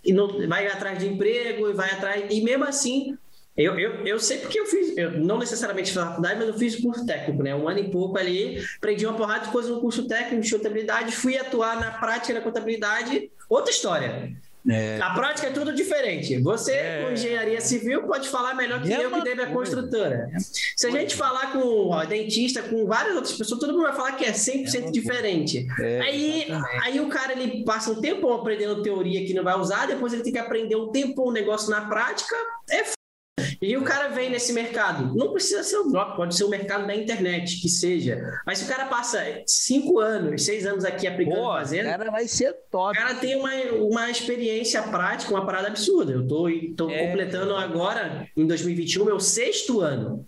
e 0.04 0.12
não 0.12 0.46
vai 0.48 0.68
atrás 0.68 1.00
de 1.00 1.08
emprego 1.08 1.68
e 1.68 1.72
vai 1.72 1.90
atrás 1.90 2.24
e 2.30 2.40
mesmo 2.40 2.64
assim 2.64 3.18
eu, 3.56 3.76
eu, 3.78 4.06
eu 4.06 4.20
sei 4.20 4.38
porque 4.38 4.60
eu 4.60 4.64
fiz, 4.64 4.96
eu 4.96 5.10
não 5.20 5.38
necessariamente 5.38 5.92
fiz 5.92 6.00
faculdade, 6.00 6.38
mas 6.38 6.48
eu 6.48 6.54
fiz 6.54 6.76
curso 6.76 7.04
técnico, 7.04 7.42
né? 7.42 7.54
Um 7.54 7.68
ano 7.68 7.80
e 7.80 7.90
pouco 7.90 8.16
ali, 8.16 8.64
aprendi 8.78 9.04
uma 9.04 9.14
porrada 9.14 9.44
de 9.44 9.52
coisas 9.52 9.70
no 9.70 9.78
curso 9.78 10.08
técnico 10.08 10.42
de 10.42 10.50
contabilidade, 10.50 11.12
fui 11.12 11.36
atuar 11.36 11.78
na 11.78 11.90
prática 11.90 12.32
da 12.32 12.40
contabilidade, 12.40 13.30
outra 13.50 13.70
história. 13.70 14.34
É... 14.68 15.00
A 15.00 15.10
prática 15.10 15.48
é 15.48 15.50
tudo 15.50 15.74
diferente. 15.74 16.38
Você, 16.38 16.72
é... 16.72 17.04
com 17.04 17.12
engenharia 17.12 17.60
civil, 17.60 18.04
pode 18.04 18.28
falar 18.28 18.54
melhor 18.54 18.80
que 18.82 18.92
é 18.92 19.04
eu, 19.04 19.10
que 19.10 19.22
deve 19.22 19.42
a 19.42 19.46
construtora. 19.46 20.30
É 20.32 20.38
Se 20.76 20.86
a 20.86 20.90
gente 20.90 21.16
falar 21.16 21.52
com 21.52 21.90
ó, 21.90 22.04
dentista, 22.04 22.62
com 22.62 22.86
várias 22.86 23.14
outras 23.14 23.36
pessoas, 23.36 23.60
todo 23.60 23.72
mundo 23.72 23.82
vai 23.82 23.94
falar 23.94 24.12
que 24.12 24.24
é 24.24 24.32
100% 24.32 24.74
é 24.74 24.90
diferente. 24.90 25.66
É, 25.80 26.00
aí, 26.00 26.46
aí 26.82 27.00
o 27.00 27.08
cara 27.08 27.32
ele 27.32 27.64
passa 27.64 27.90
um 27.90 28.00
tempo 28.00 28.32
aprendendo 28.32 28.82
teoria 28.82 29.26
que 29.26 29.34
não 29.34 29.42
vai 29.42 29.58
usar, 29.58 29.86
depois 29.86 30.12
ele 30.12 30.22
tem 30.22 30.32
que 30.32 30.38
aprender 30.38 30.76
um 30.76 30.90
tempo 30.90 31.28
um 31.28 31.32
negócio 31.32 31.70
na 31.70 31.82
prática. 31.82 32.36
É 32.70 33.01
e 33.62 33.76
o 33.76 33.82
cara 33.82 34.08
vem 34.08 34.28
nesse 34.28 34.52
mercado, 34.52 35.14
não 35.14 35.32
precisa 35.32 35.62
ser 35.62 35.76
o 35.76 35.84
drop, 35.84 36.16
pode 36.16 36.34
ser 36.34 36.42
o 36.42 36.48
mercado 36.48 36.84
da 36.84 36.96
internet, 36.96 37.60
que 37.60 37.68
seja. 37.68 38.20
Mas 38.44 38.58
se 38.58 38.64
o 38.64 38.68
cara 38.68 38.86
passa 38.86 39.22
cinco 39.46 40.00
anos, 40.00 40.44
seis 40.44 40.66
anos 40.66 40.84
aqui 40.84 41.06
aplicando, 41.06 41.36
Pô, 41.36 41.52
fazendo. 41.52 41.86
O 41.86 41.90
cara 41.90 42.10
vai 42.10 42.26
ser 42.26 42.52
top. 42.70 42.98
O 42.98 43.00
cara 43.00 43.14
tem 43.14 43.36
uma, 43.36 43.54
uma 43.76 44.10
experiência 44.10 44.82
prática, 44.82 45.32
uma 45.32 45.46
parada 45.46 45.68
absurda. 45.68 46.10
Eu 46.10 46.26
tô, 46.26 46.48
tô 46.76 46.90
é, 46.90 47.06
completando 47.06 47.54
é. 47.54 47.62
agora, 47.62 48.26
em 48.36 48.46
2021, 48.46 49.04
meu 49.04 49.20
sexto 49.20 49.80
ano. 49.80 50.26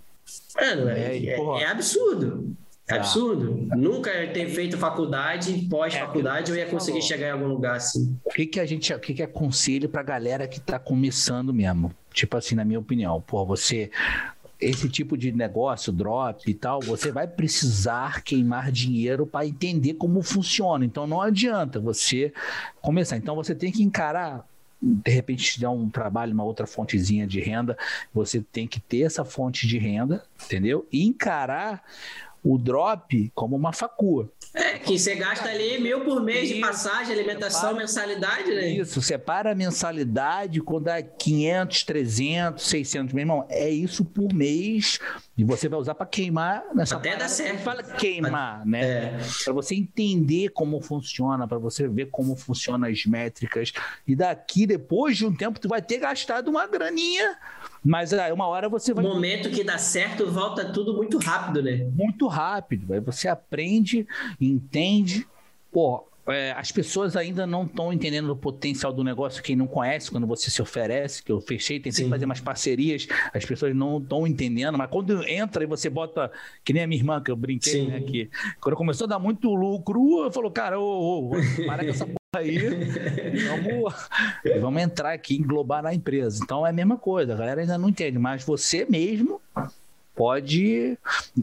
Mano, 0.57 0.89
é, 0.89 1.19
é, 1.19 1.63
é 1.63 1.67
absurdo. 1.67 2.57
É 2.87 2.97
absurdo. 2.97 3.67
Nunca 3.75 4.11
ter 4.29 4.49
feito 4.51 4.77
faculdade, 4.77 5.67
pós-faculdade, 5.71 6.51
é, 6.51 6.55
eu 6.55 6.59
ia 6.59 6.67
conseguir 6.67 6.99
falou. 6.99 7.09
chegar 7.09 7.29
em 7.29 7.31
algum 7.31 7.47
lugar 7.47 7.77
assim. 7.77 8.17
O 8.25 8.31
que, 8.31 8.47
que 8.47 8.61
a 8.61 8.67
gente, 8.67 8.93
o 8.93 8.99
que, 8.99 9.15
que 9.15 9.23
é 9.23 9.27
conselho 9.27 9.89
pra 9.89 10.03
galera 10.03 10.47
que 10.47 10.61
tá 10.61 10.79
começando 10.79 11.53
mesmo? 11.53 11.93
Tipo 12.13 12.37
assim, 12.37 12.55
na 12.55 12.65
minha 12.65 12.79
opinião, 12.79 13.21
pô, 13.21 13.45
você 13.45 13.91
esse 14.61 14.89
tipo 14.89 15.17
de 15.17 15.33
negócio, 15.33 15.93
drop 15.93 16.49
e 16.49 16.55
tal, 16.55 16.81
você 16.81 17.11
vai 17.11 17.27
precisar 17.27 18.23
queimar 18.23 18.71
dinheiro 18.71 19.27
para 19.27 19.47
entender 19.47 19.95
como 19.95 20.23
funciona. 20.23 20.85
Então 20.85 21.07
não 21.07 21.21
adianta 21.21 21.81
você 21.81 22.33
começar. 22.81 23.17
Então 23.17 23.35
você 23.35 23.55
tem 23.55 23.73
que 23.73 23.83
encarar 23.83 24.47
de 24.81 25.11
repente 25.11 25.55
te 25.55 25.61
dá 25.61 25.71
um 25.71 25.89
trabalho, 25.89 26.35
uma 26.35 26.45
outra 26.45 26.67
fontezinha 26.67 27.27
de 27.27 27.41
renda, 27.41 27.77
você 28.13 28.43
tem 28.53 28.67
que 28.67 28.79
ter 28.79 29.01
essa 29.01 29.25
fonte 29.25 29.67
de 29.67 29.79
renda, 29.79 30.23
entendeu? 30.45 30.87
E 30.93 31.07
encarar 31.07 31.83
o 32.45 32.59
drop 32.59 33.33
como 33.35 33.57
uma 33.57 33.73
facua. 33.73 34.31
É, 34.53 34.79
que 34.79 34.97
você 34.97 35.17
gasta 35.17 35.49
ali 35.49 35.79
mil 35.79 36.05
por 36.05 36.23
mês 36.23 36.49
de 36.49 36.61
passagem, 36.61 37.13
alimentação, 37.13 37.61
separa, 37.61 37.77
mensalidade, 37.77 38.51
né? 38.55 38.69
Isso, 38.69 39.03
separa 39.03 39.51
a 39.51 39.55
mensalidade 39.55 40.61
quando 40.61 40.85
dá 40.85 41.03
500, 41.03 41.83
300, 41.83 42.63
600, 42.63 43.15
meu 43.15 43.23
irmão, 43.23 43.47
é 43.49 43.69
isso 43.69 44.05
por 44.05 44.33
mês 44.33 45.01
e 45.37 45.43
você 45.43 45.69
vai 45.69 45.81
usar 45.81 45.95
para 45.95 46.07
queimar 46.07 46.63
nessa 46.73 46.97
Até 46.97 47.17
dá 47.17 47.27
certo. 47.27 47.63
Fala 47.65 47.83
queimar, 47.83 48.65
né? 48.65 48.85
É. 48.85 49.19
Para 49.45 49.53
você 49.55 49.75
entender 49.75 50.51
como 50.51 50.81
funciona, 50.81 51.49
para 51.49 51.59
você 51.59 51.89
ver 51.89 52.11
como 52.11 52.37
funcionam 52.37 52.89
as 52.89 53.05
métricas 53.07 53.73
e 54.07 54.15
daqui 54.15 54.67
depois 54.67 55.17
de 55.17 55.27
um 55.27 55.35
tempo 55.35 55.59
tu 55.59 55.69
vai 55.69 55.83
ter 55.83 55.99
gastado 55.99 56.49
uma 56.49 56.67
graninha 56.67 57.37
mas 57.85 58.13
aí 58.13 58.33
uma 58.33 58.47
hora 58.47 58.69
você 58.69 58.95
vai. 58.95 59.05
Momento 59.05 59.51
que 59.51 59.63
dá 59.63 59.77
certo, 59.77 60.31
volta 60.31 60.65
tudo 60.73 60.95
muito 60.95 61.19
rápido, 61.19 61.63
né? 61.63 61.87
Muito 61.95 62.27
rápido. 62.27 62.95
Aí 62.95 63.01
você 63.01 63.29
aprende, 63.29 64.07
entende. 64.41 65.27
Pô, 65.71 66.07
é, 66.27 66.53
as 66.53 66.73
pessoas 66.73 67.17
ainda 67.17 67.47
não 67.47 67.65
estão 67.65 67.93
entendendo 67.93 68.31
o 68.31 68.37
potencial 68.37 68.93
do 68.93 69.05
negócio, 69.05 69.43
quem 69.43 69.55
não 69.55 69.67
conhece, 69.67 70.11
quando 70.11 70.27
você 70.27 70.51
se 70.51 70.63
oferece, 70.63 71.23
que 71.23 71.31
eu 71.31 71.41
fechei, 71.41 71.79
tentei 71.79 72.05
Sim. 72.05 72.11
fazer 72.11 72.25
umas 72.25 72.41
parcerias, 72.41 73.07
as 73.33 73.45
pessoas 73.45 73.75
não 73.75 73.99
estão 73.99 74.27
entendendo, 74.27 74.79
mas 74.79 74.89
quando 74.91 75.23
entra 75.29 75.65
e 75.65 75.67
você 75.67 75.91
bota, 75.91 76.31
que 76.65 76.73
nem 76.73 76.83
a 76.83 76.87
minha 76.87 77.01
irmã, 77.01 77.23
que 77.23 77.31
eu 77.31 77.37
brinquei, 77.37 77.73
Sim. 77.73 77.89
né, 77.89 78.01
que 78.01 78.31
quando 78.61 78.77
começou 78.77 79.05
a 79.05 79.09
dar 79.09 79.19
muito 79.19 79.55
lucro, 79.55 80.25
eu 80.25 80.33
falou, 80.33 80.51
cara, 80.51 80.81
ô, 80.81 81.29
ô, 81.29 81.31
para 81.67 81.85
com 81.85 81.91
essa 81.91 82.07
porra 82.07 82.19
aí, 82.37 82.59
vamos, 83.49 84.09
vamos 84.61 84.83
entrar 84.83 85.13
aqui, 85.13 85.37
englobar 85.37 85.83
na 85.83 85.93
empresa. 85.93 86.41
Então 86.43 86.67
é 86.67 86.71
a 86.71 86.73
mesma 86.73 86.97
coisa, 86.97 87.35
a 87.35 87.37
galera 87.37 87.61
ainda 87.61 87.77
não 87.77 87.89
entende, 87.89 88.19
mas 88.19 88.43
você 88.45 88.87
mesmo 88.89 89.41
pode, 90.15 90.97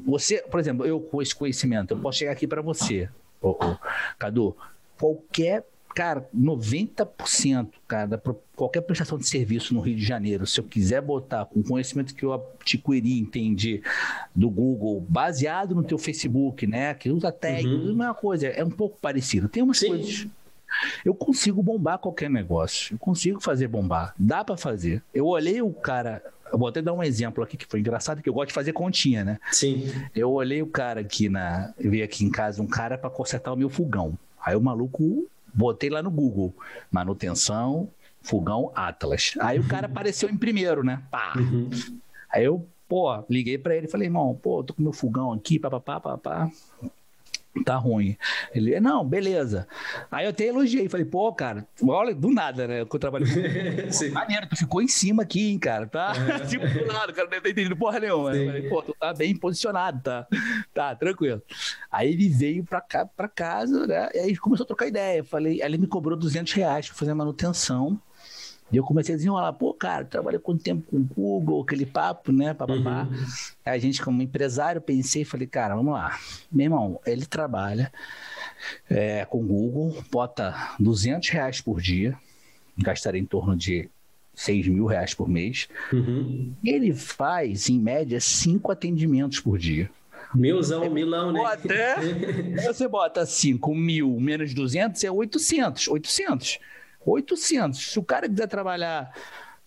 você, 0.06 0.38
por 0.50 0.60
exemplo, 0.60 0.86
eu 0.86 1.00
com 1.00 1.22
esse 1.22 1.36
conhecimento, 1.36 1.94
eu 1.94 1.98
posso 1.98 2.18
chegar 2.20 2.32
aqui 2.32 2.48
para 2.48 2.62
você, 2.62 3.10
ô, 3.42 3.50
ô, 3.50 3.78
Cadu, 4.18 4.56
qualquer 4.98 5.66
cara, 5.94 6.28
90%, 6.34 7.68
cara, 7.88 8.08
da, 8.08 8.22
qualquer 8.56 8.82
prestação 8.82 9.18
de 9.18 9.28
serviço 9.28 9.74
no 9.74 9.82
Rio 9.82 9.96
de 9.96 10.04
Janeiro, 10.06 10.48
se 10.48 10.60
eu 10.60 10.64
quiser 10.64 11.02
botar 11.02 11.46
com 11.46 11.60
o 11.60 11.64
conhecimento 11.64 12.16
que 12.16 12.24
eu 12.24 12.34
adquiri, 12.34 13.20
entendi, 13.20 13.82
do 14.34 14.50
Google, 14.50 15.06
baseado 15.08 15.76
no 15.76 15.84
teu 15.84 15.98
Facebook, 15.98 16.66
né, 16.66 16.94
que 16.94 17.10
usa 17.10 17.32
tag, 17.32 17.68
uhum. 17.68 17.90
é 17.90 17.92
uma 17.92 18.14
coisa, 18.14 18.48
é 18.48 18.64
um 18.64 18.70
pouco 18.70 18.98
parecido. 19.02 19.50
Tem 19.50 19.62
umas 19.64 19.80
Sim. 19.80 19.90
coisas... 19.90 20.28
Eu 21.04 21.14
consigo 21.14 21.62
bombar 21.62 22.00
qualquer 22.00 22.30
negócio. 22.30 22.94
Eu 22.94 22.98
consigo 22.98 23.42
fazer 23.42 23.68
bombar. 23.68 24.16
Dá 24.18 24.42
para 24.42 24.56
fazer. 24.56 25.04
Eu 25.14 25.26
olhei 25.26 25.62
o 25.62 25.74
cara, 25.74 26.24
eu 26.52 26.58
vou 26.58 26.68
até 26.68 26.82
dar 26.82 26.94
um 26.94 27.02
exemplo 27.02 27.44
aqui 27.44 27.58
que 27.58 27.66
foi 27.66 27.80
engraçado, 27.80 28.22
que 28.22 28.30
eu 28.30 28.34
gosto 28.34 28.50
de 28.50 28.54
fazer 28.54 28.74
continha, 28.74 29.24
né? 29.24 29.40
Sim. 29.52 29.90
Eu 30.14 30.32
olhei 30.32 30.62
o 30.62 30.68
cara 30.68 31.02
aqui 31.02 31.30
na. 31.30 31.74
Eu 31.80 31.92
vi 31.92 32.02
aqui 32.02 32.26
em 32.26 32.30
casa 32.30 32.62
um 32.62 32.68
cara 32.68 32.98
para 32.98 33.10
consertar 33.10 33.54
o 33.54 33.58
meu 33.58 33.70
fogão. 33.70 34.18
Aí 34.44 34.56
o 34.56 34.62
maluco, 34.62 35.28
botei 35.54 35.90
lá 35.90 36.02
no 36.02 36.12
Google, 36.12 36.54
manutenção, 36.92 37.90
fogão 38.22 38.72
Atlas. 38.76 39.34
Aí 39.40 39.60
o 39.60 39.68
cara 39.68 39.86
apareceu 39.92 40.30
em 40.30 40.38
primeiro, 40.38 40.84
né? 40.84 41.02
Pá. 41.10 41.34
Uhum. 41.38 41.70
Aí 42.30 42.44
eu, 42.44 42.66
pô, 42.88 43.24
liguei 43.30 43.58
para 43.58 43.76
ele 43.76 43.88
e 43.88 43.90
falei, 43.90 44.08
irmão, 44.08 44.38
pô, 44.42 44.64
tô 44.64 44.74
com 44.74 44.82
meu 44.82 44.94
fogão 44.94 45.32
aqui, 45.32 45.60
papapá, 45.60 46.00
papapá 46.00 46.50
tá 47.66 47.76
ruim. 47.76 48.18
Ele, 48.54 48.80
não, 48.80 49.06
beleza. 49.06 49.68
Aí 50.10 50.26
eu 50.26 50.30
até 50.30 50.46
elogiei, 50.46 50.88
falei, 50.88 51.06
pô, 51.06 51.32
cara, 51.34 51.68
olha, 51.84 52.16
do 52.16 52.32
nada, 52.32 52.68
né? 52.68 52.86
Que 52.86 52.96
eu 52.96 53.00
trabalho 53.00 53.26
com 53.26 54.12
maneiro, 54.14 54.48
tu 54.48 54.56
ficou 54.56 54.82
em 54.82 54.88
cima 54.88 55.24
aqui, 55.24 55.52
hein, 55.52 55.60
cara, 55.60 55.86
tá? 55.86 56.14
É. 56.16 56.46
tipo, 56.48 56.66
do 56.66 56.86
nada, 56.86 57.12
cara 57.12 57.30
não 57.30 57.42
tá 57.42 57.50
entendendo 57.50 57.76
porra 57.76 58.00
nenhuma. 58.00 58.32
Né? 58.32 58.46
Falei, 58.46 58.70
pô, 58.70 58.82
tu 58.82 58.96
tá 58.98 59.14
bem 59.14 59.36
posicionado, 59.36 60.02
tá? 60.02 60.28
Tá, 60.74 60.96
tranquilo. 60.96 61.42
Aí 61.92 62.12
ele 62.12 62.30
veio 62.30 62.64
pra, 62.64 62.80
cá, 62.80 63.06
pra 63.06 63.28
casa, 63.28 63.86
né? 63.86 64.10
E 64.14 64.20
aí 64.20 64.38
começou 64.38 64.64
a 64.64 64.68
trocar 64.68 64.88
ideia. 64.88 65.24
Falei, 65.24 65.62
aí 65.62 65.68
ele 65.68 65.78
me 65.78 65.88
cobrou 65.88 66.18
200 66.18 66.54
reais 66.54 66.88
pra 66.88 66.98
fazer 66.98 67.14
manutenção. 67.14 68.00
E 68.72 68.78
eu 68.78 68.84
comecei 68.84 69.14
a 69.14 69.18
desenrolar, 69.18 69.52
pô, 69.54 69.74
cara, 69.74 70.06
trabalhei 70.06 70.40
quanto 70.40 70.64
tempo 70.64 70.84
com 70.90 70.98
o 70.98 71.04
Google, 71.04 71.62
aquele 71.62 71.86
papo, 71.86 72.32
né, 72.32 72.54
papapá. 72.54 73.04
Uhum. 73.04 73.26
A 73.66 73.78
gente, 73.78 74.02
como 74.02 74.22
empresário, 74.22 74.80
pensei 74.80 75.24
e 75.24 75.26
falei, 75.26 75.46
cara, 75.46 75.76
vamos 75.76 75.94
lá. 75.94 76.18
Meu 76.52 76.66
irmão, 76.66 77.00
ele 77.06 77.26
trabalha, 77.26 77.92
é, 78.90 79.26
com 79.26 79.40
o 79.40 79.46
Google, 79.46 80.04
bota 80.10 80.76
200 80.80 81.30
reais 81.30 81.60
por 81.60 81.82
dia, 81.82 82.18
gastaria 82.78 83.20
em 83.20 83.26
torno 83.26 83.58
de 83.58 83.90
6 84.34 84.68
mil 84.68 84.86
reais 84.86 85.14
por 85.14 85.28
mês. 85.28 85.68
Uhum. 85.92 86.54
Ele 86.64 86.94
faz, 86.94 87.70
em 87.70 87.78
média, 87.78 88.20
cinco 88.22 88.72
atendimentos 88.72 89.40
por 89.40 89.58
dia. 89.58 89.90
Milzão, 90.34 90.90
milão, 90.90 91.32
né? 91.34 91.40
Bota, 91.40 91.68
você 92.64 92.88
bota 92.88 93.26
5 93.28 93.76
mil 93.76 94.18
menos 94.20 94.54
200 94.54 95.04
é 95.04 95.12
800. 95.12 95.90
800. 95.90 96.60
800. 97.06 97.92
Se 97.92 98.00
o 98.00 98.04
cara 98.04 98.28
quiser 98.30 98.48
trabalhar 98.48 99.14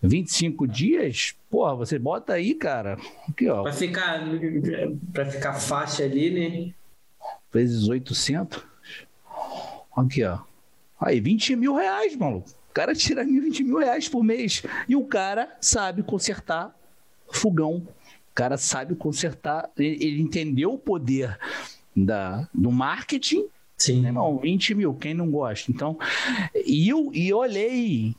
25 0.01 0.67
dias, 0.67 1.35
porra, 1.49 1.75
você 1.75 1.97
bota 1.97 2.33
aí, 2.33 2.53
cara. 2.53 2.97
Aqui, 3.27 3.49
ó. 3.49 3.63
Pra 3.63 3.73
ficar, 3.73 4.21
pra 5.11 5.25
ficar 5.25 5.53
fácil 5.53 6.05
ali, 6.05 6.29
né? 6.31 6.73
Vezes 7.51 7.87
800. 7.87 8.63
Aqui, 9.95 10.23
ó. 10.23 10.39
Aí, 10.99 11.19
20 11.19 11.55
mil 11.55 11.75
reais, 11.75 12.15
maluco. 12.15 12.49
O 12.49 12.73
cara 12.73 12.93
tira 12.93 13.23
20 13.23 13.63
mil 13.63 13.77
reais 13.77 14.09
por 14.09 14.23
mês. 14.23 14.63
E 14.87 14.95
o 14.95 15.05
cara 15.05 15.55
sabe 15.61 16.03
consertar 16.03 16.75
fogão. 17.31 17.87
O 18.31 18.33
cara 18.33 18.57
sabe 18.57 18.95
consertar. 18.95 19.69
Ele, 19.77 20.03
ele 20.03 20.21
entendeu 20.21 20.73
o 20.73 20.77
poder 20.77 21.37
da, 21.95 22.47
do 22.53 22.71
marketing. 22.71 23.47
Sim. 23.77 24.01
Né, 24.01 24.09
irmão, 24.09 24.37
20 24.37 24.75
mil, 24.75 24.93
quem 24.93 25.13
não 25.13 25.29
gosta? 25.29 25.71
Então, 25.71 25.97
e 26.65 26.87
eu, 26.89 27.11
e 27.13 27.29
eu 27.29 27.37
olhei 27.37 28.15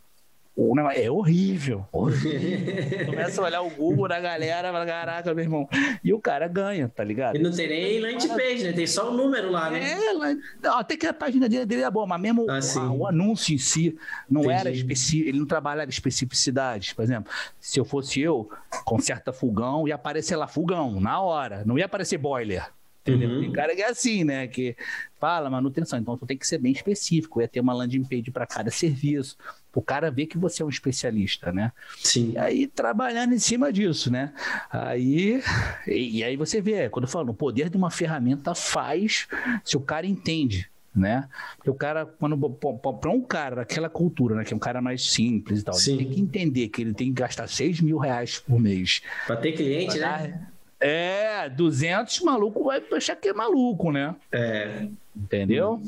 é 0.94 1.10
horrível. 1.10 1.86
horrível. 1.92 3.04
Começa 3.04 3.42
a 3.42 3.44
olhar 3.44 3.60
o 3.60 3.68
Google 3.68 4.08
da 4.08 4.18
galera, 4.18 4.72
fala, 4.72 4.86
caraca, 4.86 5.34
meu 5.34 5.44
irmão. 5.44 5.68
E 6.02 6.14
o 6.14 6.18
cara 6.18 6.48
ganha, 6.48 6.88
tá 6.88 7.04
ligado? 7.04 7.36
E 7.36 7.38
não 7.38 7.50
tem 7.50 7.68
nem 7.68 8.00
landing 8.00 8.28
page, 8.28 8.64
né? 8.64 8.72
Tem 8.72 8.86
só 8.86 9.10
o 9.10 9.14
número 9.14 9.50
lá, 9.50 9.70
né? 9.70 9.80
É, 9.82 10.68
até 10.68 10.96
que 10.96 11.06
a 11.06 11.12
página 11.12 11.46
dele, 11.46 11.82
é 11.82 11.90
boa, 11.90 12.06
mas 12.06 12.20
mesmo 12.20 12.46
ah, 12.48 12.60
o, 12.90 13.00
o, 13.00 13.06
anúncio 13.06 13.54
em 13.54 13.58
si 13.58 13.98
não 14.30 14.44
Entendi. 14.44 14.60
era 14.60 14.70
específico, 14.70 15.28
ele 15.28 15.38
não 15.38 15.46
trabalhava 15.46 15.90
especificidade. 15.90 16.94
Por 16.94 17.02
exemplo, 17.02 17.30
se 17.60 17.78
eu 17.78 17.84
fosse 17.84 18.22
eu, 18.22 18.48
conserta 18.86 19.34
fogão, 19.34 19.86
ia 19.86 19.94
aparecer 19.94 20.36
lá 20.36 20.46
fogão, 20.46 20.98
na 21.00 21.20
hora. 21.20 21.64
Não 21.66 21.78
ia 21.78 21.84
aparecer 21.84 22.16
boiler. 22.16 22.66
Entendeu? 23.06 23.30
Uhum. 23.30 23.40
Tem 23.40 23.52
cara 23.52 23.74
que 23.74 23.82
é 23.82 23.88
assim, 23.88 24.24
né? 24.24 24.48
Que 24.48 24.76
fala 25.20 25.48
manutenção. 25.48 25.98
Então, 25.98 26.16
tu 26.18 26.26
tem 26.26 26.36
que 26.36 26.46
ser 26.46 26.58
bem 26.58 26.72
específico. 26.72 27.40
Ia 27.40 27.46
ter 27.46 27.60
uma 27.60 27.72
landing 27.72 28.02
page 28.02 28.30
para 28.32 28.46
cada 28.46 28.70
serviço. 28.70 29.36
O 29.72 29.80
cara 29.80 30.10
ver 30.10 30.26
que 30.26 30.36
você 30.36 30.62
é 30.62 30.66
um 30.66 30.70
especialista, 30.70 31.52
né? 31.52 31.70
Sim. 31.98 32.32
E 32.32 32.38
aí, 32.38 32.66
trabalhando 32.66 33.34
em 33.34 33.38
cima 33.38 33.72
disso, 33.72 34.10
né? 34.10 34.32
Aí, 34.70 35.42
e, 35.86 36.18
e 36.18 36.24
aí 36.24 36.36
você 36.36 36.60
vê, 36.60 36.88
quando 36.88 37.04
eu 37.04 37.10
falo, 37.10 37.30
o 37.30 37.34
poder 37.34 37.68
de 37.68 37.76
uma 37.76 37.90
ferramenta 37.90 38.54
faz 38.54 39.28
se 39.62 39.76
o 39.76 39.80
cara 39.80 40.06
entende 40.06 40.68
né? 40.96 41.28
Porque 41.56 41.70
o 41.70 41.74
cara, 41.74 42.06
quando 42.06 42.38
para 42.38 43.10
um 43.10 43.20
cara 43.20 43.56
daquela 43.56 43.90
cultura, 43.90 44.34
né, 44.34 44.44
que 44.44 44.54
é 44.54 44.56
um 44.56 44.60
cara 44.60 44.80
mais 44.80 45.12
simples 45.12 45.60
e 45.60 45.64
tal, 45.64 45.74
Sim. 45.74 45.98
tem 45.98 46.10
que 46.10 46.20
entender 46.20 46.68
que 46.68 46.80
ele 46.80 46.94
tem 46.94 47.08
que 47.08 47.20
gastar 47.20 47.46
6 47.46 47.82
mil 47.82 47.98
reais 47.98 48.38
por 48.38 48.58
mês. 48.58 49.02
Para 49.26 49.36
ter 49.36 49.52
cliente, 49.52 49.98
né? 49.98 50.48
É, 50.80 51.48
200 51.48 52.20
maluco 52.20 52.64
vai 52.64 52.82
achar 52.92 53.16
que 53.16 53.28
é 53.28 53.32
maluco, 53.32 53.90
né? 53.90 54.14
É. 54.30 54.88
Entendeu? 55.14 55.80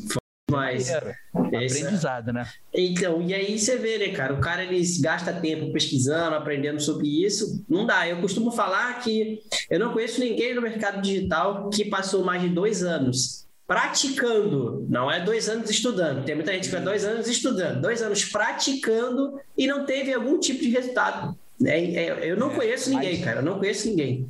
Mas. 0.50 0.90
Aprendizado, 1.34 2.32
né? 2.32 2.48
Então, 2.72 3.20
e 3.20 3.34
aí 3.34 3.58
você 3.58 3.76
vê, 3.76 3.98
né, 3.98 4.08
cara? 4.08 4.34
O 4.34 4.40
cara 4.40 4.64
ele 4.64 4.82
gasta 5.00 5.32
tempo 5.32 5.72
pesquisando, 5.72 6.36
aprendendo 6.36 6.80
sobre 6.80 7.24
isso. 7.24 7.64
Não 7.68 7.84
dá. 7.84 8.08
Eu 8.08 8.20
costumo 8.20 8.50
falar 8.50 9.00
que 9.00 9.42
eu 9.68 9.78
não 9.78 9.92
conheço 9.92 10.20
ninguém 10.20 10.54
no 10.54 10.62
mercado 10.62 11.02
digital 11.02 11.68
que 11.68 11.84
passou 11.84 12.24
mais 12.24 12.40
de 12.40 12.48
dois 12.48 12.82
anos 12.82 13.46
praticando, 13.66 14.86
não 14.88 15.10
é 15.12 15.22
dois 15.22 15.46
anos 15.46 15.68
estudando. 15.68 16.24
Tem 16.24 16.34
muita 16.34 16.54
gente 16.54 16.70
que 16.70 16.74
é 16.74 16.80
dois 16.80 17.04
anos 17.04 17.28
estudando, 17.28 17.82
dois 17.82 18.00
anos 18.00 18.24
praticando 18.24 19.38
e 19.58 19.66
não 19.66 19.84
teve 19.84 20.10
algum 20.14 20.40
tipo 20.40 20.62
de 20.62 20.70
resultado. 20.70 21.36
Né? 21.60 22.26
Eu 22.26 22.38
não 22.38 22.50
é, 22.50 22.54
conheço 22.54 22.88
ninguém, 22.88 23.20
cara. 23.20 23.40
Eu 23.40 23.44
não 23.44 23.58
conheço 23.58 23.86
ninguém 23.86 24.26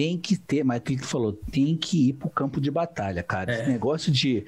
tem 0.00 0.16
que 0.16 0.34
ter, 0.34 0.64
mas 0.64 0.78
o 0.78 0.82
que 0.82 0.96
falou, 0.96 1.30
tem 1.52 1.76
que 1.76 2.08
ir 2.08 2.12
para 2.14 2.26
o 2.26 2.30
campo 2.30 2.58
de 2.58 2.70
batalha, 2.70 3.22
cara. 3.22 3.52
É. 3.52 3.60
Esse 3.60 3.70
negócio 3.70 4.10
de 4.10 4.46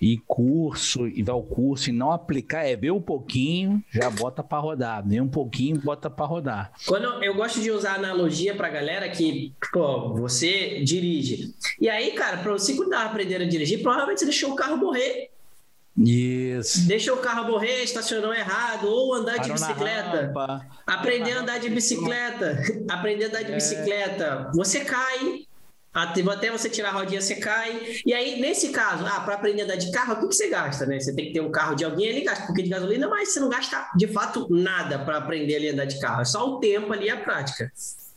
ir 0.00 0.22
curso 0.26 1.06
e 1.06 1.22
dar 1.22 1.34
o 1.34 1.42
curso 1.42 1.90
e 1.90 1.92
não 1.92 2.10
aplicar 2.10 2.64
é 2.64 2.74
ver 2.76 2.90
um 2.90 3.02
pouquinho, 3.02 3.84
já 3.90 4.08
bota 4.08 4.42
para 4.42 4.58
rodar, 4.58 5.06
ver 5.06 5.20
um 5.20 5.28
pouquinho, 5.28 5.78
bota 5.78 6.08
para 6.08 6.24
rodar. 6.24 6.72
Quando 6.86 7.22
eu 7.22 7.34
gosto 7.34 7.60
de 7.60 7.70
usar 7.70 7.96
analogia 7.96 8.54
para 8.54 8.70
galera 8.70 9.06
que, 9.10 9.54
pô, 9.70 10.14
você 10.14 10.82
dirige. 10.82 11.54
E 11.78 11.86
aí, 11.86 12.12
cara, 12.12 12.38
para 12.38 12.52
você 12.52 12.74
cuidar 12.74 13.04
aprender 13.04 13.42
a 13.42 13.44
dirigir, 13.46 13.82
provavelmente 13.82 14.20
você 14.20 14.24
deixou 14.24 14.52
o 14.52 14.56
carro 14.56 14.78
morrer 14.78 15.30
isso. 15.96 16.86
Deixa 16.86 17.12
o 17.12 17.18
carro 17.18 17.50
morrer, 17.50 17.82
estacionou 17.82 18.32
errado, 18.32 18.88
ou 18.88 19.14
andar 19.14 19.36
Parou 19.36 19.46
de 19.46 19.52
bicicleta. 19.52 20.32
Aprender 20.86 21.32
a 21.32 21.40
andar 21.40 21.58
de 21.58 21.68
bicicleta. 21.68 22.62
Aprender 22.88 23.24
a 23.24 23.28
andar 23.28 23.42
de 23.42 23.52
é. 23.52 23.54
bicicleta. 23.54 24.50
Você 24.54 24.84
cai, 24.84 25.46
até 25.92 26.50
você 26.50 26.70
tirar 26.70 26.90
a 26.90 26.92
rodinha, 26.92 27.20
você 27.20 27.36
cai. 27.36 28.00
E 28.06 28.14
aí, 28.14 28.40
nesse 28.40 28.68
caso, 28.68 29.04
ah, 29.06 29.20
para 29.20 29.34
aprender 29.34 29.62
a 29.62 29.64
andar 29.64 29.76
de 29.76 29.90
carro, 29.90 30.14
o 30.14 30.28
que 30.28 30.34
você 30.34 30.48
gasta, 30.48 30.86
né? 30.86 31.00
Você 31.00 31.14
tem 31.14 31.26
que 31.26 31.32
ter 31.32 31.40
um 31.40 31.50
carro 31.50 31.74
de 31.74 31.84
alguém, 31.84 32.06
ele 32.06 32.20
gasta 32.20 32.44
um 32.44 32.46
pouquinho 32.46 32.68
de 32.68 32.74
gasolina, 32.74 33.08
mas 33.08 33.32
você 33.32 33.40
não 33.40 33.48
gasta 33.48 33.90
de 33.96 34.06
fato 34.06 34.46
nada 34.50 34.98
para 35.00 35.18
aprender 35.18 35.56
ali 35.56 35.68
a 35.70 35.72
andar 35.72 35.86
de 35.86 35.98
carro. 35.98 36.22
É 36.22 36.24
só 36.24 36.48
o 36.48 36.60
tempo 36.60 36.92
ali 36.92 37.06
e 37.06 37.10
a 37.10 37.16
prática. 37.16 37.70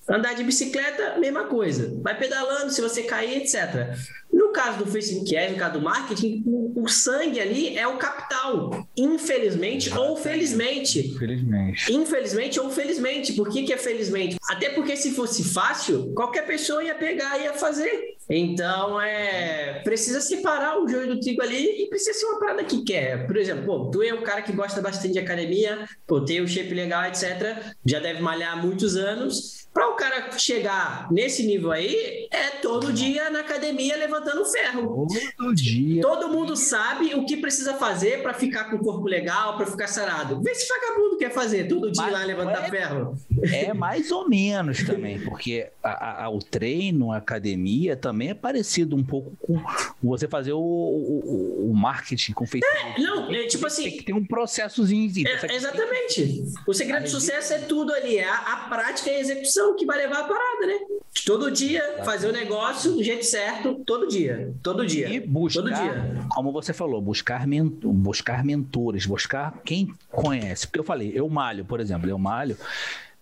Andar 0.07 0.34
de 0.34 0.43
bicicleta, 0.43 1.17
mesma 1.17 1.45
coisa. 1.45 1.97
Vai 2.01 2.17
pedalando, 2.17 2.71
se 2.71 2.82
você 2.82 3.03
cair, 3.03 3.41
etc. 3.41 3.97
No 4.32 4.43
caso 4.54 4.78
do 4.78 4.86
Facebook 4.86 5.36
Ads, 5.36 5.51
no 5.54 5.58
caso 5.58 5.74
do 5.74 5.82
marketing, 5.82 6.43
o, 6.45 6.84
o 6.84 6.88
sangue 6.88 7.39
ali 7.39 7.78
é 7.78 7.88
o 7.88 7.97
capital. 7.97 8.88
Infelizmente 8.95 9.91
ou 9.97 10.16
felizmente. 10.16 10.99
Infelizmente. 10.99 11.93
Infelizmente 11.93 12.60
ou 12.60 12.70
felizmente. 12.70 13.34
Por 13.34 13.49
que, 13.49 13.64
que 13.64 13.74
é 13.74 13.78
felizmente? 13.78 14.38
Até 14.49 14.70
porque 14.70 14.95
se 14.95 15.12
fosse 15.12 15.43
fácil, 15.43 16.14
qualquer 16.14 16.45
pessoa 16.45 16.84
ia 16.84 16.95
pegar 16.95 17.38
e 17.39 17.43
ia 17.43 17.54
fazer. 17.54 18.14
Então, 18.36 19.00
é 19.00 19.82
precisa 19.84 20.22
separar 20.22 20.82
o 20.82 20.88
joio 20.88 21.08
do 21.08 21.20
trigo 21.20 21.42
ali 21.42 21.84
e 21.84 21.88
precisa 21.88 22.18
ser 22.18 22.26
uma 22.26 22.40
parada 22.40 22.64
que 22.64 22.84
quer. 22.84 23.28
Por 23.28 23.38
exemplo, 23.38 23.66
pô, 23.66 23.92
tu 23.92 24.02
é 24.02 24.14
um 24.14 24.24
cara 24.24 24.42
que 24.42 24.52
gosta 24.52 24.82
bastante 24.82 25.14
de 25.14 25.20
academia, 25.20 25.88
pô, 26.08 26.22
tem 26.22 26.42
o 26.42 26.48
shape 26.48 26.74
legal, 26.74 27.04
etc. 27.06 27.74
Já 27.86 28.00
deve 28.00 28.22
malhar 28.22 28.54
há 28.54 28.56
muitos 28.56 28.96
anos 28.96 29.64
para 29.74 29.90
o 29.90 29.96
cara 29.96 30.32
chegar 30.38 31.12
nesse 31.12 31.44
nível 31.46 31.72
aí, 31.72 32.28
é 32.32 32.52
todo 32.62 32.94
dia 32.94 33.32
na 33.32 33.40
academia 33.40 33.98
levantando 33.98 34.46
ferro. 34.46 35.08
Todo 35.36 35.56
dia. 35.56 36.02
Todo 36.02 36.30
mundo 36.30 36.56
sabe 36.56 37.16
o 37.16 37.26
que 37.26 37.38
precisa 37.38 37.74
fazer 37.74 38.22
para 38.22 38.36
ficar 38.36 38.66
com 38.66 38.76
o 38.76 38.80
corpo 38.80 39.08
legal, 39.08 39.58
para 39.58 39.66
ficar 39.66 39.88
sarado. 39.88 40.42
Vê 40.44 40.54
se 40.54 40.68
vagabundo 40.68 41.18
quer 41.18 41.32
fazer 41.32 41.68
todo 41.68 41.92
dia 41.92 42.04
Mas 42.04 42.14
lá 42.14 42.24
levantar 42.24 42.68
é, 42.68 42.70
ferro. 42.70 43.18
É 43.52 43.74
mais 43.74 44.12
ou 44.12 44.30
menos 44.30 44.84
também, 44.84 45.20
porque 45.20 45.68
a, 45.84 46.26
a, 46.26 46.30
o 46.30 46.38
treino, 46.38 47.12
a 47.12 47.18
academia 47.18 47.96
também 47.96 48.22
é 48.28 48.34
parecido 48.34 48.95
um 48.95 49.03
pouco 49.03 49.36
com 49.39 49.61
você 50.01 50.28
fazer 50.28 50.53
o, 50.53 50.59
o, 50.59 51.71
o 51.71 51.74
marketing 51.74 52.34
com 52.34 52.45
Facebook. 52.45 52.78
É, 52.78 52.99
não, 52.99 53.32
é, 53.32 53.47
tipo 53.47 53.65
assim. 53.65 53.84
Tem 53.84 53.97
que 53.97 54.03
ter 54.03 54.13
um 54.13 54.26
processozinho. 54.26 55.11
É, 55.28 55.55
exatamente. 55.55 56.43
O 56.67 56.74
segredo 56.74 57.03
do 57.03 57.09
sucesso 57.09 57.53
é 57.53 57.59
tudo 57.59 57.93
ali, 57.93 58.17
é 58.17 58.28
a, 58.28 58.36
a 58.36 58.57
prática 58.69 59.09
e 59.09 59.15
a 59.15 59.19
execução 59.19 59.76
que 59.76 59.86
vai 59.86 59.97
levar 59.97 60.19
a 60.19 60.24
parada, 60.24 60.67
né? 60.67 60.80
Todo 61.26 61.51
dia, 61.51 62.01
fazer 62.03 62.28
o 62.28 62.32
negócio 62.34 62.91
do 62.93 63.03
jeito 63.03 63.26
certo, 63.26 63.76
todo 63.86 64.07
dia. 64.07 64.53
Todo 64.61 64.86
dia. 64.86 65.09
E 65.09 65.19
buscar, 65.19 65.61
todo 65.61 65.74
dia. 65.74 66.26
como 66.30 66.51
você 66.51 66.74
falou, 66.74 67.01
buscar, 67.01 67.47
mentor, 67.47 67.93
buscar 67.93 68.43
mentores, 68.43 69.05
buscar 69.05 69.61
quem 69.63 69.93
conhece. 70.11 70.67
Porque 70.67 70.80
eu 70.80 70.84
falei, 70.84 71.11
eu 71.13 71.30
malho, 71.30 71.63
por 71.63 71.80
exemplo, 71.80 72.09
eu 72.09 72.17
malho 72.17 72.57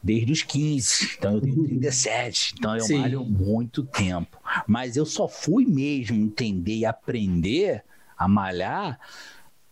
desde 0.02 0.32
os 0.32 0.44
15, 0.44 1.16
então 1.18 1.36
eu 1.36 1.42
tenho 1.42 1.64
37, 1.64 2.56
então 2.58 2.76
eu 2.76 2.82
Sim. 2.82 2.98
malho 2.98 3.24
muito 3.24 3.84
tempo. 3.84 4.38
Mas 4.68 4.98
eu 4.98 5.06
só 5.06 5.28
fui 5.28 5.66
mesmo 5.66 6.18
entender 6.18 6.78
e 6.78 6.86
aprender 6.86 7.84
a 8.18 8.28
malhar 8.28 9.00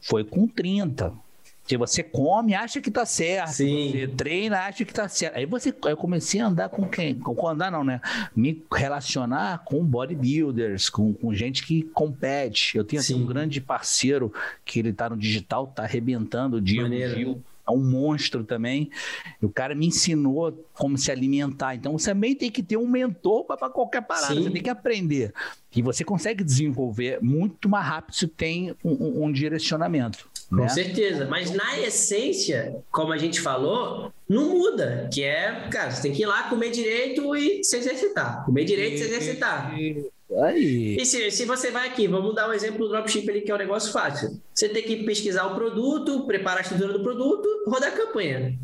foi 0.01 0.23
com 0.23 0.47
30. 0.47 1.13
Porque 1.61 1.77
você 1.77 2.01
come, 2.01 2.55
acha 2.55 2.81
que 2.81 2.89
tá 2.89 3.05
certo. 3.05 3.49
Sim. 3.49 3.91
Você 3.91 4.07
treina, 4.07 4.61
acha 4.61 4.83
que 4.83 4.91
tá 4.91 5.07
certo. 5.07 5.37
Aí 5.37 5.45
você, 5.45 5.71
eu 5.83 5.95
comecei 5.95 6.41
a 6.41 6.47
andar 6.47 6.69
com 6.69 6.87
quem? 6.89 7.13
Com 7.13 7.47
andar 7.47 7.71
não, 7.71 7.83
né? 7.83 8.01
Me 8.35 8.63
relacionar 8.73 9.59
com 9.65 9.85
bodybuilders, 9.85 10.89
com, 10.89 11.13
com 11.13 11.31
gente 11.31 11.63
que 11.63 11.83
compete. 11.83 12.75
Eu 12.75 12.83
tenho 12.83 13.03
um 13.17 13.25
grande 13.25 13.61
parceiro 13.61 14.33
que 14.65 14.79
ele 14.79 14.91
tá 14.91 15.11
no 15.11 15.17
digital, 15.17 15.67
tá 15.67 15.83
arrebentando 15.83 16.57
o 16.57 16.61
Diego 16.61 16.89
Gil 16.89 17.43
é 17.69 17.71
um 17.71 17.83
monstro 17.83 18.43
também. 18.43 18.89
E 19.41 19.45
o 19.45 19.49
cara 19.49 19.75
me 19.75 19.87
ensinou 19.87 20.67
como 20.73 20.97
se 20.97 21.11
alimentar. 21.11 21.75
Então 21.75 21.97
você 21.97 22.09
também 22.09 22.35
tem 22.35 22.49
que 22.49 22.63
ter 22.63 22.77
um 22.77 22.87
mentor 22.87 23.45
para 23.45 23.69
qualquer 23.69 24.01
parada. 24.01 24.33
Sim. 24.33 24.43
Você 24.43 24.49
tem 24.49 24.61
que 24.61 24.69
aprender. 24.69 25.33
E 25.75 25.81
você 25.81 26.03
consegue 26.03 26.43
desenvolver 26.43 27.19
muito 27.21 27.69
mais 27.69 27.85
rápido 27.85 28.15
se 28.15 28.27
tem 28.27 28.75
um, 28.83 29.25
um, 29.25 29.31
direcionamento. 29.31 30.27
Com 30.49 30.55
né? 30.55 30.69
certeza. 30.69 31.27
Mas 31.27 31.51
na 31.51 31.79
essência, 31.79 32.83
como 32.91 33.13
a 33.13 33.17
gente 33.17 33.39
falou, 33.39 34.11
não 34.27 34.49
muda, 34.49 35.07
que 35.13 35.23
é, 35.23 35.67
cara, 35.69 35.91
você 35.91 36.01
tem 36.01 36.11
que 36.11 36.23
ir 36.23 36.25
lá 36.25 36.49
comer 36.49 36.71
direito 36.71 37.35
e 37.35 37.63
se 37.63 37.77
exercitar. 37.77 38.43
Comer 38.45 38.65
direito 38.65 38.95
e 38.95 38.97
se 38.97 39.03
exercitar. 39.03 39.75
Aí. 40.43 40.95
E 40.99 41.05
se, 41.05 41.31
se 41.31 41.45
você 41.45 41.71
vai 41.71 41.87
aqui, 41.87 42.07
vamos 42.07 42.35
dar 42.35 42.47
um 42.49 42.53
exemplo 42.53 42.79
do 42.79 42.89
dropship 42.89 43.29
ali, 43.29 43.41
que 43.41 43.51
é 43.51 43.55
um 43.55 43.57
negócio 43.57 43.91
fácil. 43.91 44.39
Você 44.53 44.69
tem 44.69 44.83
que 44.83 45.03
pesquisar 45.03 45.47
o 45.47 45.55
produto, 45.55 46.25
preparar 46.25 46.59
a 46.59 46.61
estrutura 46.61 46.93
do 46.93 47.01
produto, 47.01 47.47
rodar 47.67 47.89
a 47.89 47.97
campanha. 47.97 48.57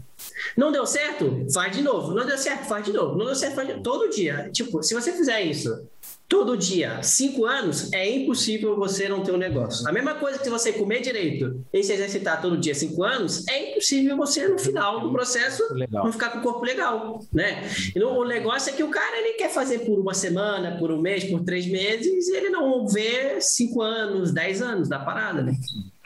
Não 0.56 0.72
deu 0.72 0.86
certo? 0.86 1.46
Faz 1.52 1.76
de 1.76 1.82
novo. 1.82 2.14
Não 2.14 2.26
deu 2.26 2.38
certo? 2.38 2.68
Faz 2.68 2.86
de 2.86 2.94
novo. 2.94 3.18
Não 3.18 3.26
deu 3.26 3.36
certo? 3.36 3.56
Faz 3.56 3.68
de 3.68 3.74
novo. 3.74 3.84
Todo 3.84 4.10
dia. 4.10 4.50
Tipo, 4.52 4.82
se 4.84 4.94
você 4.94 5.12
fizer 5.12 5.42
isso 5.42 5.88
todo 6.28 6.58
dia, 6.58 7.02
cinco 7.04 7.46
anos, 7.46 7.92
é 7.94 8.10
impossível 8.10 8.76
você 8.76 9.08
não 9.08 9.22
ter 9.22 9.32
um 9.32 9.38
negócio. 9.38 9.88
A 9.88 9.92
mesma 9.92 10.16
coisa 10.16 10.40
que 10.40 10.50
você 10.50 10.74
comer 10.74 11.02
direito 11.02 11.64
e 11.72 11.84
se 11.84 11.94
exercitar 11.94 12.42
todo 12.42 12.58
dia, 12.58 12.74
cinco 12.74 13.04
anos, 13.04 13.48
é 13.48 13.72
impossível 13.72 14.18
você, 14.18 14.48
no 14.48 14.58
final 14.58 15.02
do 15.02 15.12
processo, 15.12 15.64
legal. 15.74 16.06
não 16.06 16.12
ficar 16.12 16.30
com 16.30 16.40
o 16.40 16.42
corpo 16.42 16.66
legal, 16.66 17.20
né? 17.32 17.64
E 17.96 18.02
o 18.02 18.26
negócio 18.26 18.72
é 18.72 18.74
que 18.74 18.84
o 18.84 18.90
cara, 18.90 19.18
ele 19.18 19.34
quer 19.34 19.50
fazer 19.50 19.80
por 19.80 20.00
uma 20.00 20.14
semana, 20.14 20.78
por 20.78 20.92
um 20.92 21.00
mês, 21.00 21.24
por 21.26 21.44
três 21.44 21.68
meses, 21.68 22.28
e 22.28 22.36
ele 22.36 22.50
não 22.50 22.88
vê 22.88 23.40
cinco 23.40 23.82
anos, 23.82 24.32
dez 24.32 24.62
anos 24.62 24.90
da 24.90 25.00
parada, 25.00 25.42
né? 25.42 25.54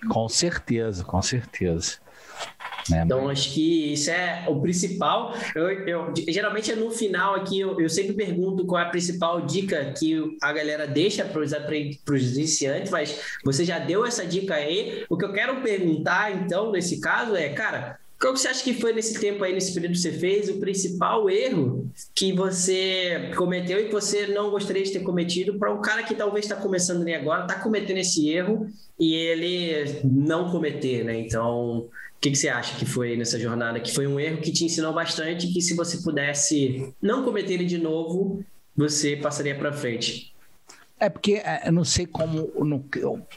Com 0.09 0.27
certeza, 0.27 1.03
com 1.03 1.21
certeza. 1.21 1.97
Né? 2.89 3.03
Então, 3.05 3.29
acho 3.29 3.53
que 3.53 3.93
isso 3.93 4.09
é 4.09 4.45
o 4.47 4.59
principal. 4.59 5.33
Eu, 5.55 5.69
eu 5.87 6.13
geralmente 6.27 6.71
é 6.71 6.75
no 6.75 6.91
final 6.91 7.35
aqui, 7.35 7.59
eu, 7.59 7.79
eu, 7.79 7.89
sempre 7.89 8.13
pergunto 8.13 8.65
qual 8.65 8.81
é 8.81 8.85
a 8.85 8.89
principal 8.89 9.41
dica 9.41 9.93
que 9.97 10.37
a 10.41 10.51
galera 10.51 10.87
deixa 10.87 11.25
para 11.25 11.41
os 11.41 12.37
iniciantes, 12.37 12.91
mas 12.91 13.19
você 13.43 13.63
já 13.63 13.79
deu 13.79 14.05
essa 14.05 14.25
dica 14.25 14.55
aí. 14.55 15.05
O 15.09 15.17
que 15.17 15.25
eu 15.25 15.33
quero 15.33 15.61
perguntar, 15.61 16.31
então, 16.31 16.71
nesse 16.71 16.99
caso, 16.99 17.35
é, 17.35 17.49
cara, 17.49 17.99
qual 18.19 18.33
que 18.33 18.39
você 18.41 18.49
acha 18.49 18.63
que 18.63 18.73
foi 18.73 18.91
nesse 18.91 19.17
tempo 19.17 19.41
aí, 19.45 19.53
nesse 19.53 19.73
período 19.73 19.93
que 19.93 19.99
você 19.99 20.11
fez, 20.11 20.49
o 20.49 20.59
principal 20.59 21.29
erro 21.29 21.89
que 22.13 22.33
você 22.33 23.31
cometeu 23.37 23.79
e 23.79 23.85
que 23.85 23.93
você 23.93 24.27
não 24.27 24.51
gostaria 24.51 24.83
de 24.83 24.91
ter 24.91 24.99
cometido 24.99 25.57
para 25.57 25.73
um 25.73 25.81
cara 25.81 26.03
que 26.03 26.13
talvez 26.13 26.43
está 26.43 26.57
começando 26.57 27.01
ali 27.01 27.13
agora, 27.13 27.43
está 27.43 27.55
cometendo 27.55 27.97
esse 27.97 28.29
erro 28.29 28.67
e 28.99 29.15
ele 29.15 30.01
não 30.03 30.51
cometer, 30.51 31.05
né? 31.05 31.17
Então, 31.17 31.87
o 32.19 32.21
que, 32.21 32.31
que, 32.31 32.37
você 32.37 32.49
acha 32.49 32.77
que 32.77 32.85
foi 32.85 33.15
nessa 33.15 33.39
jornada? 33.39 33.79
Que 33.79 33.93
foi 33.93 34.05
um 34.05 34.19
erro 34.19 34.41
que 34.41 34.51
te 34.51 34.65
ensinou 34.65 34.91
bastante, 34.91 35.47
que 35.47 35.61
se 35.61 35.73
você 35.73 36.03
pudesse 36.03 36.93
não 37.01 37.23
cometer 37.23 37.53
ele 37.53 37.63
de 37.63 37.77
novo, 37.77 38.43
você 38.75 39.15
passaria 39.15 39.55
para 39.55 39.71
frente. 39.71 40.35
É 40.99 41.07
porque 41.07 41.35
é, 41.35 41.61
eu 41.65 41.71
não 41.71 41.85
sei 41.85 42.05
como 42.05 42.51
no, 42.59 42.85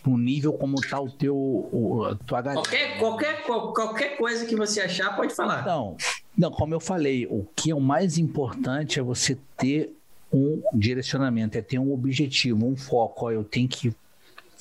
no 0.05 0.19
nível 0.19 0.53
como 0.55 0.81
tá 0.81 1.01
o 1.01 1.09
teu 1.09 1.37
o, 1.37 2.05
a 2.07 2.17
tua 2.17 2.43
qualquer, 2.43 2.99
qualquer 2.99 3.45
qualquer 3.45 4.17
coisa 4.17 4.45
que 4.47 4.57
você 4.57 4.81
achar 4.81 5.15
pode 5.15 5.33
falar. 5.33 5.61
Então, 5.61 5.97
não, 6.37 6.51
como 6.51 6.75
eu 6.75 6.81
falei, 6.81 7.25
o 7.27 7.47
que 7.55 7.71
é 7.71 7.75
o 7.77 7.81
mais 7.81 8.19
importante 8.19 8.99
é 8.99 9.03
você 9.03 9.39
ter 9.57 9.97
um 10.33 10.61
direcionamento, 10.75 11.57
é 11.57 11.63
ter 11.63 11.79
um 11.79 11.93
objetivo, 11.93 12.67
um 12.67 12.77
foco. 12.77 13.27
Ó, 13.27 13.31
eu 13.31 13.45
tenho 13.45 13.69
que 13.69 13.95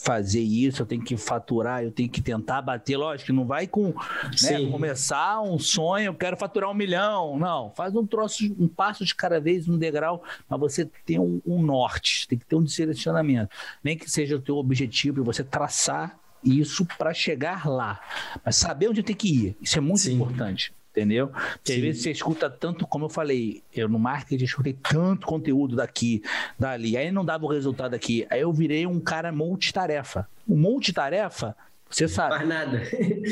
fazer 0.03 0.41
isso, 0.41 0.81
eu 0.81 0.85
tenho 0.85 1.03
que 1.03 1.15
faturar, 1.15 1.83
eu 1.83 1.91
tenho 1.91 2.09
que 2.09 2.21
tentar 2.21 2.61
bater. 2.61 2.97
Lógico 2.97 3.27
que 3.27 3.31
não 3.31 3.45
vai 3.45 3.67
com 3.67 3.93
né, 4.41 4.65
começar 4.71 5.41
um 5.41 5.59
sonho, 5.59 6.07
eu 6.07 6.13
quero 6.15 6.35
faturar 6.35 6.69
um 6.69 6.73
milhão. 6.73 7.37
Não, 7.37 7.69
faz 7.71 7.95
um 7.95 8.05
troço, 8.05 8.43
um 8.59 8.67
passo 8.67 9.05
de 9.05 9.13
cada 9.13 9.39
vez, 9.39 9.67
um 9.67 9.77
degrau, 9.77 10.23
mas 10.49 10.59
você 10.59 10.89
tem 11.05 11.19
um, 11.19 11.39
um 11.45 11.61
norte, 11.61 12.27
tem 12.27 12.37
que 12.37 12.45
ter 12.45 12.55
um 12.55 12.63
direcionamento. 12.63 13.55
Nem 13.83 13.97
que 13.97 14.09
seja 14.09 14.35
o 14.35 14.41
teu 14.41 14.57
objetivo, 14.57 15.23
você 15.23 15.43
traçar 15.43 16.17
isso 16.43 16.85
para 16.97 17.13
chegar 17.13 17.67
lá. 17.67 18.01
Mas 18.43 18.55
saber 18.55 18.89
onde 18.89 19.03
tem 19.03 19.15
que 19.15 19.27
ir, 19.27 19.57
isso 19.61 19.77
é 19.77 19.81
muito 19.81 20.01
Sim. 20.01 20.15
importante 20.15 20.73
entendeu? 20.91 21.29
Porque 21.29 21.73
às 21.73 21.79
vezes 21.79 22.03
você 22.03 22.11
escuta 22.11 22.49
tanto, 22.49 22.85
como 22.85 23.05
eu 23.05 23.09
falei, 23.09 23.63
eu 23.73 23.87
no 23.89 23.97
marketing 23.97 24.43
escutei 24.43 24.73
tanto 24.73 25.25
conteúdo 25.25 25.75
daqui, 25.75 26.21
dali, 26.59 26.97
aí 26.97 27.11
não 27.11 27.25
dava 27.25 27.45
o 27.45 27.49
resultado 27.49 27.93
aqui, 27.93 28.27
aí 28.29 28.41
eu 28.41 28.51
virei 28.51 28.85
um 28.85 28.99
cara 28.99 29.31
multitarefa. 29.31 30.27
O 30.47 30.55
multitarefa, 30.55 31.55
você 31.89 32.07
sabe. 32.07 32.35
Faz 32.35 32.47
nada. 32.47 32.81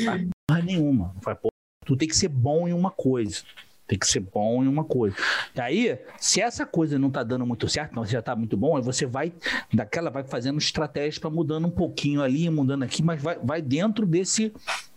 Faz 0.04 0.28
porra 0.48 0.62
nenhuma. 0.62 1.14
Faz 1.20 1.38
porra. 1.38 1.50
Tu 1.84 1.96
tem 1.96 2.08
que 2.08 2.16
ser 2.16 2.28
bom 2.28 2.66
em 2.66 2.72
uma 2.72 2.90
coisa. 2.90 3.42
Tem 3.86 3.98
que 3.98 4.06
ser 4.06 4.20
bom 4.20 4.62
em 4.62 4.68
uma 4.68 4.84
coisa. 4.84 5.16
E 5.52 5.60
aí, 5.60 5.98
se 6.16 6.40
essa 6.40 6.64
coisa 6.64 6.96
não 6.96 7.10
tá 7.10 7.24
dando 7.24 7.44
muito 7.44 7.68
certo, 7.68 7.92
não, 7.92 8.04
você 8.04 8.12
já 8.12 8.22
tá 8.22 8.36
muito 8.36 8.56
bom, 8.56 8.76
aí 8.76 8.82
você 8.82 9.04
vai, 9.04 9.32
daquela, 9.74 10.10
vai 10.10 10.22
fazendo 10.22 10.58
estratégias 10.58 11.18
para 11.18 11.28
mudando 11.28 11.66
um 11.66 11.70
pouquinho 11.70 12.22
ali, 12.22 12.48
mudando 12.48 12.84
aqui, 12.84 13.02
mas 13.02 13.20
vai, 13.20 13.36
vai 13.42 13.60
dentro 13.60 14.06
desse 14.06 14.52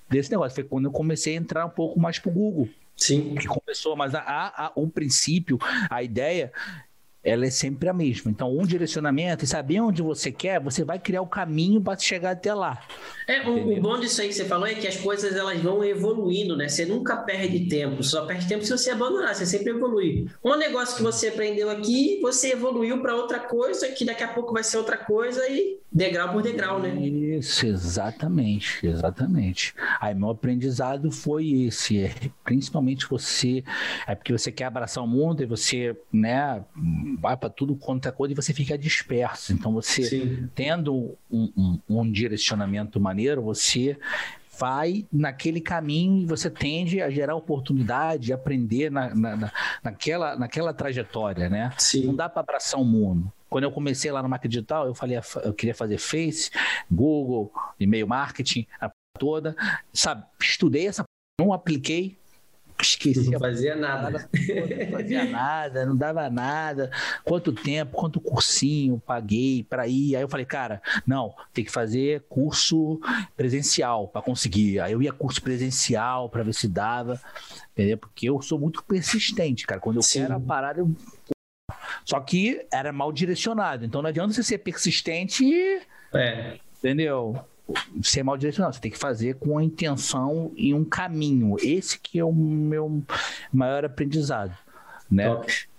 desse 0.10 0.32
negócio. 0.32 0.56
Foi 0.56 0.64
quando 0.64 0.86
eu 0.86 0.92
comecei 0.92 1.34
a 1.36 1.40
entrar 1.40 1.66
um 1.66 1.70
pouco 1.70 2.00
mais 2.00 2.20
pro 2.20 2.32
Google. 2.32 2.70
Sim. 2.96 3.36
Que 3.36 3.48
começou, 3.48 3.96
mas 3.96 4.14
a, 4.14 4.22
a, 4.22 4.72
o 4.76 4.88
princípio, 4.88 5.58
a 5.90 6.04
ideia 6.04 6.52
ela 7.24 7.46
é 7.46 7.50
sempre 7.50 7.88
a 7.88 7.94
mesma. 7.94 8.30
Então, 8.30 8.56
um 8.56 8.66
direcionamento 8.66 9.46
e 9.46 9.48
saber 9.48 9.80
onde 9.80 10.02
você 10.02 10.30
quer, 10.30 10.60
você 10.60 10.84
vai 10.84 11.00
criar 11.00 11.22
o 11.22 11.28
caminho 11.28 11.80
para 11.80 11.98
chegar 11.98 12.32
até 12.32 12.54
lá. 12.54 12.82
É, 13.26 13.48
o, 13.48 13.78
o, 13.78 13.82
bom 13.82 13.98
disso 13.98 14.22
aí 14.22 14.28
que 14.28 14.34
você 14.34 14.44
falou 14.44 14.68
é 14.68 14.74
que 14.74 14.86
as 14.86 14.98
coisas 14.98 15.34
elas 15.34 15.58
vão 15.62 15.82
evoluindo, 15.84 16.58
né? 16.58 16.68
Você 16.68 16.86
nunca 16.86 17.16
perde 17.16 17.68
tempo, 17.68 18.04
só 18.04 18.26
perde 18.26 18.48
tempo 18.48 18.66
se 18.66 18.72
você 18.72 18.92
abandonar, 18.92 19.34
você 19.34 19.46
sempre 19.46 19.70
evolui. 19.70 20.28
Um 20.44 20.58
negócio 20.58 20.98
que 20.98 21.04
você 21.04 21.30
aprendeu 21.30 21.70
aqui, 21.70 22.20
você 22.22 22.52
evoluiu 22.52 23.02
para 23.02 23.16
outra 23.16 23.40
coisa, 23.40 23.88
que 23.88 24.04
daqui 24.04 24.24
a 24.24 24.28
pouco 24.28 24.52
vai 24.52 24.64
ser 24.64 24.78
outra 24.78 24.98
coisa 24.98 25.48
e 25.48 25.80
degrau 25.94 26.32
por 26.32 26.42
degrau, 26.42 26.80
né? 26.80 26.96
Isso, 26.96 27.66
exatamente, 27.66 28.86
exatamente. 28.86 29.76
Aí 30.00 30.16
meu 30.16 30.30
aprendizado 30.30 31.12
foi 31.12 31.50
esse, 31.64 32.04
é, 32.04 32.14
principalmente 32.44 33.08
você, 33.08 33.64
é 34.08 34.16
porque 34.16 34.32
você 34.32 34.52
quer 34.52 34.66
abraçar 34.66 35.04
o 35.04 35.08
mundo 35.08 35.44
e 35.44 35.46
você, 35.46 35.96
né, 36.12 36.64
vai 37.20 37.38
para 37.38 37.50
tudo 37.50 37.76
quanto 37.76 38.08
é 38.08 38.12
coisa 38.12 38.34
e 38.34 38.36
você 38.36 38.54
fica 38.54 38.78
disperso. 38.78 39.54
Então 39.54 39.72
você 39.74 40.04
Sim. 40.04 40.50
tendo 40.56 41.16
um, 41.30 41.52
um, 41.56 41.80
um 41.88 42.12
direcionamento 42.12 43.00
maneiro, 43.00 43.42
você 43.42 43.98
vai 44.58 45.06
naquele 45.12 45.60
caminho 45.60 46.22
e 46.22 46.26
você 46.26 46.50
tende 46.50 47.02
a 47.02 47.10
gerar 47.10 47.36
oportunidade, 47.36 48.34
aprender 48.34 48.92
na, 48.92 49.14
na, 49.14 49.36
na, 49.36 49.52
naquela, 49.84 50.36
naquela 50.36 50.74
trajetória, 50.74 51.50
né? 51.50 51.74
Sim. 51.78 52.06
Não 52.08 52.16
dá 52.16 52.30
para 52.30 52.42
abraçar 52.42 52.80
o 52.80 52.86
mundo. 52.86 53.32
Quando 53.50 53.66
eu 53.66 53.72
comecei 53.72 54.12
lá 54.12 54.22
no 54.24 54.30
marketing 54.30 54.52
digital, 54.52 54.88
eu 54.88 54.96
falei, 54.96 55.20
eu 55.44 55.54
queria 55.54 55.76
fazer 55.76 55.98
Face, 55.98 56.50
Google, 56.90 57.52
e-mail 57.80 58.08
marketing, 58.08 58.66
a 58.82 58.92
toda, 59.20 59.56
sabe? 59.94 60.24
Estudei 60.42 60.88
essa, 60.88 61.04
não 61.40 61.54
apliquei, 61.54 62.18
esqueci. 62.82 63.30
Não 63.30 63.40
fazia 63.40 63.76
nada. 63.76 64.10
Não 64.12 64.92
fazia 64.92 65.26
nada, 65.26 65.86
não 65.86 65.96
dava 65.96 66.30
nada. 66.30 66.92
Quanto 67.24 67.52
tempo, 67.52 67.96
quanto 67.96 68.20
cursinho 68.20 69.02
paguei 69.06 69.64
para 69.64 69.88
ir. 69.88 70.16
Aí 70.16 70.22
eu 70.22 70.28
falei, 70.28 70.46
cara, 70.46 70.82
não, 71.06 71.34
tem 71.54 71.64
que 71.64 71.72
fazer 71.72 72.24
curso 72.30 73.00
presencial 73.36 74.08
para 74.08 74.22
conseguir. 74.22 74.80
Aí 74.80 74.94
eu 74.94 75.02
ia 75.02 75.12
curso 75.14 75.42
presencial 75.42 76.30
para 76.30 76.44
ver 76.44 76.54
se 76.54 76.68
dava, 76.68 77.20
entendeu? 77.74 77.98
Porque 77.98 78.30
eu 78.30 78.42
sou 78.42 78.60
muito 78.60 78.84
persistente, 78.84 79.66
cara. 79.66 79.80
Quando 79.80 79.98
eu 79.98 80.02
Sim. 80.02 80.22
quero 80.22 80.36
a 80.36 80.40
parada, 80.40 80.80
eu 80.80 80.92
só 82.06 82.20
que 82.20 82.66
era 82.72 82.92
mal 82.92 83.12
direcionado. 83.12 83.86
Então 83.86 84.02
não 84.02 84.10
adianta 84.10 84.34
você 84.34 84.44
ser 84.44 84.60
persistente 84.60 85.44
e. 85.44 85.82
É. 86.14 86.60
Entendeu? 86.80 87.46
Ser 88.02 88.24
mal 88.24 88.38
direcionado. 88.38 88.76
Você 88.76 88.82
tem 88.82 88.92
que 88.92 88.98
fazer 88.98 89.36
com 89.36 89.58
a 89.58 89.64
intenção 89.64 90.52
e 90.56 90.74
um 90.74 90.84
caminho. 90.84 91.56
Esse 91.62 91.98
que 92.00 92.20
é 92.20 92.24
o 92.24 92.34
meu 92.34 93.04
maior 93.52 93.86
aprendizado. 93.86 94.56
Né? 95.10 95.26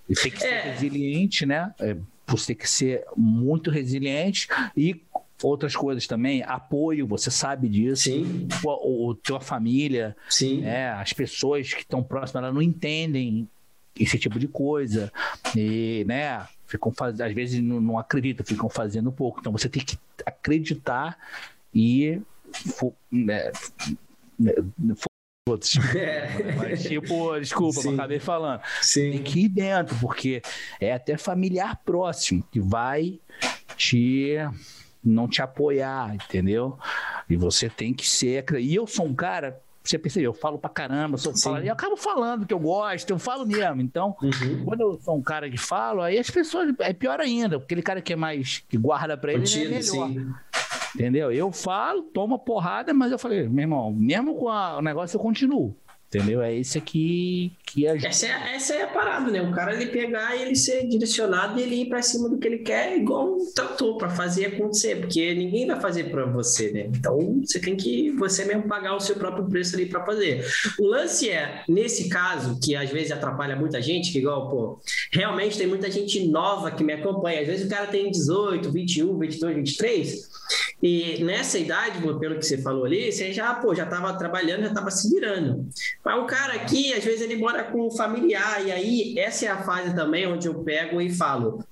Tem 0.06 0.32
que 0.32 0.40
ser 0.40 0.48
é. 0.48 0.72
resiliente, 0.72 1.46
né? 1.46 1.74
É, 1.78 1.96
você 2.26 2.48
tem 2.48 2.56
que 2.56 2.68
ser 2.68 3.04
muito 3.16 3.70
resiliente 3.70 4.48
e 4.76 5.00
outras 5.42 5.76
coisas 5.76 6.06
também, 6.06 6.42
apoio, 6.42 7.06
você 7.06 7.30
sabe 7.30 7.68
disso. 7.68 8.04
Sim. 8.04 8.48
O, 8.62 9.08
o 9.08 9.14
tua 9.14 9.40
família, 9.40 10.16
Sim. 10.28 10.62
Né? 10.62 10.90
as 10.90 11.12
pessoas 11.12 11.72
que 11.72 11.80
estão 11.80 12.02
próximas, 12.02 12.42
elas 12.42 12.54
não 12.54 12.62
entendem 12.62 13.48
esse 13.98 14.18
tipo 14.18 14.38
de 14.38 14.48
coisa. 14.48 15.12
E, 15.56 16.04
né, 16.06 16.46
ficam 16.66 16.92
faz... 16.92 17.20
às 17.20 17.32
vezes 17.32 17.60
não, 17.62 17.80
não 17.80 17.98
acreditam, 17.98 18.44
ficam 18.44 18.68
fazendo 18.68 19.12
pouco. 19.12 19.40
Então 19.40 19.52
você 19.52 19.68
tem 19.68 19.84
que 19.84 19.98
acreditar 20.24 21.16
e. 21.74 22.20
Né, 23.10 23.50
né 24.38 24.52
outros. 25.48 25.74
É. 25.94 26.54
Mas, 26.56 26.84
tipo, 26.84 27.38
desculpa, 27.38 27.80
Sim. 27.82 27.94
acabei 27.94 28.18
falando. 28.18 28.60
Sim. 28.80 29.10
Tem 29.12 29.22
que 29.22 29.40
ir 29.40 29.48
dentro, 29.48 29.96
porque 30.00 30.42
é 30.80 30.92
até 30.92 31.16
familiar 31.16 31.80
próximo 31.84 32.42
que 32.50 32.60
vai 32.60 33.20
te 33.76 34.36
não 35.04 35.28
te 35.28 35.42
apoiar, 35.42 36.14
entendeu? 36.14 36.78
E 37.28 37.36
você 37.36 37.68
tem 37.68 37.92
que 37.92 38.08
ser. 38.08 38.44
E 38.58 38.74
eu 38.74 38.86
sou 38.86 39.06
um 39.06 39.14
cara 39.14 39.60
você 39.84 39.98
percebeu, 39.98 40.30
eu 40.30 40.34
falo 40.34 40.58
pra 40.58 40.70
caramba, 40.70 41.18
sou 41.18 41.36
falo, 41.36 41.58
eu 41.58 41.70
acabo 41.70 41.94
falando 41.94 42.46
que 42.46 42.54
eu 42.54 42.58
gosto, 42.58 43.10
eu 43.10 43.18
falo 43.18 43.44
mesmo. 43.44 43.82
Então, 43.82 44.16
uhum. 44.22 44.64
quando 44.64 44.80
eu 44.80 44.98
sou 45.04 45.14
um 45.14 45.22
cara 45.22 45.50
que 45.50 45.58
falo, 45.58 46.00
aí 46.00 46.18
as 46.18 46.30
pessoas. 46.30 46.74
É 46.78 46.94
pior 46.94 47.20
ainda, 47.20 47.56
aquele 47.56 47.82
cara 47.82 48.00
que 48.00 48.14
é 48.14 48.16
mais. 48.16 48.64
que 48.66 48.78
guarda 48.78 49.14
pra 49.14 49.32
ele 49.32 49.42
Contido, 49.42 49.66
é 49.66 49.68
melhor. 49.68 49.82
Sim. 49.82 50.34
Entendeu? 50.94 51.32
Eu 51.32 51.50
falo, 51.50 52.02
tomo 52.02 52.38
porrada, 52.38 52.94
mas 52.94 53.10
eu 53.10 53.18
falei, 53.18 53.48
meu 53.48 53.62
irmão, 53.62 53.92
mesmo 53.92 54.36
com 54.36 54.48
a, 54.48 54.78
o 54.78 54.82
negócio 54.82 55.16
eu 55.16 55.20
continuo. 55.20 55.76
Entendeu? 56.14 56.40
É 56.40 56.54
esse 56.54 56.78
aqui 56.78 57.52
que 57.66 57.86
a 57.86 57.94
gente... 57.94 58.06
essa, 58.06 58.26
é, 58.26 58.54
essa 58.54 58.74
é 58.74 58.82
a 58.82 58.88
parada, 58.88 59.30
né? 59.30 59.42
O 59.42 59.52
cara 59.52 59.74
ele 59.74 59.86
pegar 59.86 60.36
e 60.36 60.42
ele 60.42 60.54
ser 60.54 60.86
direcionado 60.86 61.58
e 61.58 61.62
ele 61.62 61.82
ir 61.82 61.88
para 61.88 62.02
cima 62.02 62.28
do 62.28 62.38
que 62.38 62.46
ele 62.46 62.58
quer, 62.58 62.96
igual 62.96 63.34
um 63.34 63.52
trator, 63.52 63.96
para 63.96 64.08
fazer 64.10 64.46
acontecer, 64.46 65.00
porque 65.00 65.34
ninguém 65.34 65.66
vai 65.66 65.80
fazer 65.80 66.04
para 66.04 66.24
você, 66.26 66.70
né? 66.70 66.90
Então 66.94 67.40
você 67.44 67.58
tem 67.58 67.76
que 67.76 68.12
você 68.12 68.44
mesmo 68.44 68.68
pagar 68.68 68.94
o 68.94 69.00
seu 69.00 69.16
próprio 69.16 69.46
preço 69.46 69.74
ali 69.74 69.86
para 69.86 70.04
fazer. 70.04 70.46
O 70.78 70.86
lance 70.86 71.28
é, 71.28 71.64
nesse 71.68 72.08
caso, 72.08 72.58
que 72.60 72.76
às 72.76 72.90
vezes 72.90 73.10
atrapalha 73.10 73.56
muita 73.56 73.82
gente, 73.82 74.12
que 74.12 74.18
igual, 74.18 74.48
pô, 74.48 74.80
realmente 75.10 75.58
tem 75.58 75.66
muita 75.66 75.90
gente 75.90 76.26
nova 76.28 76.70
que 76.70 76.84
me 76.84 76.92
acompanha. 76.92 77.40
Às 77.40 77.46
vezes 77.46 77.66
o 77.66 77.68
cara 77.68 77.86
tem 77.86 78.10
18, 78.10 78.70
21, 78.70 79.18
22, 79.18 79.56
23, 79.56 80.34
e 80.82 81.24
nessa 81.24 81.58
idade, 81.58 81.98
pelo 82.18 82.38
que 82.38 82.44
você 82.44 82.58
falou 82.58 82.84
ali, 82.84 83.10
você 83.10 83.32
já, 83.32 83.54
pô, 83.54 83.74
já 83.74 83.84
estava 83.84 84.12
trabalhando, 84.18 84.62
já 84.62 84.68
estava 84.68 84.90
se 84.90 85.08
virando. 85.08 85.66
Mas 86.04 86.22
o 86.22 86.26
cara 86.26 86.54
aqui, 86.54 86.92
às 86.92 87.02
vezes, 87.02 87.22
ele 87.22 87.36
mora 87.36 87.64
com 87.64 87.86
um 87.86 87.90
familiar, 87.90 88.64
e 88.64 88.70
aí 88.70 89.18
essa 89.18 89.46
é 89.46 89.48
a 89.48 89.62
fase 89.62 89.94
também 89.94 90.26
onde 90.26 90.46
eu 90.46 90.54
pego 90.62 91.00
e 91.00 91.10
falo 91.10 91.64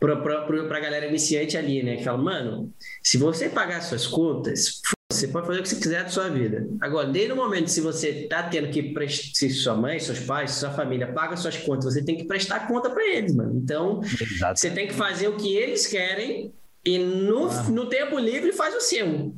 para 0.00 0.76
a 0.76 0.80
galera 0.80 1.06
iniciante 1.06 1.56
ali, 1.56 1.82
né? 1.82 1.96
Que 1.96 2.04
fala, 2.04 2.18
mano, 2.18 2.72
se 3.02 3.16
você 3.16 3.48
pagar 3.48 3.80
suas 3.80 4.06
contas, 4.06 4.82
você 5.10 5.28
pode 5.28 5.46
fazer 5.46 5.60
o 5.60 5.62
que 5.62 5.68
você 5.68 5.76
quiser 5.76 6.02
da 6.02 6.08
sua 6.10 6.28
vida. 6.28 6.66
Agora, 6.80 7.08
desde 7.08 7.32
o 7.32 7.36
momento 7.36 7.68
se 7.68 7.80
você 7.80 8.08
está 8.10 8.42
tendo 8.42 8.68
que 8.68 8.82
prestar, 8.82 9.34
se 9.34 9.50
sua 9.50 9.74
mãe, 9.74 9.98
seus 9.98 10.20
pais, 10.20 10.52
sua 10.52 10.70
família 10.70 11.12
paga 11.12 11.36
suas 11.36 11.56
contas, 11.56 11.94
você 11.94 12.02
tem 12.02 12.16
que 12.16 12.24
prestar 12.24 12.66
conta 12.66 12.90
para 12.90 13.06
eles, 13.06 13.34
mano. 13.34 13.56
Então, 13.56 14.00
Exatamente. 14.02 14.60
você 14.60 14.70
tem 14.70 14.86
que 14.88 14.94
fazer 14.94 15.28
o 15.28 15.36
que 15.36 15.56
eles 15.56 15.86
querem 15.86 16.52
e 16.84 16.98
no, 16.98 17.48
ah. 17.48 17.62
no 17.70 17.86
tempo 17.86 18.18
livre 18.18 18.52
faz 18.52 18.74
o 18.74 18.80
seu. 18.80 19.32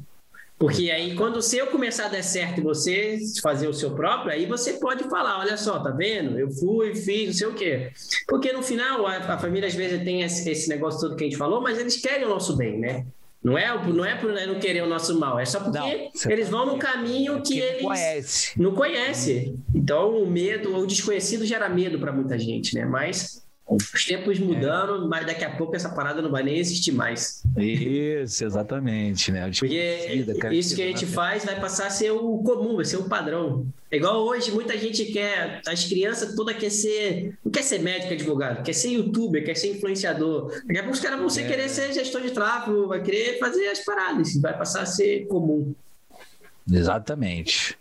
Porque 0.59 0.90
aí, 0.90 1.14
quando 1.14 1.36
o 1.36 1.42
seu 1.42 1.66
começar 1.66 2.07
a 2.07 2.09
dar 2.09 2.22
certo 2.22 2.61
e 2.61 2.64
você 2.64 3.18
fazer 3.42 3.68
o 3.68 3.74
seu 3.74 3.90
próprio, 3.90 4.32
aí 4.32 4.46
você 4.46 4.74
pode 4.74 5.04
falar: 5.04 5.38
olha 5.38 5.57
só, 5.57 5.78
tá 5.80 5.90
vendo? 5.90 6.38
Eu 6.38 6.50
fui, 6.50 6.94
fiz, 6.94 7.26
não 7.26 7.34
sei 7.34 7.46
o 7.46 7.54
quê. 7.54 7.90
Porque 8.26 8.52
no 8.52 8.62
final, 8.62 9.07
a, 9.07 9.16
a 9.16 9.38
família 9.38 9.68
às 9.68 9.74
vezes 9.74 10.02
tem 10.02 10.22
esse, 10.22 10.48
esse, 10.50 10.68
negócio 10.68 11.00
todo 11.00 11.16
que 11.16 11.24
a 11.24 11.26
gente 11.26 11.36
falou, 11.36 11.61
mas 11.61 11.78
eles 11.78 11.96
querem 11.96 12.24
o 12.24 12.30
nosso 12.30 12.57
bem, 12.57 12.78
né? 12.78 13.04
Não 13.44 13.57
é, 13.57 13.68
não 13.92 14.04
é 14.04 14.16
por 14.16 14.32
não 14.32 14.59
querer 14.59 14.82
o 14.82 14.88
nosso 14.88 15.20
mal, 15.20 15.38
é 15.38 15.44
só 15.44 15.61
porque 15.61 15.78
não, 15.78 16.32
eles 16.32 16.48
vão 16.48 16.66
no 16.66 16.78
caminho 16.78 17.42
que 17.42 17.61
eles 17.61 17.82
conhece. 17.82 18.61
não 18.61 18.74
conhecem. 18.74 19.57
Então, 19.74 20.20
o 20.20 20.26
medo, 20.28 20.74
o 20.74 20.86
desconhecido 20.86 21.44
gera 21.44 21.68
medo 21.68 21.98
para 21.98 22.11
muita 22.11 22.36
gente, 22.38 22.74
né? 22.74 22.84
Mas 22.84 23.45
os 23.69 24.05
tempos 24.05 24.39
mudando, 24.39 25.05
é. 25.05 25.09
mas 25.09 25.27
daqui 25.27 25.45
a 25.45 25.51
pouco 25.51 25.75
essa 25.75 25.89
parada 25.89 26.23
não 26.23 26.31
vai 26.31 26.45
nem 26.45 26.57
existir 26.57 26.93
mais. 26.93 27.43
Isso, 27.57 28.45
exatamente, 28.45 29.33
né? 29.33 29.51
Porque 29.59 30.25
isso 30.53 30.77
que 30.77 30.83
a 30.83 30.87
gente 30.87 31.05
faz 31.05 31.45
vai 31.45 31.59
passar 31.61 31.89
a 31.89 31.91
ser 31.91 32.12
o 32.12 32.39
comum, 32.39 32.77
vai 32.77 32.85
ser 32.85 32.97
o 32.97 33.09
padrão. 33.09 33.67
É 33.91 33.97
igual 33.97 34.25
hoje, 34.25 34.53
muita 34.53 34.79
gente 34.79 35.07
quer, 35.07 35.62
as 35.67 35.85
crianças 35.85 36.35
toda 36.37 36.55
quer 36.55 36.71
ser, 36.71 37.37
não 37.45 37.51
quer 37.51 37.62
ser 37.62 37.79
médico 37.79 38.12
advogado, 38.12 38.62
quer 38.62 38.73
ser 38.73 38.91
youtuber, 38.91 39.45
quer 39.45 39.57
ser 39.57 39.73
influenciador. 39.73 40.49
Daqui 40.64 40.79
a 40.79 40.83
pouco 40.83 40.97
os 40.97 41.01
caras 41.01 41.19
vão 41.19 41.45
é. 41.45 41.49
querer 41.49 41.69
ser 41.69 41.93
gestor 41.93 42.23
de 42.23 42.31
tráfego, 42.31 42.87
vai 42.87 43.03
querer 43.03 43.39
fazer 43.41 43.67
as 43.69 43.81
paradas, 43.81 44.37
vai 44.41 44.57
passar 44.57 44.83
a 44.83 44.87
ser 44.87 45.27
comum. 45.27 45.75
Exatamente. 46.71 47.77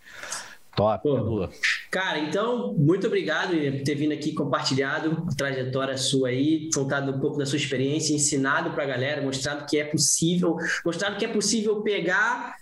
Top. 0.76 1.02
Pô, 1.02 1.48
cara, 1.90 2.18
então, 2.18 2.74
muito 2.74 3.06
obrigado 3.06 3.56
por 3.56 3.82
ter 3.82 3.94
vindo 3.94 4.12
aqui 4.12 4.32
compartilhado 4.32 5.26
a 5.26 5.34
trajetória 5.34 5.96
sua 5.96 6.28
aí, 6.28 6.68
contado 6.74 7.12
um 7.12 7.18
pouco 7.18 7.38
da 7.38 7.46
sua 7.46 7.56
experiência, 7.56 8.14
ensinado 8.14 8.70
para 8.72 8.84
a 8.84 8.86
galera, 8.86 9.22
mostrado 9.22 9.64
que 9.64 9.78
é 9.78 9.84
possível, 9.84 10.56
mostrado 10.84 11.16
que 11.16 11.24
é 11.24 11.28
possível 11.28 11.80
pegar, 11.80 12.56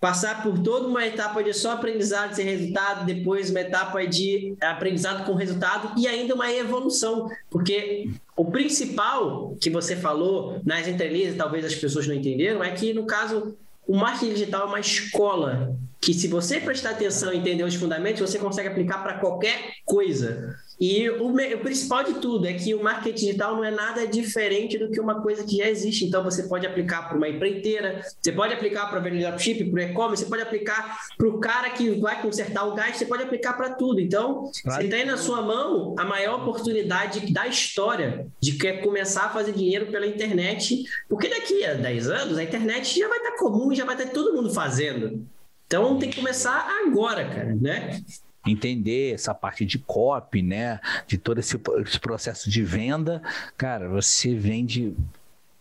passar 0.00 0.42
por 0.42 0.58
toda 0.58 0.88
uma 0.88 1.06
etapa 1.06 1.44
de 1.44 1.52
só 1.52 1.72
aprendizado 1.72 2.34
sem 2.34 2.44
resultado, 2.44 3.06
depois 3.06 3.50
uma 3.50 3.60
etapa 3.60 4.04
de 4.04 4.56
aprendizado 4.60 5.24
com 5.24 5.34
resultado 5.34 5.92
e 5.96 6.08
ainda 6.08 6.34
uma 6.34 6.50
evolução, 6.50 7.30
porque 7.48 8.10
o 8.34 8.46
principal 8.46 9.54
que 9.60 9.70
você 9.70 9.94
falou 9.94 10.60
nas 10.64 10.88
entrelinhas, 10.88 11.36
talvez 11.36 11.64
as 11.64 11.74
pessoas 11.76 12.08
não 12.08 12.14
entenderam, 12.14 12.64
é 12.64 12.72
que 12.72 12.92
no 12.92 13.06
caso 13.06 13.56
o 13.86 13.94
marketing 13.96 14.32
digital 14.32 14.62
é 14.62 14.66
uma 14.66 14.80
escola 14.80 15.76
que 16.00 16.14
se 16.14 16.28
você 16.28 16.58
prestar 16.58 16.90
atenção 16.90 17.32
e 17.32 17.36
entender 17.36 17.62
os 17.62 17.74
fundamentos, 17.74 18.20
você 18.20 18.38
consegue 18.38 18.68
aplicar 18.68 19.02
para 19.02 19.18
qualquer 19.18 19.74
coisa. 19.84 20.56
E 20.80 21.10
o, 21.10 21.28
o, 21.28 21.58
principal 21.58 22.02
de 22.02 22.14
tudo 22.14 22.46
é 22.46 22.54
que 22.54 22.74
o 22.74 22.82
marketing 22.82 23.26
digital 23.26 23.54
não 23.54 23.62
é 23.62 23.70
nada 23.70 24.06
diferente 24.06 24.78
do 24.78 24.90
que 24.90 24.98
uma 24.98 25.20
coisa 25.20 25.44
que 25.44 25.58
já 25.58 25.68
existe. 25.68 26.06
Então, 26.06 26.24
você 26.24 26.44
pode 26.44 26.66
aplicar 26.66 27.06
para 27.06 27.18
uma 27.18 27.28
empreiteira, 27.28 28.00
você 28.18 28.32
pode 28.32 28.54
aplicar 28.54 28.86
para 28.86 28.98
venda 28.98 29.28
dropship, 29.28 29.62
para 29.70 29.78
o 29.78 29.82
e-commerce, 29.82 30.24
você 30.24 30.30
pode 30.30 30.42
aplicar 30.42 30.98
para 31.18 31.28
o 31.28 31.38
cara 31.38 31.68
que 31.68 31.90
vai 32.00 32.22
consertar 32.22 32.66
o 32.66 32.74
gás, 32.74 32.96
você 32.96 33.04
pode 33.04 33.22
aplicar 33.22 33.52
para 33.52 33.68
tudo. 33.74 34.00
Então, 34.00 34.50
claro. 34.62 34.82
você 34.82 34.88
tem 34.88 35.04
na 35.04 35.18
sua 35.18 35.42
mão 35.42 35.94
a 35.98 36.04
maior 36.06 36.40
oportunidade 36.40 37.30
da 37.30 37.46
história 37.46 38.26
de 38.40 38.52
quer 38.52 38.80
começar 38.80 39.26
a 39.26 39.28
fazer 39.28 39.52
dinheiro 39.52 39.88
pela 39.88 40.06
internet, 40.06 40.82
porque 41.10 41.28
daqui 41.28 41.62
a 41.62 41.74
10 41.74 42.08
anos 42.08 42.38
a 42.38 42.42
internet 42.42 42.98
já 42.98 43.06
vai 43.06 43.18
estar 43.18 43.36
comum, 43.36 43.74
já 43.74 43.84
vai 43.84 43.96
estar 43.96 44.08
todo 44.08 44.32
mundo 44.32 44.50
fazendo. 44.50 45.26
Então, 45.70 46.00
tem 46.00 46.10
que 46.10 46.18
começar 46.18 46.66
agora, 46.84 47.24
cara, 47.28 47.54
né? 47.54 48.02
entender 48.44 49.14
essa 49.14 49.32
parte 49.32 49.64
de 49.64 49.78
copy, 49.78 50.42
né? 50.42 50.80
De 51.06 51.16
todo 51.16 51.38
esse, 51.38 51.60
esse 51.86 52.00
processo 52.00 52.50
de 52.50 52.64
venda, 52.64 53.22
cara, 53.56 53.88
você 53.88 54.34
vende 54.34 54.96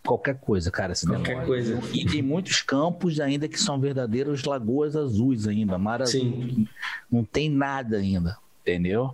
qualquer 0.03 0.39
coisa, 0.39 0.71
cara. 0.71 0.93
Qualquer 1.05 1.45
coisa. 1.45 1.79
E 1.93 2.07
tem 2.07 2.23
muitos 2.23 2.63
campos 2.63 3.19
ainda 3.19 3.47
que 3.47 3.59
são 3.59 3.79
verdadeiros 3.79 4.45
lagoas 4.45 4.95
azuis 4.95 5.47
ainda, 5.47 5.77
mar 5.77 6.01
azul. 6.01 6.67
Não 7.11 7.23
tem 7.23 7.47
nada 7.47 7.97
ainda, 7.97 8.35
entendeu? 8.61 9.13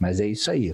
Mas 0.00 0.18
é 0.18 0.26
isso 0.26 0.50
aí. 0.50 0.72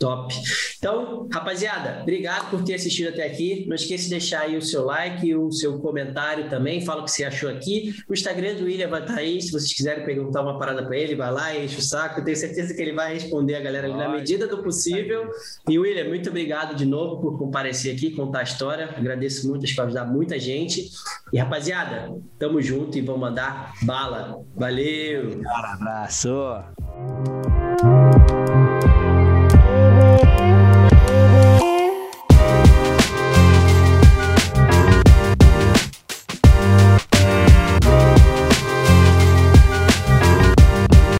Top. 0.00 0.34
Então, 0.78 1.28
rapaziada, 1.30 2.00
obrigado 2.00 2.48
por 2.48 2.64
ter 2.64 2.72
assistido 2.72 3.10
até 3.10 3.22
aqui. 3.22 3.66
Não 3.68 3.74
esqueça 3.74 4.04
de 4.04 4.10
deixar 4.10 4.40
aí 4.40 4.56
o 4.56 4.62
seu 4.62 4.82
like, 4.82 5.34
o 5.34 5.52
seu 5.52 5.78
comentário 5.78 6.48
também. 6.48 6.82
Fala 6.82 7.02
o 7.02 7.04
que 7.04 7.10
você 7.10 7.22
achou 7.22 7.50
aqui. 7.50 7.94
O 8.08 8.14
Instagram 8.14 8.54
do 8.54 8.64
William 8.64 8.88
vai 8.88 9.02
estar 9.02 9.12
tá 9.12 9.20
aí. 9.20 9.42
Se 9.42 9.52
vocês 9.52 9.74
quiserem 9.74 10.02
perguntar 10.02 10.40
uma 10.40 10.58
parada 10.58 10.82
para 10.86 10.96
ele, 10.96 11.14
vai 11.14 11.30
lá, 11.30 11.54
enche 11.54 11.76
o 11.76 11.82
saco. 11.82 12.20
Eu 12.20 12.24
tenho 12.24 12.36
certeza 12.38 12.72
que 12.72 12.80
ele 12.80 12.94
vai 12.94 13.12
responder 13.12 13.56
a 13.56 13.60
galera 13.60 13.88
na 13.88 14.08
medida 14.08 14.46
do 14.46 14.62
possível. 14.62 15.28
E 15.68 15.78
William, 15.78 16.08
muito 16.08 16.30
obrigado 16.30 16.74
de 16.74 16.86
novo 16.86 17.20
por 17.20 17.38
comparecer 17.38 17.94
aqui, 17.94 18.12
contar 18.12 18.40
a 18.40 18.44
história. 18.44 18.88
Agradeço 18.96 19.50
muito, 19.50 19.64
acho 19.64 19.72
que 19.74 19.76
vai 19.76 19.86
ajudar 19.86 20.06
muita 20.06 20.38
gente. 20.38 20.90
E 21.30 21.38
rapaziada, 21.38 22.10
tamo 22.38 22.62
junto 22.62 22.96
e 22.96 23.02
vamos 23.02 23.20
mandar 23.20 23.74
bala. 23.82 24.42
Valeu! 24.56 25.38
Um 25.38 25.74
abraço! 25.74 26.30